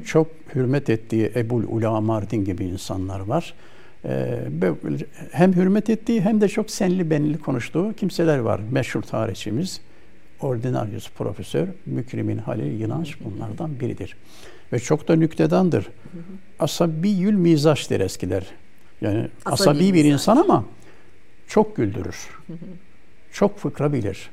Çok 0.05 0.27
hürmet 0.55 0.89
ettiği 0.89 1.31
Ebul 1.35 1.63
Ula 1.63 2.01
Mardin 2.01 2.45
gibi 2.45 2.65
insanlar 2.65 3.19
var. 3.19 3.53
Ee, 4.05 4.39
hem 5.31 5.53
hürmet 5.53 5.89
ettiği 5.89 6.21
hem 6.21 6.41
de 6.41 6.47
çok 6.47 6.71
senli 6.71 7.09
benli 7.09 7.37
konuştuğu 7.37 7.93
kimseler 7.93 8.37
var. 8.37 8.61
Meşhur 8.71 9.01
tarihçimiz. 9.01 9.81
Ordinarius 10.43 11.09
Profesör 11.09 11.67
Mükrimin 11.85 12.37
Halil 12.37 12.79
Yılanç 12.79 13.17
bunlardan 13.23 13.79
biridir. 13.79 14.17
Ve 14.73 14.79
çok 14.79 15.07
da 15.07 15.15
nüktedandır. 15.15 15.89
Asabi 16.59 17.09
yül 17.09 17.33
mizaç 17.33 17.89
der 17.89 17.99
eskiler. 17.99 18.45
Yani 19.01 19.27
asabi, 19.45 19.69
asabi 19.71 19.93
bir 19.93 20.05
insan 20.05 20.37
ama 20.37 20.65
çok 21.47 21.75
güldürür. 21.75 22.29
çok 23.31 23.59
fıkra 23.59 23.93
bilir. 23.93 24.29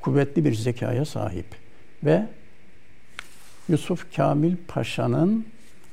Kuvvetli 0.00 0.44
bir 0.44 0.54
zekaya 0.54 1.04
sahip. 1.04 1.46
Ve 2.04 2.26
Yusuf 3.68 4.16
Kamil 4.16 4.56
Paşa'nın 4.68 5.46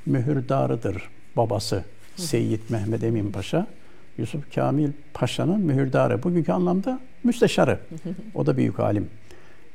mühürdarıdır 0.06 1.08
babası. 1.36 1.84
Seyyid 2.16 2.60
Mehmet 2.68 3.04
Emin 3.04 3.32
Paşa. 3.32 3.66
Yusuf 4.18 4.54
Kamil 4.54 4.90
Paşa'nın 5.14 5.60
mühürdarı. 5.60 6.22
Bugünkü 6.22 6.52
anlamda 6.52 7.00
müsteşarı. 7.24 7.78
O 8.34 8.46
da 8.46 8.56
büyük 8.56 8.80
alim. 8.80 9.08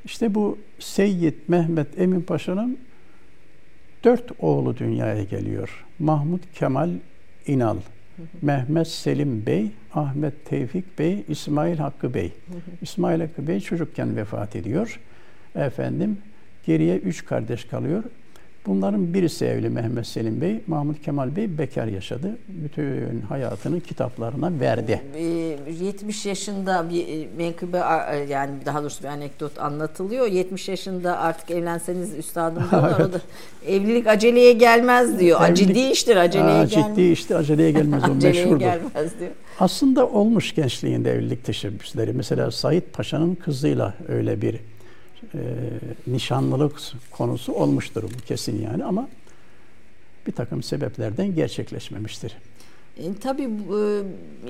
İşte 0.09 0.35
bu 0.35 0.57
Seyyid 0.79 1.33
Mehmet 1.47 1.99
Emin 1.99 2.21
Paşa'nın 2.21 2.77
dört 4.03 4.31
oğlu 4.39 4.77
dünyaya 4.77 5.23
geliyor. 5.23 5.85
Mahmut 5.99 6.41
Kemal 6.53 6.89
İnal, 7.47 7.77
Mehmet 8.41 8.87
Selim 8.87 9.45
Bey, 9.45 9.71
Ahmet 9.93 10.45
Tevfik 10.45 10.99
Bey, 10.99 11.23
İsmail 11.27 11.77
Hakkı 11.77 12.13
Bey. 12.13 12.33
İsmail 12.81 13.21
Hakkı 13.21 13.47
Bey 13.47 13.59
çocukken 13.59 14.15
vefat 14.15 14.55
ediyor. 14.55 14.99
Efendim 15.55 16.17
geriye 16.65 16.97
üç 16.97 17.25
kardeş 17.25 17.65
kalıyor. 17.65 18.03
Bunların 18.65 19.13
birisi 19.13 19.45
evli 19.45 19.69
Mehmet 19.69 20.07
Selim 20.07 20.41
Bey, 20.41 20.61
Mahmut 20.67 21.01
Kemal 21.01 21.35
Bey 21.35 21.57
bekar 21.57 21.87
yaşadı. 21.87 22.37
Bütün 22.47 23.21
hayatını 23.21 23.81
kitaplarına 23.81 24.59
verdi. 24.59 25.01
70 25.81 26.25
ee, 26.25 26.29
yaşında 26.29 26.89
bir 26.89 27.07
e, 27.07 27.27
menkıbe 27.37 27.77
yani 28.29 28.51
daha 28.65 28.81
doğrusu 28.81 29.03
bir 29.03 29.07
anekdot 29.07 29.59
anlatılıyor. 29.59 30.27
70 30.27 30.69
yaşında 30.69 31.17
artık 31.17 31.51
evlenseniz 31.51 32.13
üstadım 32.13 32.63
diyorlar. 32.71 32.99
o 32.99 33.13
da 33.13 33.21
evlilik 33.67 34.07
aceleye 34.07 34.53
gelmez 34.53 35.19
diyor. 35.19 35.41
Evlilik, 35.41 35.57
ciddi 35.57 35.79
iştir 35.79 36.15
aceleye 36.15 36.49
aa, 36.51 36.63
gelmez. 36.63 36.95
Ciddi 36.95 37.11
işte 37.11 37.37
aceleye 37.37 37.71
gelmez 37.71 38.03
o 38.09 38.11
aceleye 38.15 38.43
meşhurdur. 38.43 38.59
gelmez 38.59 39.19
diyor. 39.19 39.31
Aslında 39.59 40.07
olmuş 40.07 40.55
gençliğinde 40.55 41.11
evlilik 41.11 41.45
teşebbüsleri. 41.45 42.13
Mesela 42.13 42.51
Said 42.51 42.83
Paşa'nın 42.93 43.35
kızıyla 43.35 43.93
öyle 44.07 44.41
bir 44.41 44.55
e, 45.33 45.39
nişanlılık 46.07 46.81
konusu 47.11 47.53
olmuştur 47.53 48.03
bu 48.03 48.25
kesin 48.25 48.61
yani 48.61 48.83
ama 48.83 49.09
bir 50.27 50.31
takım 50.31 50.63
sebeplerden 50.63 51.35
gerçekleşmemiştir. 51.35 52.37
E, 52.97 53.13
tabii 53.21 53.43
e, 53.43 54.01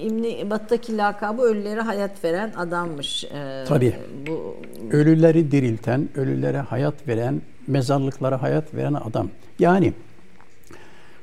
İbni 0.01 0.49
Bat'taki 0.49 0.97
lakabı 0.97 1.41
ölülere 1.41 1.81
hayat 1.81 2.23
veren 2.23 2.53
adammış. 2.57 3.23
E, 3.23 3.63
tabii. 3.67 3.95
Bu 4.27 4.57
ölüleri 4.91 5.51
dirilten, 5.51 6.09
ölülere 6.15 6.59
hayat 6.59 7.07
veren, 7.07 7.41
mezarlıklara 7.67 8.41
hayat 8.41 8.73
veren 8.73 8.93
adam. 8.93 9.29
Yani 9.59 9.93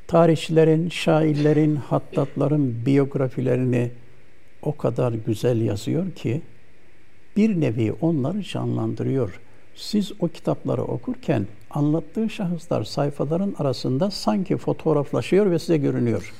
tarihçilerin, 0.06 0.88
şairlerin, 0.88 1.76
hattatların 1.76 2.86
biyografilerini 2.86 3.90
o 4.62 4.76
kadar 4.76 5.12
güzel 5.12 5.60
yazıyor 5.60 6.12
ki 6.12 6.42
bir 7.36 7.60
nevi 7.60 7.92
onları 8.00 8.42
canlandırıyor. 8.42 9.40
Siz 9.74 10.12
o 10.20 10.28
kitapları 10.28 10.82
okurken 10.82 11.46
anlattığı 11.70 12.30
şahıslar 12.30 12.84
sayfaların 12.84 13.54
arasında 13.58 14.10
sanki 14.10 14.56
fotoğraflaşıyor 14.56 15.50
ve 15.50 15.58
size 15.58 15.76
görünüyor. 15.76 16.32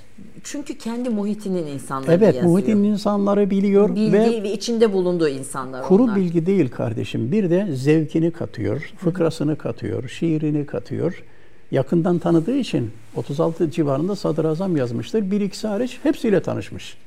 Çünkü 0.44 0.78
kendi 0.78 1.08
muhitinin 1.08 1.66
insanları 1.66 2.12
evet, 2.12 2.22
yazıyor. 2.22 2.44
Evet, 2.44 2.52
muhitinin 2.52 2.84
insanları 2.84 3.50
biliyor 3.50 3.88
Bildiği 3.88 4.12
ve, 4.12 4.42
ve 4.42 4.52
içinde 4.52 4.92
bulunduğu 4.92 5.28
insanlar 5.28 5.84
Kuru 5.84 6.02
onlar. 6.02 6.16
bilgi 6.16 6.46
değil 6.46 6.68
kardeşim. 6.68 7.32
Bir 7.32 7.50
de 7.50 7.68
zevkini 7.72 8.30
katıyor, 8.30 8.92
fıkrasını 8.96 9.56
katıyor, 9.58 10.08
şiirini 10.08 10.66
katıyor. 10.66 11.22
Yakından 11.70 12.18
tanıdığı 12.18 12.56
için 12.56 12.90
36 13.16 13.70
civarında 13.70 14.16
sadrazam 14.16 14.76
yazmıştır. 14.76 15.30
Bir 15.30 15.40
ikisi 15.40 15.66
hariç 15.66 15.98
hepsiyle 16.02 16.42
tanışmış. 16.42 16.98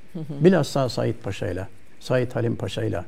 Bilhassa 0.43 0.89
Said 0.89 1.15
Paşa'yla, 1.23 1.67
Said 1.99 2.31
Halim 2.31 2.55
Paşa'yla 2.55 3.05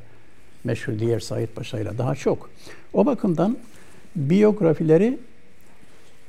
meşhur 0.64 0.98
diğer 0.98 1.20
Said 1.20 1.48
Paşa 1.48 1.80
ile 1.80 1.98
daha 1.98 2.14
çok. 2.14 2.50
O 2.92 3.06
bakımdan 3.06 3.58
biyografileri 4.16 5.18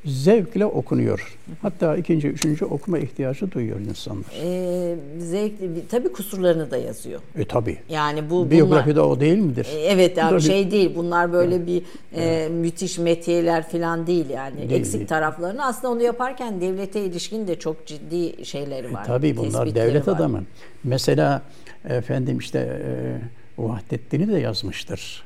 zevkle 0.06 0.66
okunuyor. 0.66 1.38
Hatta 1.62 1.98
ikinci, 1.98 2.28
üçüncü 2.28 2.66
okuma 2.66 3.00
ihtiyacı 3.00 3.52
duyuyor 3.52 3.80
insanlar. 3.80 4.26
Ee, 4.44 4.96
zevkli, 5.20 5.88
tabii 5.92 6.12
kusurlarını 6.12 6.72
da 6.72 6.78
yazıyor. 6.78 7.22
E 7.38 7.46
tabii. 7.46 7.78
Yani 7.90 8.30
bu 8.30 8.52
biyografide 8.52 8.96
bunlar, 8.96 9.08
o 9.08 9.20
değil 9.20 9.38
midir? 9.38 9.68
E, 9.76 9.80
evet 9.80 10.24
abi 10.24 10.42
şey 10.42 10.72
değil. 10.72 10.92
Bunlar 10.96 11.34
böyle 11.34 11.56
evet. 11.56 11.68
bir 11.68 11.78
e, 11.78 11.84
evet. 12.24 12.52
müthiş 12.52 12.98
metiyeler 12.98 13.70
falan 13.70 14.08
değil 14.08 14.30
yani. 14.30 14.58
Değil, 14.58 14.72
Eksik 14.72 14.94
değil. 14.94 15.08
taraflarını 15.08 15.66
aslında 15.66 15.94
onu 15.94 16.02
yaparken 16.02 16.62
devlete 16.62 17.06
ilişkin 17.06 17.48
de 17.48 17.60
çok 17.60 17.86
ciddi 17.86 18.46
şeyleri 18.46 18.88
e, 18.88 18.94
var. 18.94 19.04
E, 19.04 19.08
tabii 19.08 19.38
bunlar 19.38 19.76
devlet 19.76 20.08
var. 20.08 20.16
adamı. 20.16 20.44
Mesela 20.84 21.42
efendim 21.90 22.38
işte 22.38 22.60
e, 22.60 23.18
Vahdettin'i 23.64 24.28
de 24.28 24.40
yazmıştır. 24.40 25.24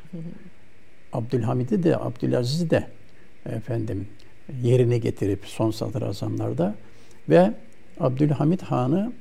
Abdülhamid'i 1.14 1.84
de, 1.84 1.98
Abdülaziz'i 1.98 2.70
de 2.70 2.88
efendim 3.46 4.08
yerine 4.64 4.98
getirip 4.98 5.46
son 5.46 5.72
sadrazamlarda 5.72 6.76
ve 7.30 7.54
Abdülhamid 8.00 8.62
Han'ı 8.62 9.12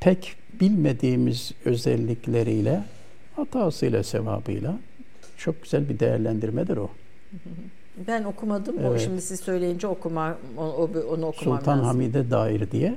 pek 0.00 0.36
bilmediğimiz 0.60 1.52
özellikleriyle 1.64 2.84
hatasıyla 3.36 4.02
sevabıyla 4.02 4.78
çok 5.36 5.62
güzel 5.62 5.88
bir 5.88 5.98
değerlendirmedir 5.98 6.76
o. 6.76 6.90
Ben 8.08 8.24
okumadım. 8.24 8.76
Evet. 8.80 8.90
O 8.90 8.98
şimdi 8.98 9.20
siz 9.20 9.40
söyleyince 9.40 9.86
okuma 9.86 10.38
onu, 10.56 10.72
onu 11.10 11.26
okumam 11.26 11.32
Sultan 11.32 11.78
lazım. 11.78 11.86
Hamid'e 11.86 12.30
dair 12.30 12.70
diye 12.70 12.94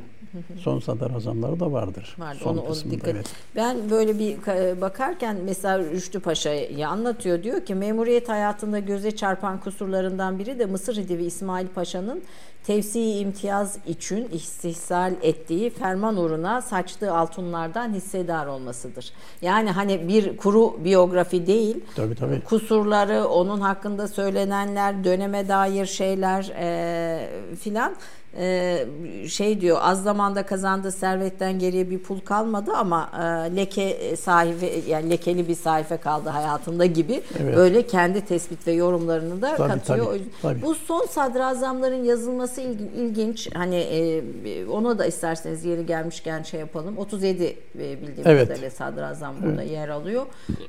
Son 0.59 0.79
sadrazamları 0.79 1.59
da 1.59 1.71
vardır. 1.71 2.15
Vardı. 2.19 2.39
Son 2.43 2.57
onu, 2.57 2.67
kısmında, 2.67 2.95
onu 2.95 3.01
dikkat. 3.01 3.15
Evet. 3.15 3.25
Ben 3.55 3.89
böyle 3.89 4.19
bir 4.19 4.38
bakarken 4.81 5.38
mesela 5.45 5.79
Rüştü 5.79 6.19
Paşa'yı 6.19 6.88
anlatıyor. 6.88 7.43
Diyor 7.43 7.65
ki 7.65 7.75
memuriyet 7.75 8.29
hayatında 8.29 8.79
göze 8.79 9.11
çarpan 9.11 9.59
kusurlarından 9.59 10.39
biri 10.39 10.59
de 10.59 10.65
Mısır 10.65 10.95
Hidivi 10.95 11.23
İsmail 11.23 11.67
Paşa'nın 11.67 12.23
tevsi 12.63 13.19
imtiyaz 13.19 13.77
için 13.88 14.29
istihsal 14.29 15.13
ettiği 15.21 15.69
ferman 15.69 16.17
uğruna 16.17 16.61
saçtığı 16.61 17.13
altınlardan 17.13 17.93
hissedar 17.93 18.45
olmasıdır. 18.45 19.11
Yani 19.41 19.71
hani 19.71 20.07
bir 20.07 20.38
kuru 20.38 20.84
biyografi 20.84 21.47
değil. 21.47 21.84
Tabii 21.95 22.15
tabii. 22.15 22.41
Kusurları, 22.41 23.25
onun 23.27 23.59
hakkında 23.59 24.07
söylenenler, 24.07 25.03
döneme 25.03 25.47
dair 25.47 25.86
şeyler 25.86 26.51
e, 26.57 27.55
filan 27.55 27.95
e, 28.38 28.86
şey 29.29 29.61
diyor 29.61 29.77
az 29.81 30.03
zamanda 30.03 30.45
kazandığı 30.45 30.91
servetten 30.91 31.59
geriye 31.59 31.89
bir 31.89 31.99
pul 31.99 32.19
kalmadı 32.19 32.71
ama 32.75 33.09
e, 33.13 33.55
leke 33.55 34.15
sahibi 34.15 34.84
yani 34.88 35.09
lekeli 35.09 35.47
bir 35.47 35.55
sayfa 35.55 35.97
kaldı 35.97 36.29
hayatında 36.29 36.86
gibi 36.86 37.21
evet. 37.39 37.55
böyle 37.55 37.88
kendi 37.88 38.21
tespit 38.25 38.67
ve 38.67 38.71
yorumlarını 38.71 39.41
da 39.41 39.55
tabii, 39.55 39.67
katıyor. 39.67 40.05
Tabii, 40.05 40.23
tabii. 40.41 40.61
Bu 40.61 40.75
son 40.75 41.05
sadrazamların 41.05 42.03
yazılması 42.03 42.61
ilginç. 42.97 43.49
Hani 43.53 43.75
e, 43.75 44.23
ona 44.65 44.99
da 44.99 45.05
isterseniz 45.05 45.65
yeri 45.65 45.86
gelmişken 45.86 46.43
şey 46.43 46.59
yapalım. 46.59 46.97
37 46.97 47.43
e, 47.43 47.55
bildiğim 47.75 48.27
evet. 48.27 48.47
kadarıyla 48.47 48.69
sadrazam 48.69 49.36
burada 49.43 49.63
evet. 49.63 49.71
yer 49.71 49.89
alıyor. 49.89 50.25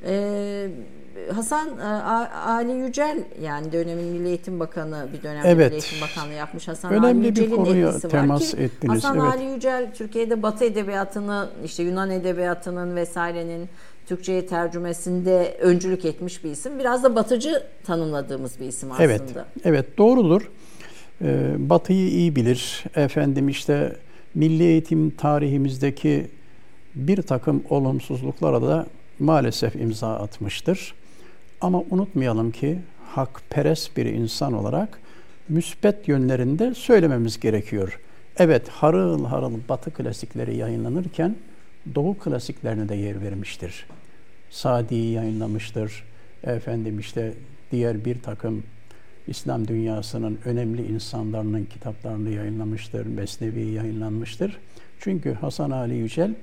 E, 0.06 0.68
Hasan 1.34 1.78
e, 1.78 1.82
Ali 2.46 2.72
Yücel 2.72 3.18
yani 3.42 3.72
dönemin 3.72 4.04
Milli 4.04 4.28
Eğitim 4.28 4.60
Bakanı 4.60 5.08
bir 5.12 5.22
dönem 5.22 5.42
evet. 5.44 5.72
Milli 5.72 5.82
Eğitim 5.82 6.00
Bakanlığı 6.00 6.34
yapmış 6.34 6.68
Hasan 6.68 6.92
Önemli 6.92 7.06
Ali 7.06 7.26
Yücel'in 7.26 7.86
etkisi 7.86 8.08
temas 8.08 8.42
var 8.42 8.58
ki 8.58 8.62
ettiniz. 8.62 9.04
Hasan 9.04 9.18
evet. 9.18 9.34
Ali 9.34 9.44
Yücel 9.44 9.94
Türkiye'de 9.94 10.42
Batı 10.42 10.64
edebiyatını 10.64 11.48
işte 11.64 11.82
Yunan 11.82 12.10
edebiyatının 12.10 12.96
vesairenin 12.96 13.68
Türkçe'ye 14.06 14.46
tercümesinde 14.46 15.56
öncülük 15.60 16.04
etmiş 16.04 16.44
bir 16.44 16.50
isim. 16.50 16.78
Biraz 16.78 17.04
da 17.04 17.14
batıcı 17.14 17.62
tanımladığımız 17.84 18.60
bir 18.60 18.66
isim 18.66 18.92
aslında. 18.92 19.04
Evet, 19.04 19.22
evet 19.64 19.98
doğrudur. 19.98 20.50
Ee, 21.22 21.54
Batı'yı 21.58 22.08
iyi 22.08 22.36
bilir. 22.36 22.84
Efendim 22.94 23.48
işte 23.48 23.96
milli 24.34 24.62
eğitim 24.62 25.10
tarihimizdeki 25.10 26.30
bir 26.94 27.22
takım 27.22 27.62
olumsuzluklara 27.70 28.62
da 28.62 28.86
maalesef 29.18 29.76
imza 29.76 30.14
atmıştır. 30.14 30.94
Ama 31.60 31.82
unutmayalım 31.90 32.50
ki 32.50 32.78
hakperest 33.06 33.96
bir 33.96 34.06
insan 34.06 34.52
olarak 34.52 35.00
müspet 35.48 36.08
yönlerinde 36.08 36.74
söylememiz 36.74 37.40
gerekiyor. 37.40 38.00
Evet 38.36 38.68
harıl 38.68 39.24
harıl 39.24 39.58
batı 39.68 39.90
klasikleri 39.90 40.56
yayınlanırken 40.56 41.36
doğu 41.94 42.18
klasiklerine 42.18 42.88
de 42.88 42.94
yer 42.94 43.22
vermiştir. 43.22 43.86
Sadi'yi 44.50 45.12
yayınlamıştır. 45.12 46.04
Efendim 46.44 46.98
işte 46.98 47.32
diğer 47.72 48.04
bir 48.04 48.22
takım 48.22 48.62
İslam 49.26 49.68
dünyasının 49.68 50.38
önemli 50.44 50.86
insanlarının 50.86 51.64
kitaplarını 51.64 52.30
yayınlamıştır. 52.30 53.06
Mesnevi 53.06 53.64
yayınlanmıştır. 53.64 54.58
Çünkü 55.00 55.32
Hasan 55.32 55.70
Ali 55.70 55.94
Yücel 55.94 56.34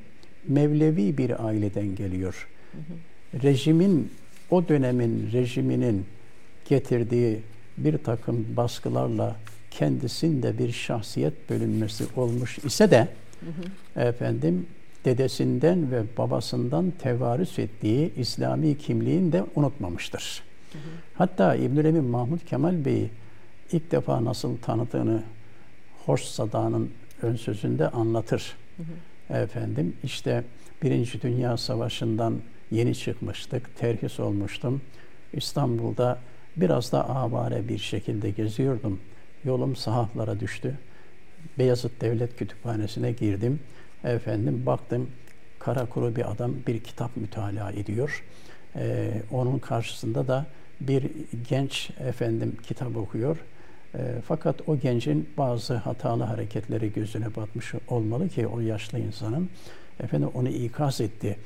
Mevlevi 0.47 1.17
bir 1.17 1.45
aileden 1.45 1.95
geliyor. 1.95 2.47
Hı 2.71 2.77
hı. 2.77 3.43
Rejimin 3.43 4.11
o 4.51 4.67
dönemin 4.67 5.29
rejiminin 5.31 6.05
getirdiği 6.69 7.39
bir 7.77 7.97
takım 7.97 8.45
baskılarla 8.57 9.35
kendisinde 9.71 10.57
bir 10.57 10.71
şahsiyet 10.71 11.49
bölünmesi 11.49 12.03
olmuş 12.15 12.57
ise 12.57 12.91
de 12.91 13.07
hı 13.39 13.45
hı. 13.45 14.01
efendim 14.01 14.65
dedesinden 15.05 15.91
ve 15.91 16.03
babasından 16.17 16.93
tevarüs 16.99 17.59
ettiği 17.59 18.13
İslami 18.17 18.77
kimliğini 18.77 19.31
de 19.31 19.45
unutmamıştır. 19.55 20.43
Hı 20.71 20.77
hı. 20.77 20.81
Hatta 21.13 21.55
İbnül 21.55 21.85
Emin 21.85 22.03
Mahmud 22.03 22.39
Kemal 22.39 22.85
Bey'i 22.85 23.09
ilk 23.71 23.91
defa 23.91 24.25
nasıl 24.25 24.57
tanıdığını 24.57 25.23
Hoş 26.05 26.23
Sada'nın 26.23 26.91
ön 27.21 27.35
sözünde 27.35 27.89
anlatır. 27.89 28.55
Hı 28.77 28.83
hı. 28.83 29.37
Efendim 29.37 29.95
işte 30.03 30.43
Birinci 30.83 31.21
Dünya 31.21 31.57
Savaşı'ndan 31.57 32.33
yeni 32.71 32.95
çıkmıştık, 32.95 33.77
terhis 33.77 34.19
olmuştum. 34.19 34.81
İstanbul'da 35.33 36.19
biraz 36.57 36.91
da 36.91 37.09
avare 37.09 37.67
bir 37.67 37.77
şekilde 37.77 38.29
geziyordum. 38.29 38.99
Yolum 39.43 39.75
sahaflara 39.75 40.39
düştü. 40.39 40.77
Beyazıt 41.57 42.01
Devlet 42.01 42.37
Kütüphanesi'ne 42.37 43.11
girdim. 43.11 43.59
Efendim 44.03 44.65
baktım 44.65 45.09
kara 45.59 45.85
kuru 45.85 46.15
bir 46.15 46.31
adam 46.31 46.53
bir 46.67 46.79
kitap 46.79 47.17
mütalaa 47.17 47.71
ediyor. 47.71 48.23
Ee, 48.75 49.11
onun 49.31 49.59
karşısında 49.59 50.27
da 50.27 50.45
bir 50.81 51.11
genç 51.49 51.89
efendim 51.99 52.57
kitap 52.63 52.97
okuyor. 52.97 53.37
E, 53.95 53.99
fakat 54.25 54.69
o 54.69 54.77
gencin 54.77 55.29
bazı 55.37 55.73
hatalı 55.73 56.23
hareketleri 56.23 56.93
gözüne 56.93 57.35
batmış 57.35 57.73
olmalı 57.87 58.29
ki 58.29 58.47
o 58.47 58.59
yaşlı 58.59 58.99
insanın 58.99 59.49
efendim 59.99 60.29
onu 60.33 60.49
ikaz 60.49 61.01
etti. 61.01 61.37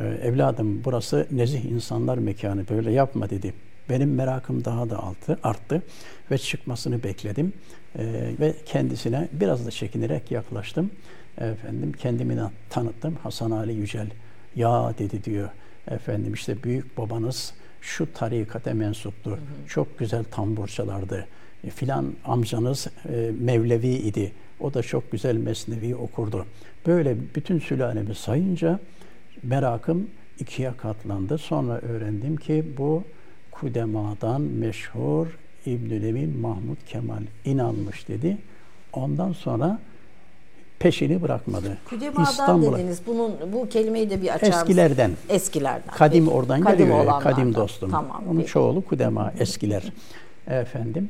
E, 0.00 0.04
evladım 0.04 0.84
burası 0.84 1.26
nezih 1.30 1.64
insanlar 1.64 2.18
mekanı 2.18 2.68
böyle 2.68 2.92
yapma 2.92 3.30
dedi. 3.30 3.54
Benim 3.90 4.14
merakım 4.14 4.64
daha 4.64 4.90
da 4.90 4.98
altı, 4.98 5.38
arttı 5.42 5.82
ve 6.30 6.38
çıkmasını 6.38 7.02
bekledim. 7.02 7.52
E, 7.98 8.04
ve 8.40 8.54
kendisine 8.66 9.28
biraz 9.32 9.66
da 9.66 9.70
çekinerek 9.70 10.30
yaklaştım. 10.30 10.90
Efendim 11.38 11.92
kendimi 11.92 12.36
tanıttım. 12.70 13.16
Hasan 13.22 13.50
Ali 13.50 13.72
Yücel 13.72 14.10
ya 14.56 14.94
dedi 14.98 15.24
diyor. 15.24 15.48
Efendim 15.90 16.34
işte 16.34 16.62
büyük 16.62 16.98
babanız 16.98 17.54
şu 17.80 18.12
tarikate 18.12 18.72
mensuptu. 18.72 19.30
Hı 19.30 19.34
hı. 19.34 19.68
Çok 19.68 19.98
güzel 19.98 20.24
tambur 20.24 20.68
çalardı. 20.68 21.26
E, 21.64 21.70
filan 21.70 22.14
amcanız 22.24 22.86
e, 23.08 23.30
Mevlevi 23.40 23.88
idi. 23.88 24.32
O 24.60 24.74
da 24.74 24.82
çok 24.82 25.12
güzel 25.12 25.36
mesnevi 25.36 25.96
okurdu. 25.96 26.46
Böyle 26.86 27.16
bütün 27.34 27.58
sülalemi 27.58 28.14
sayınca 28.14 28.80
merakım 29.42 30.10
ikiye 30.38 30.72
katlandı. 30.76 31.38
Sonra 31.38 31.72
öğrendim 31.72 32.36
ki 32.36 32.64
bu 32.78 33.04
Kudema'dan 33.50 34.40
meşhur 34.40 35.26
İbnül 35.66 36.36
Mahmud 36.40 36.76
Kemal 36.86 37.22
inanmış 37.44 38.08
dedi. 38.08 38.38
Ondan 38.92 39.32
sonra 39.32 39.78
peşini 40.78 41.22
bırakmadı. 41.22 41.78
Kudema'dan 41.90 42.22
İstanbul'a. 42.22 42.78
dediniz. 42.78 43.00
Bunun 43.06 43.32
bu 43.52 43.68
kelimeyi 43.68 44.10
de 44.10 44.22
bir 44.22 44.34
açar 44.34 44.48
Eskilerden. 44.48 45.10
Mısın? 45.10 45.24
Eskilerden. 45.28 45.94
Kadim 45.94 46.24
Peki. 46.24 46.36
oradan 46.36 46.60
kadim 46.60 46.78
geliyor. 46.78 46.96
Olanlardan. 46.96 47.30
Kadim 47.30 47.54
dostum. 47.54 47.90
Tamam. 47.90 48.22
Onun 48.28 48.38
Peki. 48.40 48.50
çoğulu 48.50 48.84
Kudema 48.84 49.32
eskiler. 49.38 49.92
Efendim. 50.46 51.08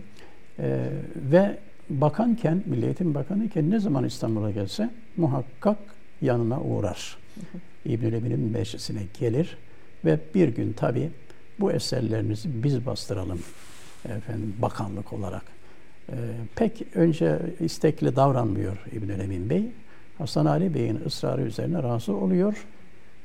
Ee, 0.59 0.87
ve 1.17 1.59
bakanken, 1.91 2.63
Milli 2.67 2.85
Eğitim 2.85 3.15
Bakanı 3.15 3.45
iken 3.45 3.71
ne 3.71 3.81
zaman 3.81 4.05
İstanbul'a 4.05 4.51
gelse 4.51 4.91
muhakkak 5.17 5.79
yanına 6.23 6.61
uğrar. 6.61 7.17
İbnül 7.85 8.13
Emin'in 8.13 8.41
meclisine 8.41 9.03
gelir 9.21 9.57
ve 10.05 10.19
bir 10.35 10.49
gün 10.49 10.73
tabi 10.73 11.11
bu 11.61 11.73
eserlerinizi 11.73 12.63
biz 12.63 12.87
bastıralım 12.87 13.41
efendim 14.05 14.55
bakanlık 14.63 15.13
olarak. 15.13 15.43
Ee, 16.09 16.15
pek 16.57 16.85
önce 16.95 17.39
istekli 17.61 18.17
davranmıyor 18.17 18.77
İbnül 18.93 19.21
Emin 19.21 19.51
Bey. 19.51 19.65
Hasan 20.19 20.47
Ali 20.47 20.75
Bey'in 20.75 21.01
ısrarı 21.07 21.43
üzerine 21.43 21.83
razı 21.83 22.13
oluyor 22.13 22.67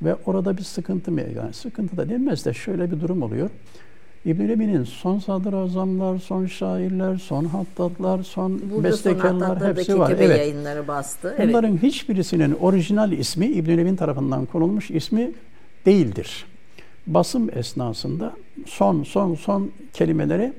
ve 0.02 0.14
orada 0.14 0.56
bir 0.56 0.62
sıkıntı 0.62 1.12
mı? 1.12 1.20
Yani 1.20 1.52
sıkıntı 1.52 1.96
da 1.96 2.08
denmez 2.08 2.44
de 2.44 2.52
şöyle 2.52 2.90
bir 2.90 3.00
durum 3.00 3.22
oluyor. 3.22 3.50
İbn 4.24 4.48
Emin'in 4.48 4.84
son 4.84 5.18
sadrazamlar, 5.18 6.18
son 6.18 6.46
şairler, 6.46 7.16
son 7.16 7.44
hattatlar, 7.44 8.22
son 8.22 8.60
Burada 8.70 8.88
bestekarlar 8.88 9.58
son 9.60 9.66
hepsi 9.66 9.98
var. 9.98 10.14
Evet. 10.18 10.38
yayınları 10.38 10.88
bastı. 10.88 11.34
Bunların 11.38 11.70
evet. 11.70 11.82
hiçbirisinin 11.82 12.56
orijinal 12.60 13.12
ismi 13.12 13.46
İbn 13.46 13.70
Emin 13.70 13.96
tarafından 13.96 14.46
konulmuş 14.46 14.90
ismi 14.90 15.32
değildir. 15.86 16.46
Basım 17.06 17.50
esnasında 17.58 18.32
son 18.66 19.02
son 19.02 19.34
son 19.34 19.70
kelimeleri 19.92 20.52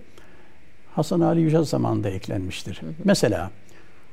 Hasan 0.95 1.20
Ali 1.20 1.41
Yücel 1.41 1.63
zamanında 1.63 2.09
eklenmiştir. 2.09 2.82
Hı 2.82 2.86
hı. 2.86 2.91
Mesela 3.03 3.51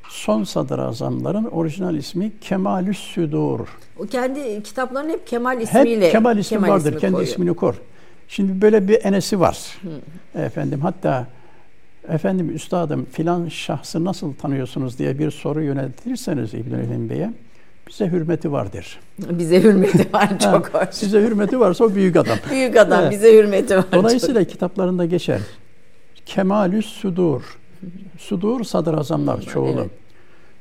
son 0.08 0.44
sadrazamların 0.44 1.44
orijinal 1.44 1.94
ismi 1.94 2.32
Kemalü 2.40 2.94
Südur. 2.94 3.68
O 3.98 4.06
kendi 4.06 4.62
kitapların 4.62 5.08
hep 5.08 5.26
Kemal 5.26 5.60
ismiyle. 5.60 6.06
Hep 6.06 6.12
Kemal 6.12 6.38
ismi 6.38 6.56
Kemal 6.56 6.68
vardır. 6.68 6.88
Ismi 6.88 7.00
kendi 7.00 7.12
koyuyor. 7.12 7.32
ismini 7.32 7.54
kor. 7.54 7.74
Şimdi 8.28 8.62
böyle 8.62 8.88
bir 8.88 9.04
enesi 9.04 9.40
var. 9.40 9.58
Hı. 9.82 10.40
Efendim 10.40 10.80
hatta 10.80 11.26
efendim 12.08 12.54
üstadım 12.54 13.06
filan 13.12 13.48
şahsı 13.48 14.04
nasıl 14.04 14.34
tanıyorsunuz 14.34 14.98
diye 14.98 15.18
bir 15.18 15.30
soru 15.30 15.62
yöneltirseniz 15.62 16.54
İbn 16.54 17.10
Bey'e 17.10 17.30
bize 17.88 18.06
hürmeti 18.06 18.52
vardır. 18.52 19.00
Bize 19.18 19.62
hürmeti 19.62 20.12
var 20.12 20.38
çok 20.38 20.74
hoş. 20.74 20.88
Size 20.90 21.20
hürmeti 21.20 21.60
varsa 21.60 21.84
o 21.84 21.94
büyük 21.94 22.16
adam. 22.16 22.38
büyük 22.50 22.76
adam 22.76 23.00
evet. 23.02 23.12
bize 23.12 23.38
hürmeti 23.38 23.76
var. 23.76 23.84
Dolayısıyla 23.92 24.40
çok. 24.40 24.52
kitaplarında 24.52 25.06
geçer. 25.06 25.40
Kemalü 26.26 26.82
Sudur. 26.82 27.58
Sudur 28.18 28.64
sadrazamlar 28.64 29.40
çoğulu. 29.40 29.80
Evet. 29.80 29.90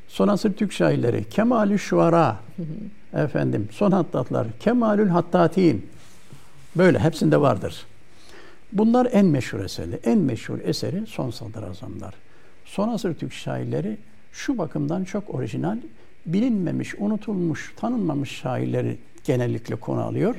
Son 0.08 0.28
asır 0.28 0.54
Türk 0.54 0.74
şairleri. 0.74 1.24
Kemalü 1.30 1.80
Şuara. 1.80 2.36
Efendim 3.14 3.68
son 3.72 3.92
hattatlar. 3.92 4.48
Kemalül 4.60 5.08
Hattatin. 5.08 5.86
Böyle 6.76 7.00
hepsinde 7.00 7.42
vardır. 7.42 7.86
Bunlar 8.74 9.08
en 9.12 9.26
meşhur 9.26 9.60
eseri. 9.60 10.00
En 10.04 10.18
meşhur 10.18 10.60
eseri 10.64 11.08
Son 11.08 11.30
Sadrazamlar. 11.30 12.14
Son 12.66 12.90
asır 12.90 13.14
Türk 13.14 13.34
şairleri 13.34 13.98
şu 14.32 14.58
bakımdan 14.58 15.04
çok 15.04 15.36
orijinal, 15.36 15.78
bilinmemiş, 16.26 16.96
unutulmuş, 16.98 17.74
tanınmamış 17.76 18.32
şairleri 18.32 18.98
genellikle 19.24 19.76
konu 19.76 20.02
alıyor. 20.02 20.36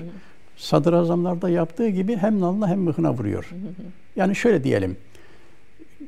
Sadrazamlarda 0.57 1.51
yaptığı 1.51 1.89
gibi 1.89 2.17
hem 2.17 2.41
nalına 2.41 2.69
hem 2.69 2.81
mıhına 2.81 3.13
vuruyor. 3.13 3.51
Yani 4.17 4.37
şöyle 4.37 4.65
diyelim, 4.65 4.97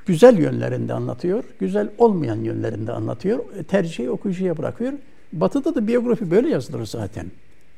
güzel 0.06 0.38
yönlerinde 0.38 0.92
anlatıyor, 0.92 1.44
güzel 1.60 1.88
olmayan 1.98 2.36
yönlerinde 2.36 2.92
anlatıyor, 2.92 3.44
tercihi 3.68 4.10
okuyucuya 4.10 4.56
bırakıyor. 4.56 4.92
Batı'da 5.32 5.74
da 5.74 5.86
biyografi 5.86 6.30
böyle 6.30 6.48
yazılır 6.48 6.86
zaten. 6.86 7.26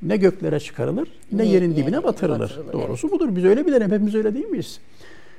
Ne 0.02 0.16
göklere 0.16 0.60
çıkarılır 0.60 1.08
ne, 1.32 1.42
ne 1.42 1.46
yerin 1.46 1.76
dibine 1.76 2.04
batırılır. 2.04 2.40
batırılır. 2.40 2.72
Doğrusu 2.72 3.08
evet. 3.08 3.20
budur. 3.20 3.36
Biz 3.36 3.44
öyle 3.44 3.66
bilelim. 3.66 3.90
Hepimiz 3.90 4.14
öyle 4.14 4.34
değil 4.34 4.46
miyiz? 4.46 4.80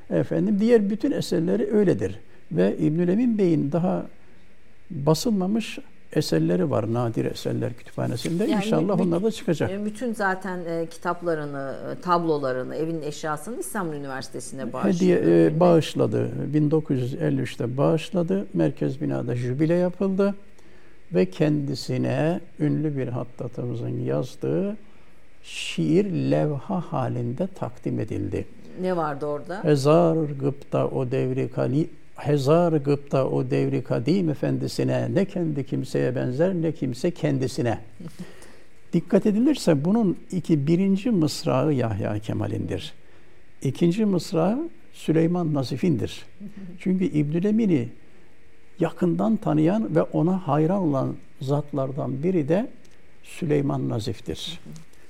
Efendim 0.10 0.58
diğer 0.60 0.89
bütün 0.89 1.12
eserleri 1.12 1.74
öyledir. 1.74 2.20
Ve 2.51 2.78
İbnül 2.78 3.08
Emin 3.08 3.38
Bey'in 3.38 3.72
daha 3.72 4.05
basılmamış 4.89 5.80
eserleri 6.14 6.72
var. 6.72 6.93
Nadir 6.93 7.26
eserler 7.26 7.74
kütüphanesinde. 7.74 8.43
Yani 8.43 8.66
İnşallah 8.66 8.99
onlar 8.99 9.24
da 9.24 9.32
çıkacak. 9.32 9.72
E, 9.72 9.86
bütün 9.86 10.14
zaten 10.14 10.60
e, 10.66 10.86
kitaplarını, 10.86 11.76
e, 11.91 12.01
tablolarını, 12.01 12.76
evin 12.76 13.01
eşyasını 13.01 13.60
İstanbul 13.60 13.93
Üniversitesi'ne 13.93 14.74
bağışladı. 14.74 14.95
Hediye, 14.95 15.45
e, 15.45 15.60
bağışladı. 15.60 16.32
1953'te 16.53 17.78
bağışladı. 17.78 18.45
Merkez 18.53 19.01
binada 19.01 19.36
jübile 19.36 19.74
yapıldı 19.74 20.36
ve 21.14 21.26
kendisine 21.26 22.39
ünlü 22.60 22.97
bir 22.97 23.08
hattatımızın 23.08 23.99
yazdığı 23.99 24.78
şiir 25.43 26.05
levha 26.05 26.82
halinde 26.82 27.47
takdim 27.47 27.99
edildi. 27.99 28.45
Ne 28.82 28.97
vardı 28.97 29.26
orada? 29.26 29.64
Hezar 29.64 30.16
gıpta 30.16 30.88
o 30.88 31.12
devri 31.12 31.51
kali 31.51 31.89
Hezar 32.18 32.74
gıpta 32.74 33.28
o 33.28 33.49
devri 33.49 33.84
kadim 33.84 34.30
efendisine 34.30 35.14
ne 35.14 35.26
kendi 35.26 35.66
kimseye 35.66 36.16
benzer 36.16 36.53
ne 36.53 36.72
kimse 36.72 37.12
kendisine. 37.12 37.80
Dikkat 38.93 39.26
edilirse 39.26 39.86
bunun 39.86 40.18
iki 40.32 40.68
birinci 40.68 41.12
mısrağı 41.12 41.74
Yahya 41.74 42.20
Kemal'indir. 42.20 42.93
İkinci 43.62 44.05
mısrağı 44.05 44.70
Süleyman 44.93 45.53
Nazif'indir. 45.53 46.26
Çünkü 46.80 47.05
İbnül 47.05 47.43
Emin'i 47.43 47.89
yakından 48.80 49.36
tanıyan 49.36 49.95
ve 49.95 50.01
ona 50.01 50.47
hayran 50.47 50.82
olan 50.82 51.15
zatlardan 51.41 52.23
biri 52.23 52.49
de 52.49 52.69
Süleyman 53.23 53.89
Nazif'tir. 53.89 54.59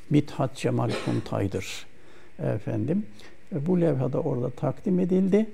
Mithat 0.09 0.55
Cemal 0.55 0.91
Kuntay'dır. 1.05 1.85
Efendim, 2.39 3.05
bu 3.51 3.81
levhada 3.81 4.19
orada 4.19 4.49
takdim 4.49 4.99
edildi 4.99 5.49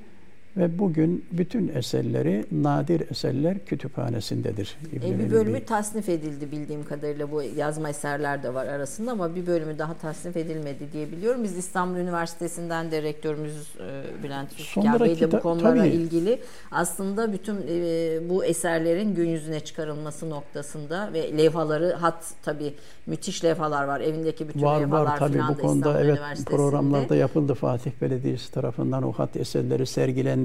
Ve 0.58 0.80
bugün 0.80 1.26
bütün 1.32 1.68
eserleri 1.68 2.46
Nadir 2.52 3.12
Eserler 3.12 3.66
Kütüphanesi'ndedir. 3.66 4.78
İbn 4.92 5.06
e, 5.06 5.20
bir 5.20 5.32
bölümü 5.32 5.54
Bey. 5.54 5.64
tasnif 5.64 6.10
edildi 6.10 6.52
bildiğim 6.52 6.86
kadarıyla 6.86 7.32
bu 7.32 7.42
yazma 7.42 7.90
eserler 7.90 8.44
de 8.44 8.54
var 8.54 8.66
arasında 8.66 9.12
ama 9.12 9.36
bir 9.36 9.48
bölümü 9.48 9.80
daha 9.80 9.94
tasnif 9.94 10.38
edilmedi 10.38 10.88
diye 10.94 11.12
biliyorum. 11.12 11.44
Biz 11.44 11.58
İstanbul 11.58 11.98
Üniversitesi'nden 12.00 12.92
de 12.92 13.02
rektörümüz 13.02 13.76
e, 13.80 14.24
Bülent 14.24 14.50
Rüzgar 14.60 15.00
Bey 15.00 15.20
de 15.20 15.32
bu 15.32 15.40
konulara 15.40 15.78
tabii. 15.80 15.88
ilgili 15.88 16.40
aslında 16.72 17.34
bütün 17.34 17.56
e, 17.70 18.30
bu 18.30 18.46
eserlerin 18.46 19.16
gün 19.16 19.30
yüzüne 19.30 19.60
çıkarılması 19.60 20.30
noktasında 20.30 21.14
ve 21.14 21.38
levhaları 21.38 21.94
hat 21.94 22.34
tabii 22.44 22.74
müthiş 23.08 23.44
levhalar 23.44 23.84
var. 23.84 24.02
Evindeki 24.02 24.50
bütün 24.50 24.62
var, 24.62 24.82
levhalar 24.82 25.06
var, 25.06 25.18
tabii 25.18 25.40
bu 25.50 25.58
konuda 25.58 26.02
evet 26.02 26.20
programlarda 26.46 27.16
yapıldı 27.16 27.54
Fatih 27.54 27.92
Belediyesi 28.02 28.52
tarafından 28.52 29.04
o 29.04 29.12
hat 29.12 29.38
eserleri 29.38 29.86
sergilendi. 29.86 30.43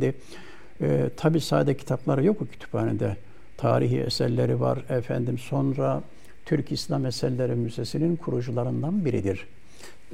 Ee, 0.80 1.10
tabii 1.16 1.40
sade 1.40 1.76
kitapları 1.76 2.24
yok 2.24 2.42
o 2.42 2.46
kütüphanede. 2.46 3.16
Tarihi 3.56 4.00
eserleri 4.00 4.60
var 4.60 4.78
efendim. 4.88 5.38
Sonra 5.38 6.02
Türk 6.46 6.72
İslam 6.72 7.06
Eserleri 7.06 7.54
Müzesi'nin 7.54 8.16
kurucularından 8.16 9.04
biridir. 9.04 9.46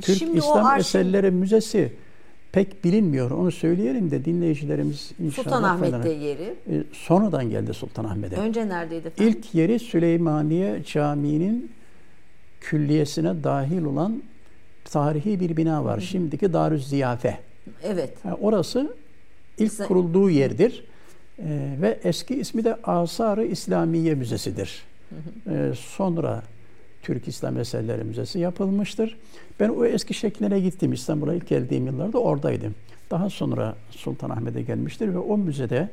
Türk 0.01 0.19
Şimdi 0.19 0.39
İslam 0.39 0.67
arşiv... 0.67 0.81
Eserleri 0.81 1.31
Müzesi 1.31 1.93
pek 2.53 2.85
bilinmiyor. 2.85 3.31
Onu 3.31 3.51
söyleyelim 3.51 4.11
de 4.11 4.25
dinleyicilerimiz 4.25 5.13
inşallah... 5.21 5.45
Sultanahmet'te 5.45 6.11
yeri. 6.11 6.55
E, 6.71 6.83
sonradan 6.93 7.51
geldi 7.51 7.75
Sultanahmet'e. 7.75 8.37
Önce 8.37 8.69
neredeydi 8.69 9.07
efendim? 9.07 9.35
İlk 9.39 9.55
yeri 9.55 9.79
Süleymaniye 9.79 10.83
Camii'nin 10.87 11.73
külliyesine 12.61 13.45
dahil 13.45 13.85
olan 13.85 14.23
tarihi 14.85 15.41
bir 15.41 15.57
bina 15.57 15.85
var. 15.85 15.97
Hı 15.97 16.01
hı. 16.01 16.07
Şimdiki 16.07 16.53
Darüz 16.53 16.89
Ziyafe. 16.89 17.39
Evet. 17.83 18.13
Yani 18.25 18.37
orası 18.41 18.97
ilk 19.59 19.89
kurulduğu 19.89 20.31
yerdir. 20.31 20.85
Ee, 21.39 21.77
ve 21.83 21.99
eski 22.05 22.35
ismi 22.35 22.65
de 22.65 22.77
Asar-ı 22.85 23.45
İslamiye 23.45 24.15
Müzesi'dir. 24.15 24.83
Ee, 25.51 25.73
sonra 25.77 26.43
Türk 27.03 27.29
İslam 27.29 27.59
Eserleri 27.59 28.05
Müzesi 28.05 28.39
yapılmıştır. 28.39 29.17
Ben 29.61 29.69
o 29.69 29.85
eski 29.85 30.15
şekline 30.15 30.61
gittim. 30.61 30.93
İstanbul'a 30.93 31.35
ilk 31.35 31.49
geldiğim 31.49 31.87
yıllarda 31.87 32.19
oradaydım. 32.19 32.75
Daha 33.11 33.31
sonra 33.31 33.75
Sultanahmet'e 33.91 34.63
gelmiştir 34.63 35.15
ve 35.15 35.19
o 35.19 35.39
müzede 35.39 35.89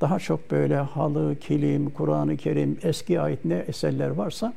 daha 0.00 0.18
çok 0.18 0.50
böyle 0.50 0.76
halı, 0.76 1.36
kilim, 1.40 1.90
Kur'an-ı 1.90 2.36
Kerim, 2.36 2.78
eski 2.82 3.20
ait 3.20 3.44
ne 3.44 3.64
eserler 3.68 4.08
varsa 4.08 4.52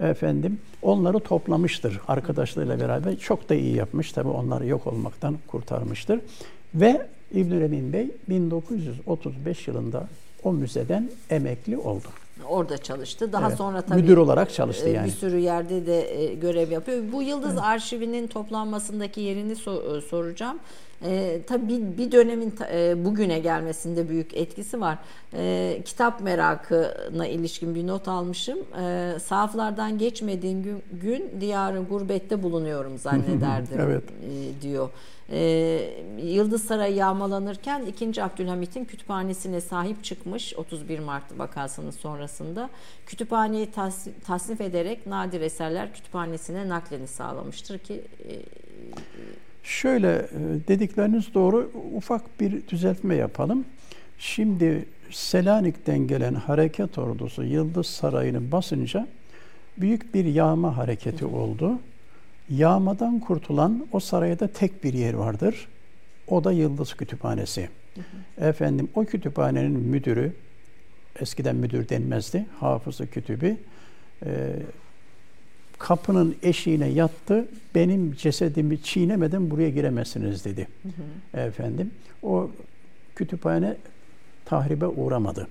efendim 0.00 0.58
onları 0.82 1.20
toplamıştır 1.20 2.00
arkadaşlarıyla 2.08 2.80
beraber. 2.80 3.16
Çok 3.16 3.48
da 3.48 3.54
iyi 3.54 3.76
yapmış. 3.76 4.12
Tabi 4.12 4.28
onları 4.28 4.66
yok 4.66 4.86
olmaktan 4.86 5.36
kurtarmıştır. 5.46 6.20
Ve 6.74 7.06
İbnül 7.34 7.62
Emin 7.62 7.92
Bey 7.92 8.10
1935 8.28 9.68
yılında 9.68 10.08
o 10.44 10.52
müzeden 10.52 11.10
emekli 11.30 11.78
oldu. 11.78 12.08
Orada 12.48 12.78
çalıştı. 12.78 13.32
Daha 13.32 13.48
evet. 13.48 13.58
sonra 13.58 13.82
tabii 13.82 14.02
müdür 14.02 14.16
olarak 14.16 14.52
çalıştı 14.52 14.88
e, 14.88 14.92
yani. 14.92 15.06
Bir 15.06 15.12
sürü 15.12 15.38
yerde 15.38 15.86
de 15.86 16.22
e, 16.22 16.34
görev 16.34 16.70
yapıyor. 16.70 17.02
Bu 17.12 17.22
Yıldız 17.22 17.52
evet. 17.52 17.62
Arşivinin 17.62 18.26
toplanmasındaki 18.26 19.20
yerini 19.20 19.52
e, 19.52 20.00
soracağım. 20.00 20.58
E, 21.04 21.40
tabii 21.46 21.98
bir 21.98 22.12
dönemin 22.12 22.54
e, 22.72 23.04
bugüne 23.04 23.38
gelmesinde 23.38 24.08
büyük 24.08 24.36
etkisi 24.36 24.80
var. 24.80 24.98
E, 25.34 25.82
kitap 25.84 26.20
merakına 26.20 27.26
ilişkin 27.26 27.74
bir 27.74 27.86
not 27.86 28.08
almışım. 28.08 28.58
E, 28.80 29.12
sahaflardan 29.24 29.98
geçmediğin 29.98 30.62
gün, 30.62 30.82
gün 30.92 31.40
diyarın 31.40 31.86
gurbette 31.86 32.42
bulunuyorum 32.42 32.98
zannederdim 32.98 33.80
evet. 33.80 34.02
e, 34.04 34.62
diyor. 34.62 34.88
E, 35.30 35.80
Yıldız 36.22 36.64
Sarayı 36.64 36.94
yağmalanırken 36.94 37.82
2. 37.86 38.22
Abdülhamit'in 38.22 38.84
kütüphanesine 38.84 39.60
sahip 39.60 40.04
çıkmış 40.04 40.54
31 40.54 40.98
Mart 40.98 41.38
vakasının 41.38 41.90
sonrasında 41.90 42.70
kütüphaneyi 43.06 43.70
tas, 43.70 44.06
tasnif 44.26 44.60
ederek 44.60 45.06
nadir 45.06 45.40
eserler 45.40 45.92
kütüphanesine 45.94 46.68
nakleni 46.68 47.06
sağlamıştır 47.06 47.78
ki 47.78 48.02
e, 48.28 48.32
Şöyle 49.62 50.14
e, 50.16 50.68
dedikleriniz 50.68 51.34
doğru. 51.34 51.70
Ufak 51.94 52.40
bir 52.40 52.68
düzeltme 52.68 53.14
yapalım. 53.14 53.64
Şimdi 54.18 54.84
Selanik'ten 55.10 55.98
gelen 55.98 56.34
hareket 56.34 56.98
ordusu 56.98 57.44
Yıldız 57.44 57.86
Sarayı'nı 57.86 58.52
basınca 58.52 59.06
büyük 59.76 60.14
bir 60.14 60.24
yağma 60.24 60.76
hareketi 60.76 61.26
oldu. 61.26 61.78
Yağmadan 62.50 63.20
kurtulan 63.20 63.86
o 63.92 64.00
sarayda 64.00 64.48
tek 64.48 64.84
bir 64.84 64.92
yer 64.92 65.14
vardır. 65.14 65.68
O 66.26 66.44
da 66.44 66.52
Yıldız 66.52 66.94
Kütüphanesi. 66.94 67.68
Hı 67.94 68.00
hı. 68.00 68.48
Efendim 68.48 68.88
o 68.94 69.04
kütüphanenin 69.04 69.72
müdürü, 69.72 70.32
eskiden 71.20 71.56
müdür 71.56 71.88
denmezdi, 71.88 72.46
hafızı 72.60 73.06
kütübü, 73.06 73.56
e, 74.24 74.52
kapının 75.78 76.36
eşiğine 76.42 76.88
yattı. 76.88 77.48
Benim 77.74 78.14
cesedimi 78.14 78.82
çiğnemeden 78.82 79.50
buraya 79.50 79.70
giremezsiniz 79.70 80.44
dedi. 80.44 80.68
Hı 80.82 80.88
hı. 80.88 81.40
Efendim 81.40 81.90
o 82.22 82.50
kütüphane 83.16 83.76
tahribe 84.44 84.86
uğramadı. 84.86 85.48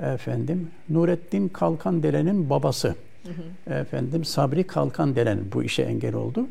Efendim 0.00 0.70
Nurettin 0.88 1.48
Kalkandere'nin 1.48 2.50
babası. 2.50 2.94
Hı 3.24 3.30
hı. 3.72 3.74
Efendim 3.74 4.24
Sabri 4.24 4.64
Kalkandelen 4.64 5.38
bu 5.52 5.64
işe 5.64 5.82
engel 5.82 6.14
oldu. 6.14 6.46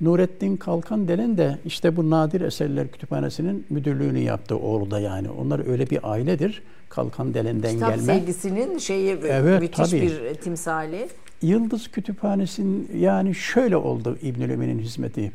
Nurettin 0.00 0.56
Kalkandelen 0.56 1.38
de 1.38 1.58
işte 1.64 1.96
bu 1.96 2.10
Nadir 2.10 2.40
Eserler 2.40 2.88
Kütüphanesi'nin 2.88 3.66
müdürlüğünü 3.70 4.18
yaptı 4.18 4.56
oğlu 4.56 4.90
da 4.90 5.00
yani. 5.00 5.30
Onlar 5.30 5.70
öyle 5.70 5.90
bir 5.90 6.10
ailedir. 6.12 6.62
Kalkandelen'den 6.88 7.74
Kitap 7.74 7.90
gelme. 7.90 8.02
Kitap 8.02 8.16
sevgisinin 8.16 8.78
şeyi 8.78 9.18
evet, 9.28 9.60
müthiş 9.60 9.90
tabii. 9.90 10.02
bir 10.02 10.34
timsali. 10.34 11.08
Yıldız 11.42 11.88
Kütüphanesi'nin 11.88 12.90
yani 12.98 13.34
şöyle 13.34 13.76
oldu 13.76 14.18
İbnül 14.22 14.50
Emin'in 14.50 14.78
hizmeti. 14.78 15.32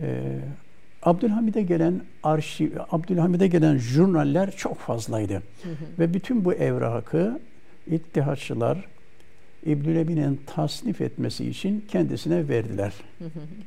Ee, 0.00 0.38
Abdülhamid'e 1.02 1.62
gelen 1.62 2.00
arşiv, 2.22 2.70
Abdülhamid'e 2.90 3.46
gelen 3.46 3.76
jurnaller 3.78 4.50
çok 4.50 4.78
fazlaydı. 4.78 5.34
Hı 5.34 5.38
hı. 5.70 5.74
Ve 5.98 6.14
bütün 6.14 6.44
bu 6.44 6.52
evrakı 6.52 7.40
İttihatçılar 7.90 8.84
İbnül 9.66 9.96
Emin'in 9.96 10.40
tasnif 10.46 11.00
etmesi 11.00 11.48
için 11.48 11.84
kendisine 11.88 12.48
verdiler. 12.48 12.92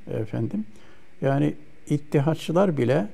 Efendim. 0.07 0.65
Yani 1.21 1.53
İttihatçılar 1.89 2.77
bile 2.77 3.07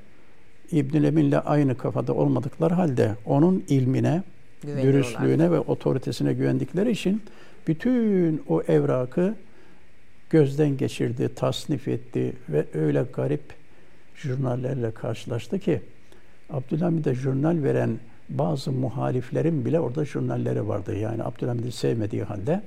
İbnül 0.72 1.04
Emin'le 1.04 1.40
aynı 1.46 1.78
kafada 1.78 2.14
olmadıkları 2.14 2.74
halde 2.74 3.16
onun 3.26 3.64
ilmine, 3.68 4.24
dürüstlüğüne 4.64 5.52
ve 5.52 5.60
otoritesine 5.60 6.34
güvendikleri 6.34 6.92
için 6.92 7.22
bütün 7.68 8.44
o 8.48 8.62
evrakı 8.62 9.36
gözden 10.30 10.78
geçirdi, 10.78 11.30
tasnif 11.36 11.88
etti 11.88 12.34
ve 12.50 12.66
öyle 12.74 13.06
garip 13.14 13.44
jurnallerle 14.16 14.92
karşılaştı 14.92 15.60
ki 15.60 15.82
Abdülhamid'e 16.50 17.14
jurnal 17.14 17.64
veren 17.64 18.00
bazı 18.30 18.72
muhaliflerin 18.72 19.66
bile 19.66 19.80
orada 19.80 20.06
jurnalleri 20.06 20.68
vardı. 20.68 20.96
Yani 20.96 21.24
Abdülhamid'i 21.24 21.72
sevmediği 21.72 22.24
halde 22.24 22.62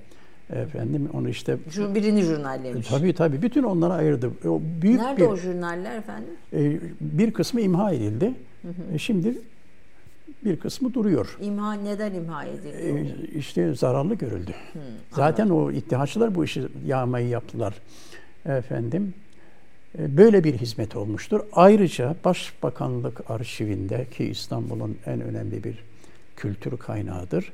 efendim 0.51 1.09
onu 1.13 1.29
işte 1.29 1.59
birini 1.95 2.23
jurnallemiş. 2.23 2.89
Tabii 2.89 3.15
tabii 3.15 3.43
bütün 3.43 3.63
onlara 3.63 3.93
ayırdı. 3.95 4.31
O 4.49 4.61
büyük 4.83 5.01
Nerede 5.01 5.21
bir, 5.21 5.27
o 5.27 5.37
jurnaller 5.37 5.97
efendim? 5.99 6.31
E, 6.53 6.81
bir 7.01 7.31
kısmı 7.31 7.61
imha 7.61 7.93
edildi. 7.93 8.35
Hı 8.63 8.69
hı. 8.69 8.95
E, 8.95 8.99
şimdi 8.99 9.39
bir 10.45 10.57
kısmı 10.57 10.95
duruyor. 10.95 11.37
İmha 11.41 11.73
neden 11.73 12.15
imha 12.15 12.45
ediliyor? 12.45 12.99
Ee, 12.99 13.27
işte 13.35 13.75
zararlı 13.75 14.15
görüldü. 14.15 14.51
Hı, 14.73 14.79
Zaten 15.13 15.49
o 15.49 15.71
ittihatçılar 15.71 16.35
bu 16.35 16.45
işi 16.45 16.63
yağmayı 16.87 17.29
yaptılar. 17.29 17.75
Efendim 18.47 19.15
e, 19.15 19.26
böyle 19.99 20.45
bir 20.45 20.55
hizmet 20.55 20.97
olmuştur. 20.97 21.41
Ayrıca 21.53 22.17
Başbakanlık 22.25 23.31
arşivinde 23.31 24.07
ki 24.11 24.25
İstanbul'un 24.25 24.99
en 25.07 25.21
önemli 25.21 25.65
bir 25.65 25.85
kültür 26.37 26.77
kaynağıdır. 26.77 27.53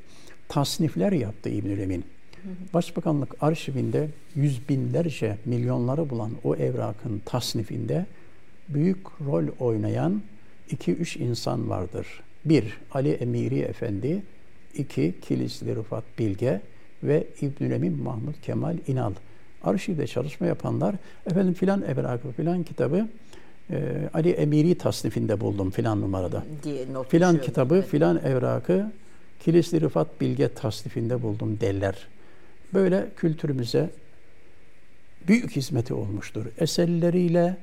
Tasnifler 0.49 1.13
yaptı 1.13 1.49
İbnül 1.49 1.79
Emin. 1.79 2.05
Başbakanlık 2.75 3.35
arşivinde 3.41 4.09
yüz 4.35 4.69
binlerce 4.69 5.39
milyonları 5.45 6.11
bulan 6.11 6.31
o 6.45 6.57
evrakın 6.57 7.23
tasnifinde 7.25 8.07
büyük 8.69 9.07
rol 9.27 9.45
oynayan 9.59 10.23
iki 10.71 10.93
üç 10.93 11.17
insan 11.17 11.71
vardır. 11.71 12.07
Bir, 12.45 12.79
Ali 12.93 13.13
Emiri 13.13 13.59
Efendi. 13.59 14.23
iki 14.75 15.15
Kilisli 15.23 15.77
Rıfat 15.77 16.05
Bilge 16.19 16.61
ve 17.03 17.27
İbnül 17.41 17.71
Emin 17.71 18.03
Mahmud 18.03 18.35
Kemal 18.43 18.77
İnal. 18.87 19.13
Arşivde 19.65 20.07
çalışma 20.07 20.47
yapanlar, 20.47 20.95
efendim 21.27 21.55
filan 21.55 21.83
evrakı 21.83 22.33
filan 22.33 22.63
kitabı 22.63 23.09
e, 23.71 24.09
Ali 24.15 24.31
Emiri 24.31 24.75
tasnifinde 24.75 25.41
buldum 25.41 25.71
filan 25.71 26.01
numarada. 26.01 26.45
Diye 26.63 26.87
filan 27.09 27.41
kitabı 27.41 27.75
evet. 27.75 27.89
filan 27.89 28.21
evrakı 28.25 28.93
Kilisli 29.45 29.81
Rıfat 29.81 30.21
Bilge 30.21 30.49
tasnifinde 30.49 31.23
buldum 31.23 31.61
derler. 31.61 32.09
Böyle 32.75 33.09
kültürümüze 33.17 33.91
büyük 35.29 35.57
hizmeti 35.57 35.95
olmuştur. 35.95 36.47
Eserleriyle, 36.59 37.57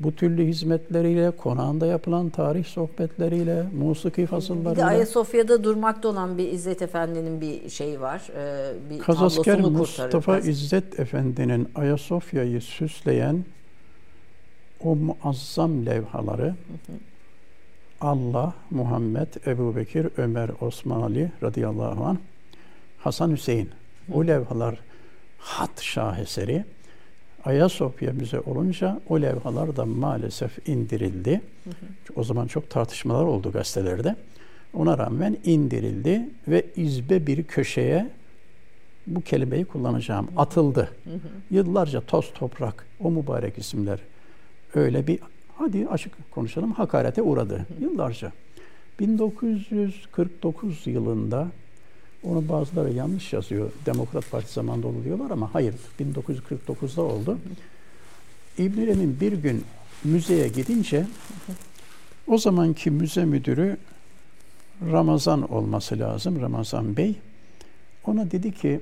bu 0.00 0.14
türlü 0.14 0.46
hizmetleriyle, 0.46 1.30
konağında 1.30 1.86
yapılan 1.86 2.28
tarih 2.30 2.64
sohbetleriyle, 2.64 3.66
musiki 3.78 4.26
fasıllarıyla. 4.26 4.72
Bir 4.72 4.76
de 4.76 4.84
Ayasofya'da 4.84 5.64
durmakta 5.64 6.08
olan 6.08 6.38
bir 6.38 6.52
İzzet 6.52 6.82
Efendi'nin 6.82 7.40
bir 7.40 7.68
şeyi 7.68 8.00
var. 8.00 8.22
E, 8.36 8.72
bir 8.90 8.98
Kazasker 8.98 9.60
Mustafa 9.60 10.38
İzzet 10.38 11.00
Efendi'nin 11.00 11.68
Ayasofya'yı 11.74 12.60
süsleyen 12.60 13.44
o 14.84 14.96
muazzam 14.96 15.86
levhaları 15.86 16.46
hı 16.46 16.48
hı. 16.48 16.96
Allah, 18.00 18.54
Muhammed, 18.70 19.46
Ebu 19.46 19.76
Bekir, 19.76 20.06
Ömer, 20.16 20.50
Osman 20.60 21.02
Ali 21.02 21.32
radıyallahu 21.42 22.04
anh, 22.04 22.16
Hasan 22.98 23.30
Hüseyin. 23.30 23.70
O 24.12 24.26
levhalar 24.26 24.78
hat 25.38 25.82
şaheseri. 25.82 26.64
Ayasofya 27.46 28.12
Müze 28.12 28.40
olunca 28.40 29.00
o 29.08 29.22
levhalar 29.22 29.76
da 29.76 29.84
maalesef 29.84 30.68
indirildi. 30.68 31.40
Hı 31.64 31.70
hı. 31.70 31.74
O 32.16 32.24
zaman 32.24 32.46
çok 32.46 32.70
tartışmalar 32.70 33.24
oldu 33.24 33.52
gazetelerde. 33.52 34.16
Ona 34.74 34.98
rağmen 34.98 35.36
indirildi 35.44 36.28
ve 36.48 36.66
izbe 36.76 37.26
bir 37.26 37.42
köşeye 37.42 38.10
bu 39.06 39.20
kelimeyi 39.20 39.64
kullanacağım. 39.64 40.28
Atıldı. 40.36 40.90
Hı 41.04 41.10
hı. 41.10 41.18
Yıllarca 41.50 42.00
toz 42.00 42.32
toprak 42.34 42.86
o 43.00 43.10
mübarek 43.10 43.58
isimler 43.58 44.00
öyle 44.74 45.06
bir 45.06 45.18
hadi 45.54 45.88
açık 45.88 46.30
konuşalım 46.30 46.72
hakarete 46.72 47.22
uğradı. 47.22 47.54
Hı 47.54 47.58
hı. 47.58 47.64
Yıllarca. 47.80 48.32
1949 49.00 50.86
yılında 50.86 51.48
onu 52.30 52.48
bazıları 52.48 52.92
yanlış 52.92 53.32
yazıyor. 53.32 53.72
Demokrat 53.86 54.30
Parti 54.30 54.52
zamanında 54.52 54.86
oldu 54.86 55.04
diyorlar 55.04 55.30
ama 55.30 55.54
hayır 55.54 55.74
1949'da 56.00 57.02
oldu. 57.02 57.38
İbn 58.58 58.80
Emin 58.80 59.20
bir 59.20 59.32
gün 59.32 59.64
müzeye 60.04 60.48
gidince 60.48 61.06
o 62.26 62.38
zamanki 62.38 62.90
müze 62.90 63.24
müdürü 63.24 63.76
Ramazan 64.82 65.52
olması 65.52 65.98
lazım. 65.98 66.40
Ramazan 66.40 66.96
Bey. 66.96 67.16
Ona 68.06 68.30
dedi 68.30 68.52
ki 68.52 68.80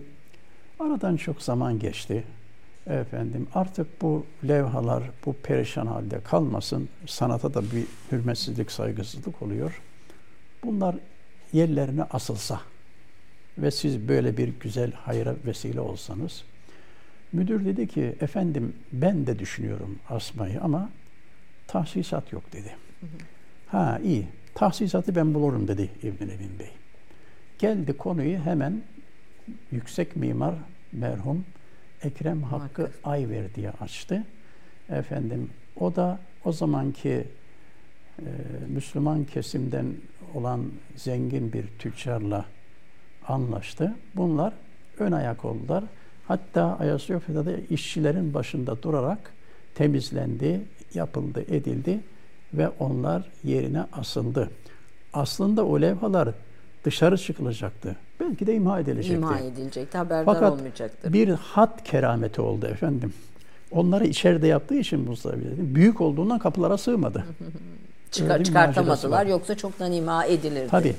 aradan 0.80 1.16
çok 1.16 1.42
zaman 1.42 1.78
geçti. 1.78 2.24
Efendim 2.86 3.46
artık 3.54 4.02
bu 4.02 4.24
levhalar 4.48 5.02
bu 5.26 5.32
perişan 5.32 5.86
halde 5.86 6.20
kalmasın. 6.20 6.88
Sanata 7.06 7.54
da 7.54 7.62
bir 7.62 7.84
hürmetsizlik, 8.12 8.70
saygısızlık 8.70 9.42
oluyor. 9.42 9.80
Bunlar 10.64 10.96
yerlerine 11.52 12.02
asılsa 12.02 12.60
ve 13.58 13.70
siz 13.70 14.08
böyle 14.08 14.36
bir 14.36 14.48
güzel 14.60 14.92
hayra 14.92 15.34
vesile 15.46 15.80
olsanız. 15.80 16.44
Müdür 17.32 17.64
dedi 17.64 17.88
ki 17.88 18.16
efendim 18.20 18.72
ben 18.92 19.26
de 19.26 19.38
düşünüyorum 19.38 19.98
asmayı 20.08 20.60
ama 20.60 20.90
tahsisat 21.66 22.32
yok 22.32 22.52
dedi. 22.52 22.76
Hı 23.00 23.06
hı. 23.06 23.10
Ha 23.66 23.98
iyi 24.04 24.26
tahsisatı 24.54 25.16
ben 25.16 25.34
bulurum 25.34 25.68
dedi 25.68 25.90
İbn 26.02 26.22
Emin 26.22 26.58
Bey. 26.58 26.70
Geldi 27.58 27.96
konuyu 27.96 28.38
hemen 28.38 28.82
yüksek 29.72 30.16
mimar 30.16 30.54
merhum 30.92 31.44
Ekrem 32.02 32.42
Hakkı 32.42 32.82
Hakkı. 32.82 32.90
Ayver 33.04 33.44
açtı. 33.80 34.24
Efendim 34.90 35.50
o 35.76 35.96
da 35.96 36.18
o 36.44 36.52
zamanki 36.52 37.24
e, 38.18 38.30
Müslüman 38.68 39.24
kesimden 39.24 39.86
olan 40.34 40.64
zengin 40.96 41.52
bir 41.52 41.64
tüccarla 41.78 42.44
anlaştı. 43.28 43.94
Bunlar 44.16 44.52
ön 44.98 45.12
ayak 45.12 45.44
oldular. 45.44 45.84
Hatta 46.28 46.76
Ayasofya'da 46.80 47.46
da 47.46 47.52
işçilerin 47.70 48.34
başında 48.34 48.82
durarak 48.82 49.18
temizlendi, 49.74 50.60
yapıldı, 50.94 51.44
edildi 51.48 52.00
ve 52.54 52.68
onlar 52.78 53.22
yerine 53.44 53.84
asıldı. 53.92 54.50
Aslında 55.12 55.66
o 55.66 55.80
levhalar 55.80 56.28
dışarı 56.84 57.18
çıkılacaktı. 57.18 57.96
Belki 58.20 58.46
de 58.46 58.54
imha 58.54 58.80
edilecekti. 58.80 59.16
İmha 59.16 59.38
edilecekti, 59.38 59.98
haberdar 59.98 60.24
Fakat 60.34 60.52
olmayacaktır. 60.52 61.12
bir 61.12 61.28
hat 61.28 61.84
kerameti 61.84 62.40
oldu 62.40 62.66
efendim. 62.66 63.12
Onları 63.70 64.06
içeride 64.06 64.46
yaptığı 64.46 64.74
için 64.74 65.00
Mustafa 65.00 65.36
büyük 65.56 66.00
olduğundan 66.00 66.38
kapılara 66.38 66.78
sığmadı. 66.78 67.24
Çıkar, 68.10 68.44
çıkartamadılar 68.44 69.26
yoksa 69.26 69.54
çoktan 69.54 69.92
imha 69.92 70.24
edilirdi. 70.26 70.68
Tabii. 70.70 70.94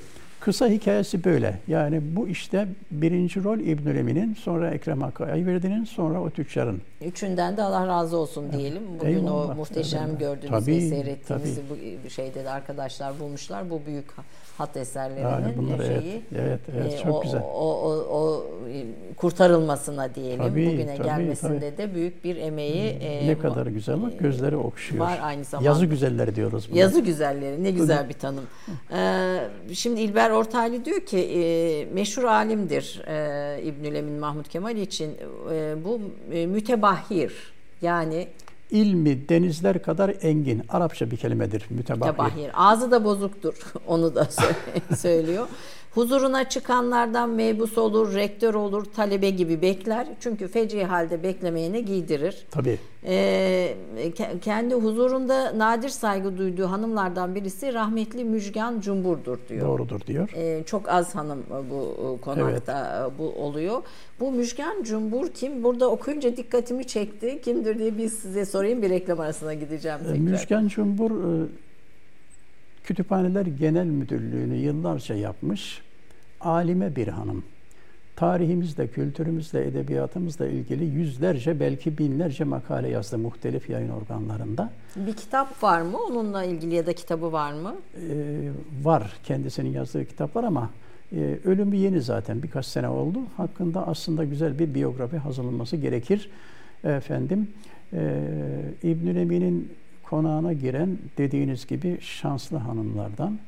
Kısa 0.46 0.68
hikayesi 0.68 1.24
böyle. 1.24 1.60
Yani 1.68 2.02
bu 2.16 2.28
işte 2.28 2.68
birinci 2.92 3.44
rol 3.44 3.60
İbnül 3.60 3.96
Emin'in, 3.96 4.34
sonra 4.34 4.70
Ekrem 4.70 5.02
Hakkı 5.02 5.26
Ayverdi'nin, 5.26 5.84
sonra 5.84 6.22
o 6.22 6.30
tüccarın. 6.30 6.82
Üçünden 7.06 7.58
de 7.58 7.64
Allah 7.64 7.88
razı 7.88 8.18
olsun 8.18 8.52
diyelim. 8.52 8.84
Bugün 9.00 9.10
Eyvallah. 9.10 9.50
o 9.50 9.56
muhteşem 9.56 10.10
evet. 10.10 10.20
gördüğünüz 10.20 10.66
tabii, 10.66 10.76
ve 10.76 10.82
seyrettiğimiz 10.82 11.60
bu 12.06 12.10
şeyde 12.10 12.46
de 12.46 12.50
arkadaşlar 12.50 13.20
bulmuşlar. 13.20 13.70
Bu 13.70 13.82
büyük 13.86 14.06
hat 14.58 14.78
eserlerinin 14.78 15.58
bunlar, 15.58 15.78
şeyi. 15.78 15.98
Evet, 16.00 16.22
evet, 16.36 16.60
evet 16.76 17.00
çok 17.04 17.16
o, 17.16 17.22
güzel. 17.22 17.42
O, 17.42 17.46
o, 17.46 17.92
o 17.92 18.44
kurtarılmasına 19.18 20.16
diyelim. 20.16 20.38
Tabii, 20.38 20.68
Bugüne 20.68 20.98
tabii, 20.98 21.08
gelmesinde 21.08 21.76
tabii. 21.76 21.90
de 21.90 21.96
büyük 21.96 22.24
bir 22.24 22.36
emeği. 22.36 23.00
Ne 23.00 23.32
e, 23.32 23.40
kadar 23.40 23.68
güzel 23.68 24.02
bak 24.02 24.20
gözleri 24.20 24.58
okşuyor. 24.58 25.06
Var 25.06 25.20
aynı 25.22 25.44
zamanda. 25.44 25.70
Yazı 25.70 25.86
güzelleri 25.86 26.36
diyoruz 26.36 26.68
buna. 26.72 26.80
Yazı 26.80 27.00
güzelleri 27.00 27.64
ne 27.64 27.72
güzel 27.72 28.10
bir 28.10 28.14
tanım. 28.14 28.44
ee, 28.94 29.40
şimdi 29.74 30.02
İlber 30.02 30.30
Ortaylı 30.30 30.86
diyor 30.86 31.00
ki 31.00 31.18
e, 31.18 31.86
meşhur 31.94 32.24
alimdir 32.24 33.02
e, 33.08 33.62
İbnül 33.64 33.96
Emin 33.96 34.20
Mahmut 34.20 34.50
Kemal 34.50 34.78
için 34.78 35.12
e, 35.54 35.76
bu 35.86 36.02
e, 36.34 36.46
mütebahhir 36.96 37.34
yani 37.82 38.28
ilmi 38.72 39.30
denizler 39.30 39.84
kadar 39.84 40.14
engin. 40.22 40.64
Arapça 40.70 41.12
bir 41.12 41.18
kelimedir 41.18 41.66
mütebahhir. 41.70 42.12
mütebahhir. 42.12 42.52
Ağzı 42.54 42.92
da 42.92 43.04
bozuktur. 43.04 43.54
Onu 43.88 44.16
da 44.16 44.28
söylüyor. 44.98 45.48
Huzuruna 45.96 46.50
çıkanlardan 46.50 47.30
mebus 47.30 47.78
olur, 47.78 48.16
rektör 48.16 48.54
olur, 48.54 48.86
talebe 48.86 49.30
gibi 49.30 49.62
bekler. 49.62 50.08
Çünkü 50.20 50.48
feci 50.48 50.84
halde 50.84 51.24
beklemeyene 51.24 51.80
giydirir. 51.80 52.46
Tabii. 52.52 52.80
Ee, 53.06 53.76
kendi 54.42 54.76
huzurunda 54.76 55.58
nadir 55.58 55.90
saygı 55.90 56.38
duyduğu 56.38 56.66
hanımlardan 56.66 57.36
birisi 57.36 57.74
rahmetli 57.74 58.24
Müjgan 58.24 58.80
Cumbur'dur 58.80 59.38
diyor. 59.50 59.68
Doğrudur 59.68 60.02
diyor. 60.02 60.30
Ee, 60.36 60.64
çok 60.66 60.90
az 60.90 61.16
hanım 61.16 61.44
bu 61.70 62.18
konakta 62.22 63.02
evet. 63.02 63.12
bu 63.20 63.24
oluyor. 63.24 63.84
Bu 64.20 64.32
Müjgan 64.32 64.84
Cumbur 64.84 65.28
kim? 65.28 65.64
Burada 65.64 65.90
okuyunca 65.90 66.38
dikkatimi 66.38 66.88
çekti. 66.88 67.42
Kimdir 67.42 67.80
diye 67.80 67.98
bir 67.98 68.10
size 68.10 68.46
sorayım 68.46 68.82
bir 68.82 68.90
reklam 68.90 69.20
arasına 69.20 69.54
gideceğim 69.54 69.98
tekrar. 70.00 70.18
Müjgan 70.18 70.68
Cumbur 70.68 71.12
e, 71.12 71.48
Kütüphaneler 72.84 73.46
Genel 73.46 73.86
Müdürlüğü'nü 73.86 74.56
yıllarca 74.56 75.16
yapmış 75.16 75.85
alime 76.46 76.96
bir 76.96 77.08
hanım. 77.08 77.44
Tarihimizle, 78.16 78.88
kültürümüzle, 78.88 79.68
edebiyatımızla 79.68 80.48
ilgili 80.48 80.86
yüzlerce 80.86 81.60
belki 81.60 81.98
binlerce 81.98 82.44
makale 82.44 82.88
yazdı 82.88 83.18
muhtelif 83.18 83.70
yayın 83.70 83.90
organlarında. 83.90 84.72
Bir 84.96 85.14
kitap 85.14 85.64
var 85.64 85.82
mı 85.82 85.98
onunla 85.98 86.44
ilgili 86.44 86.76
ya 86.76 86.86
da 86.86 86.94
kitabı 86.94 87.32
var 87.32 87.54
mı? 87.54 87.76
Ee, 87.96 88.50
var. 88.84 89.14
Kendisinin 89.24 89.70
yazdığı 89.70 90.06
kitap 90.06 90.36
var 90.36 90.44
ama 90.44 90.70
e, 91.16 91.40
ölümü 91.46 91.76
yeni 91.76 92.02
zaten 92.02 92.44
birkaç 92.44 92.66
sene 92.66 92.90
oldu. 92.90 93.20
Hakkında 93.38 93.88
aslında 93.88 94.24
güzel 94.24 94.60
bir 94.60 94.74
biyografi 94.74 95.18
hazırlanması 95.18 95.78
gerekir. 95.78 96.30
Efendim 96.84 97.48
e, 97.94 98.22
İbnül 98.84 99.16
Emin'in 99.16 99.74
konağına 100.10 100.54
giren 100.54 100.98
dediğiniz 101.18 101.68
gibi 101.68 101.98
şanslı 102.02 102.58
hanımlardan 102.58 103.40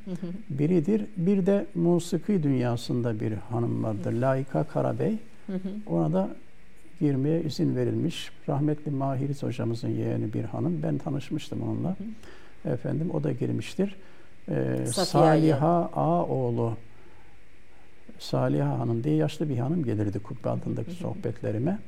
biridir. 0.50 1.04
Bir 1.16 1.46
de 1.46 1.66
musiki 1.74 2.42
dünyasında 2.42 3.20
bir 3.20 3.32
hanım 3.32 3.84
vardır. 3.84 4.12
Laika 4.12 4.64
Karabey. 4.64 5.16
Ona 5.86 6.12
da 6.12 6.28
girmeye 7.00 7.42
izin 7.42 7.76
verilmiş. 7.76 8.30
Rahmetli 8.48 8.90
Mahiriz 8.90 9.42
hocamızın 9.42 9.88
yeğeni 9.88 10.32
bir 10.32 10.44
hanım. 10.44 10.82
Ben 10.82 10.98
tanışmıştım 10.98 11.62
onunla. 11.62 11.96
Efendim 12.64 13.10
o 13.12 13.24
da 13.24 13.32
girmiştir. 13.32 13.96
Ee, 14.48 14.86
Saliha 14.86 15.90
Ağoğlu 15.94 16.76
Saliha 18.18 18.78
Hanım 18.78 19.04
diye 19.04 19.14
yaşlı 19.16 19.48
bir 19.48 19.58
hanım 19.58 19.84
gelirdi 19.84 20.18
kubbe 20.18 20.48
altındaki 20.48 20.90
sohbetlerime. 20.90 21.78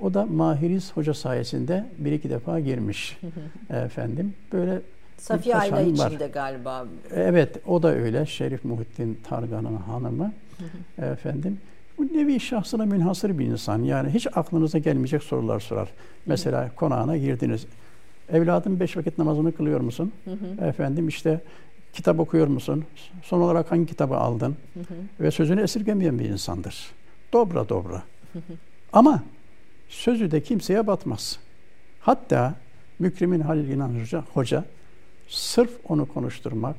O 0.00 0.14
da 0.14 0.26
Mahiriz 0.26 0.92
Hoca 0.96 1.14
sayesinde 1.14 1.86
bir 1.98 2.12
iki 2.12 2.30
defa 2.30 2.60
girmiş 2.60 3.18
efendim. 3.70 4.34
Böyle 4.52 4.80
Safiye 5.18 5.56
Ayla 5.56 5.80
içinde 5.80 6.28
galiba. 6.28 6.86
Evet 7.14 7.56
o 7.66 7.82
da 7.82 7.94
öyle. 7.94 8.26
Şerif 8.26 8.64
Muhittin 8.64 9.18
Targan'ın 9.28 9.76
hanımı. 9.76 10.32
efendim. 10.98 11.58
Bu 11.98 12.06
nevi 12.06 12.40
şahsına 12.40 12.84
münhasır 12.84 13.38
bir 13.38 13.46
insan. 13.46 13.82
Yani 13.82 14.10
hiç 14.10 14.26
aklınıza 14.34 14.78
gelmeyecek 14.78 15.22
sorular 15.22 15.60
sorar. 15.60 15.88
Mesela 16.26 16.70
konağına 16.76 17.16
girdiniz. 17.16 17.66
Evladım 18.32 18.80
beş 18.80 18.96
vakit 18.96 19.18
namazını 19.18 19.52
kılıyor 19.52 19.80
musun? 19.80 20.12
Efendim 20.62 21.08
işte 21.08 21.40
kitap 21.92 22.20
okuyor 22.20 22.46
musun? 22.46 22.84
Son 23.22 23.40
olarak 23.40 23.70
hangi 23.70 23.86
kitabı 23.86 24.16
aldın? 24.16 24.56
Ve 25.20 25.30
sözünü 25.30 25.60
esirgemeyen 25.60 26.18
bir 26.18 26.24
insandır. 26.24 26.90
Dobra 27.32 27.68
dobra. 27.68 28.02
Ama 28.92 29.22
sözü 29.88 30.30
de 30.30 30.42
kimseye 30.42 30.86
batmaz. 30.86 31.38
Hatta 32.00 32.54
Mükrimin 32.98 33.40
Halil 33.40 33.68
İnan 33.68 34.00
Hoca, 34.00 34.24
Hoca 34.34 34.64
sırf 35.28 35.70
onu 35.88 36.08
konuşturmak, 36.08 36.76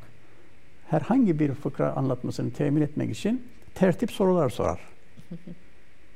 herhangi 0.90 1.40
bir 1.40 1.54
fıkra 1.54 1.94
anlatmasını 1.94 2.52
temin 2.52 2.82
etmek 2.82 3.12
için 3.12 3.48
tertip 3.76 4.12
sorular 4.12 4.50
sorar. 4.50 4.80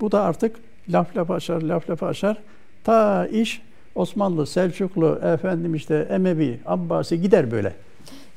Bu 0.02 0.12
da 0.12 0.22
artık 0.22 0.56
laf 0.90 1.18
laf 1.18 1.32
açar, 1.32 1.62
laf 1.62 1.90
laf 1.90 2.04
açar. 2.04 2.38
Ta 2.84 3.28
iş 3.28 3.62
Osmanlı, 3.96 4.48
Selçuklu, 4.48 5.20
efendim 5.24 5.76
işte 5.76 6.08
Emevi, 6.10 6.60
Abbasi 6.66 7.22
gider 7.22 7.52
böyle. 7.52 7.74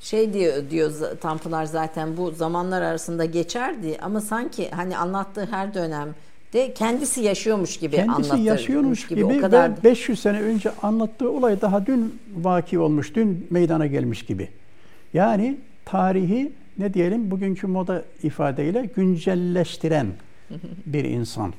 Şey 0.01 0.33
diyor 0.33 0.71
diyor 0.71 0.93
Tanpınar 1.21 1.65
zaten 1.65 2.17
bu 2.17 2.31
zamanlar 2.31 2.83
arasında 2.83 3.25
geçerdi 3.25 3.99
ama 4.03 4.21
sanki 4.21 4.71
hani 4.71 4.99
anlattığı 4.99 5.47
her 5.47 5.75
dönem 5.75 6.15
de 6.57 6.75
kendisi 6.75 7.21
yaşıyormuş 7.21 7.77
gibi 7.77 7.97
Kendisi 7.97 8.41
yaşıyormuş 8.41 9.07
gibi, 9.07 9.21
gibi 9.21 9.39
o 9.39 9.41
kadar... 9.41 9.71
ve 9.71 9.83
500 9.85 10.21
sene 10.21 10.41
önce 10.41 10.71
anlattığı 10.83 11.31
olay 11.31 11.61
daha 11.61 11.87
dün 11.87 12.19
vaki 12.37 12.79
olmuş, 12.79 13.15
dün 13.15 13.47
meydana 13.51 13.87
gelmiş 13.87 14.23
gibi. 14.23 14.49
Yani 15.15 15.57
tarihi 15.85 16.53
ne 16.79 16.95
diyelim 16.95 17.31
bugünkü 17.31 17.67
moda 17.67 18.05
ifadeyle 18.23 18.91
güncelleştiren 18.97 20.07
bir 20.87 21.05
insan. 21.05 21.53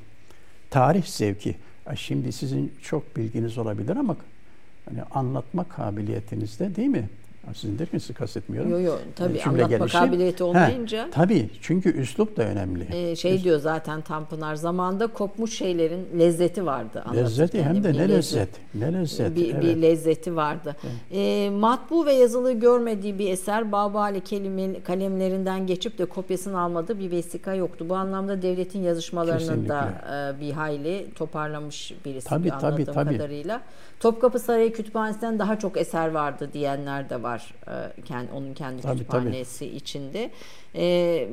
Tarih 0.69 1.03
zevki. 1.03 1.55
Şimdi 1.95 2.31
sizin 2.31 2.73
çok 2.81 3.17
bilginiz 3.17 3.57
olabilir 3.57 3.95
ama 3.95 4.17
hani 4.89 5.03
anlatma 5.03 5.63
kabiliyetinizde 5.63 6.75
değil 6.75 6.87
mi? 6.89 7.09
Sizin 7.53 7.79
derken 7.79 7.97
sizi 7.97 8.13
kastetmiyorum. 8.13 8.71
Yok 8.71 8.81
yok 8.81 8.99
tabii 9.15 9.39
Cümle 9.39 9.63
anlatma 9.63 9.77
gelişi. 9.77 9.97
kabiliyeti 9.97 10.43
olmayınca. 10.43 11.07
He, 11.07 11.11
tabii 11.11 11.49
çünkü 11.61 11.89
üslup 11.89 12.37
da 12.37 12.43
önemli. 12.43 12.87
E, 12.91 13.15
şey 13.15 13.35
Üs- 13.35 13.43
diyor 13.43 13.59
zaten 13.59 14.01
Tanpınar 14.01 14.55
zamanda 14.55 15.07
kopmuş 15.07 15.57
şeylerin 15.57 16.07
lezzeti 16.19 16.65
vardı. 16.65 17.03
Lezzeti 17.15 17.63
hem 17.63 17.83
de 17.83 17.93
ne 17.93 18.09
lezzet. 18.09 18.49
Ne 18.75 18.93
lezzet. 18.93 19.35
Bir, 19.35 19.53
evet. 19.53 19.63
bir 19.63 19.81
lezzeti 19.81 20.35
vardı. 20.35 20.75
Evet. 20.83 20.95
E, 21.11 21.49
matbu 21.49 22.05
ve 22.05 22.13
yazılı 22.13 22.51
görmediği 22.53 23.19
bir 23.19 23.29
eser 23.31 23.71
Babali 23.71 24.21
kelime, 24.21 24.83
kalemlerinden 24.83 25.67
geçip 25.67 25.97
de 25.97 26.05
kopyasını 26.05 26.59
almadığı 26.59 26.99
bir 26.99 27.11
vesika 27.11 27.53
yoktu. 27.53 27.85
Bu 27.89 27.95
anlamda 27.95 28.41
devletin 28.41 28.83
yazışmalarını 28.83 29.39
Kesinlikle. 29.39 29.69
da 29.69 30.33
e, 30.37 30.41
bir 30.41 30.51
hayli 30.51 31.07
toparlamış 31.15 31.93
birisi 32.05 32.27
tabii, 32.27 32.43
bir 32.43 32.51
anladığım 32.51 32.85
tabii, 32.85 32.85
tabii. 32.85 33.17
kadarıyla. 33.17 33.61
Topkapı 33.99 34.39
Sarayı 34.39 34.73
Kütüphanesi'nden 34.73 35.39
daha 35.39 35.59
çok 35.59 35.77
eser 35.77 36.07
vardı 36.11 36.49
diyenler 36.53 37.09
de 37.09 37.23
var. 37.23 37.36
E, 37.67 38.33
onun 38.33 38.53
kendi 38.53 38.81
tabii, 38.81 38.97
kütüphanesi 38.97 39.65
tabii. 39.65 39.75
içinde. 39.75 40.31
E, 40.75 41.27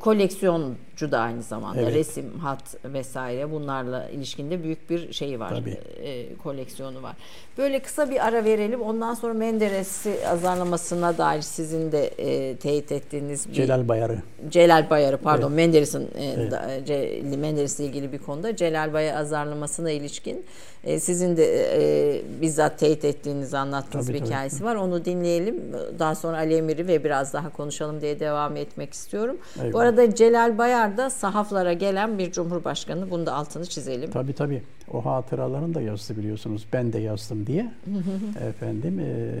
koleksiyoncu 0.00 1.12
da 1.12 1.18
aynı 1.18 1.42
zamanda. 1.42 1.80
Evet. 1.80 1.94
Resim, 1.94 2.38
hat 2.38 2.74
vesaire 2.84 3.50
bunlarla 3.50 4.08
ilişkinde 4.08 4.62
büyük 4.62 4.90
bir 4.90 5.12
şeyi 5.12 5.40
var. 5.40 5.62
E, 6.02 6.34
koleksiyonu 6.34 7.02
var. 7.02 7.16
Böyle 7.58 7.78
kısa 7.78 8.10
bir 8.10 8.26
ara 8.26 8.44
verelim. 8.44 8.82
Ondan 8.82 9.14
sonra 9.14 9.34
Menderes'i 9.34 10.28
azarlamasına 10.28 11.18
dair 11.18 11.42
sizin 11.42 11.92
de 11.92 12.06
e, 12.06 12.56
teyit 12.56 12.92
ettiğiniz 12.92 13.48
bir... 13.48 13.54
Celal 13.54 13.88
Bayar'ı. 13.88 14.18
Celal 14.48 14.90
Bayar'ı 14.90 15.16
pardon. 15.16 15.48
Evet. 15.48 15.56
Menderes'in 15.56 16.08
e, 16.14 16.24
evet. 16.24 16.52
da, 16.52 17.36
Menderes'le 17.36 17.80
ilgili 17.80 18.12
bir 18.12 18.18
konuda 18.18 18.56
Celal 18.56 18.92
Bayar 18.92 19.16
azarlamasına 19.16 19.90
ilişkin 19.90 20.44
e, 20.88 21.00
sizin 21.00 21.36
de 21.36 21.44
e, 21.72 22.22
bizzat 22.40 22.78
teyit 22.78 23.04
ettiğiniz 23.04 23.54
anlattığınız 23.54 24.06
tabii, 24.06 24.14
bir 24.14 24.20
tabii. 24.20 24.28
hikayesi 24.28 24.64
var. 24.64 24.74
Onu 24.74 25.04
dinleyelim. 25.04 25.56
Daha 25.98 26.14
sonra 26.14 26.36
Ali 26.36 26.54
Emir'i 26.54 26.86
ve 26.86 27.04
biraz 27.04 27.32
daha 27.32 27.50
konuşalım 27.50 28.00
diye 28.00 28.20
devam 28.20 28.56
etmek 28.56 28.92
istiyorum. 28.94 29.36
Eyvallah. 29.56 29.72
Bu 29.72 29.78
arada 29.78 30.14
Celal 30.14 30.58
Bayar 30.58 30.96
da 30.96 31.10
sahaflara 31.10 31.72
gelen 31.72 32.18
bir 32.18 32.32
cumhurbaşkanı. 32.32 33.10
Bunu 33.10 33.26
da 33.26 33.34
altını 33.34 33.66
çizelim. 33.66 34.10
Tabii 34.10 34.32
tabii. 34.32 34.62
O 34.92 35.04
hatıralarını 35.04 35.74
da 35.74 35.80
yazdı 35.80 36.16
biliyorsunuz. 36.16 36.66
Ben 36.72 36.92
de 36.92 36.98
yazdım 36.98 37.46
diye. 37.46 37.72
Efendim 38.48 39.00
e, 39.00 39.34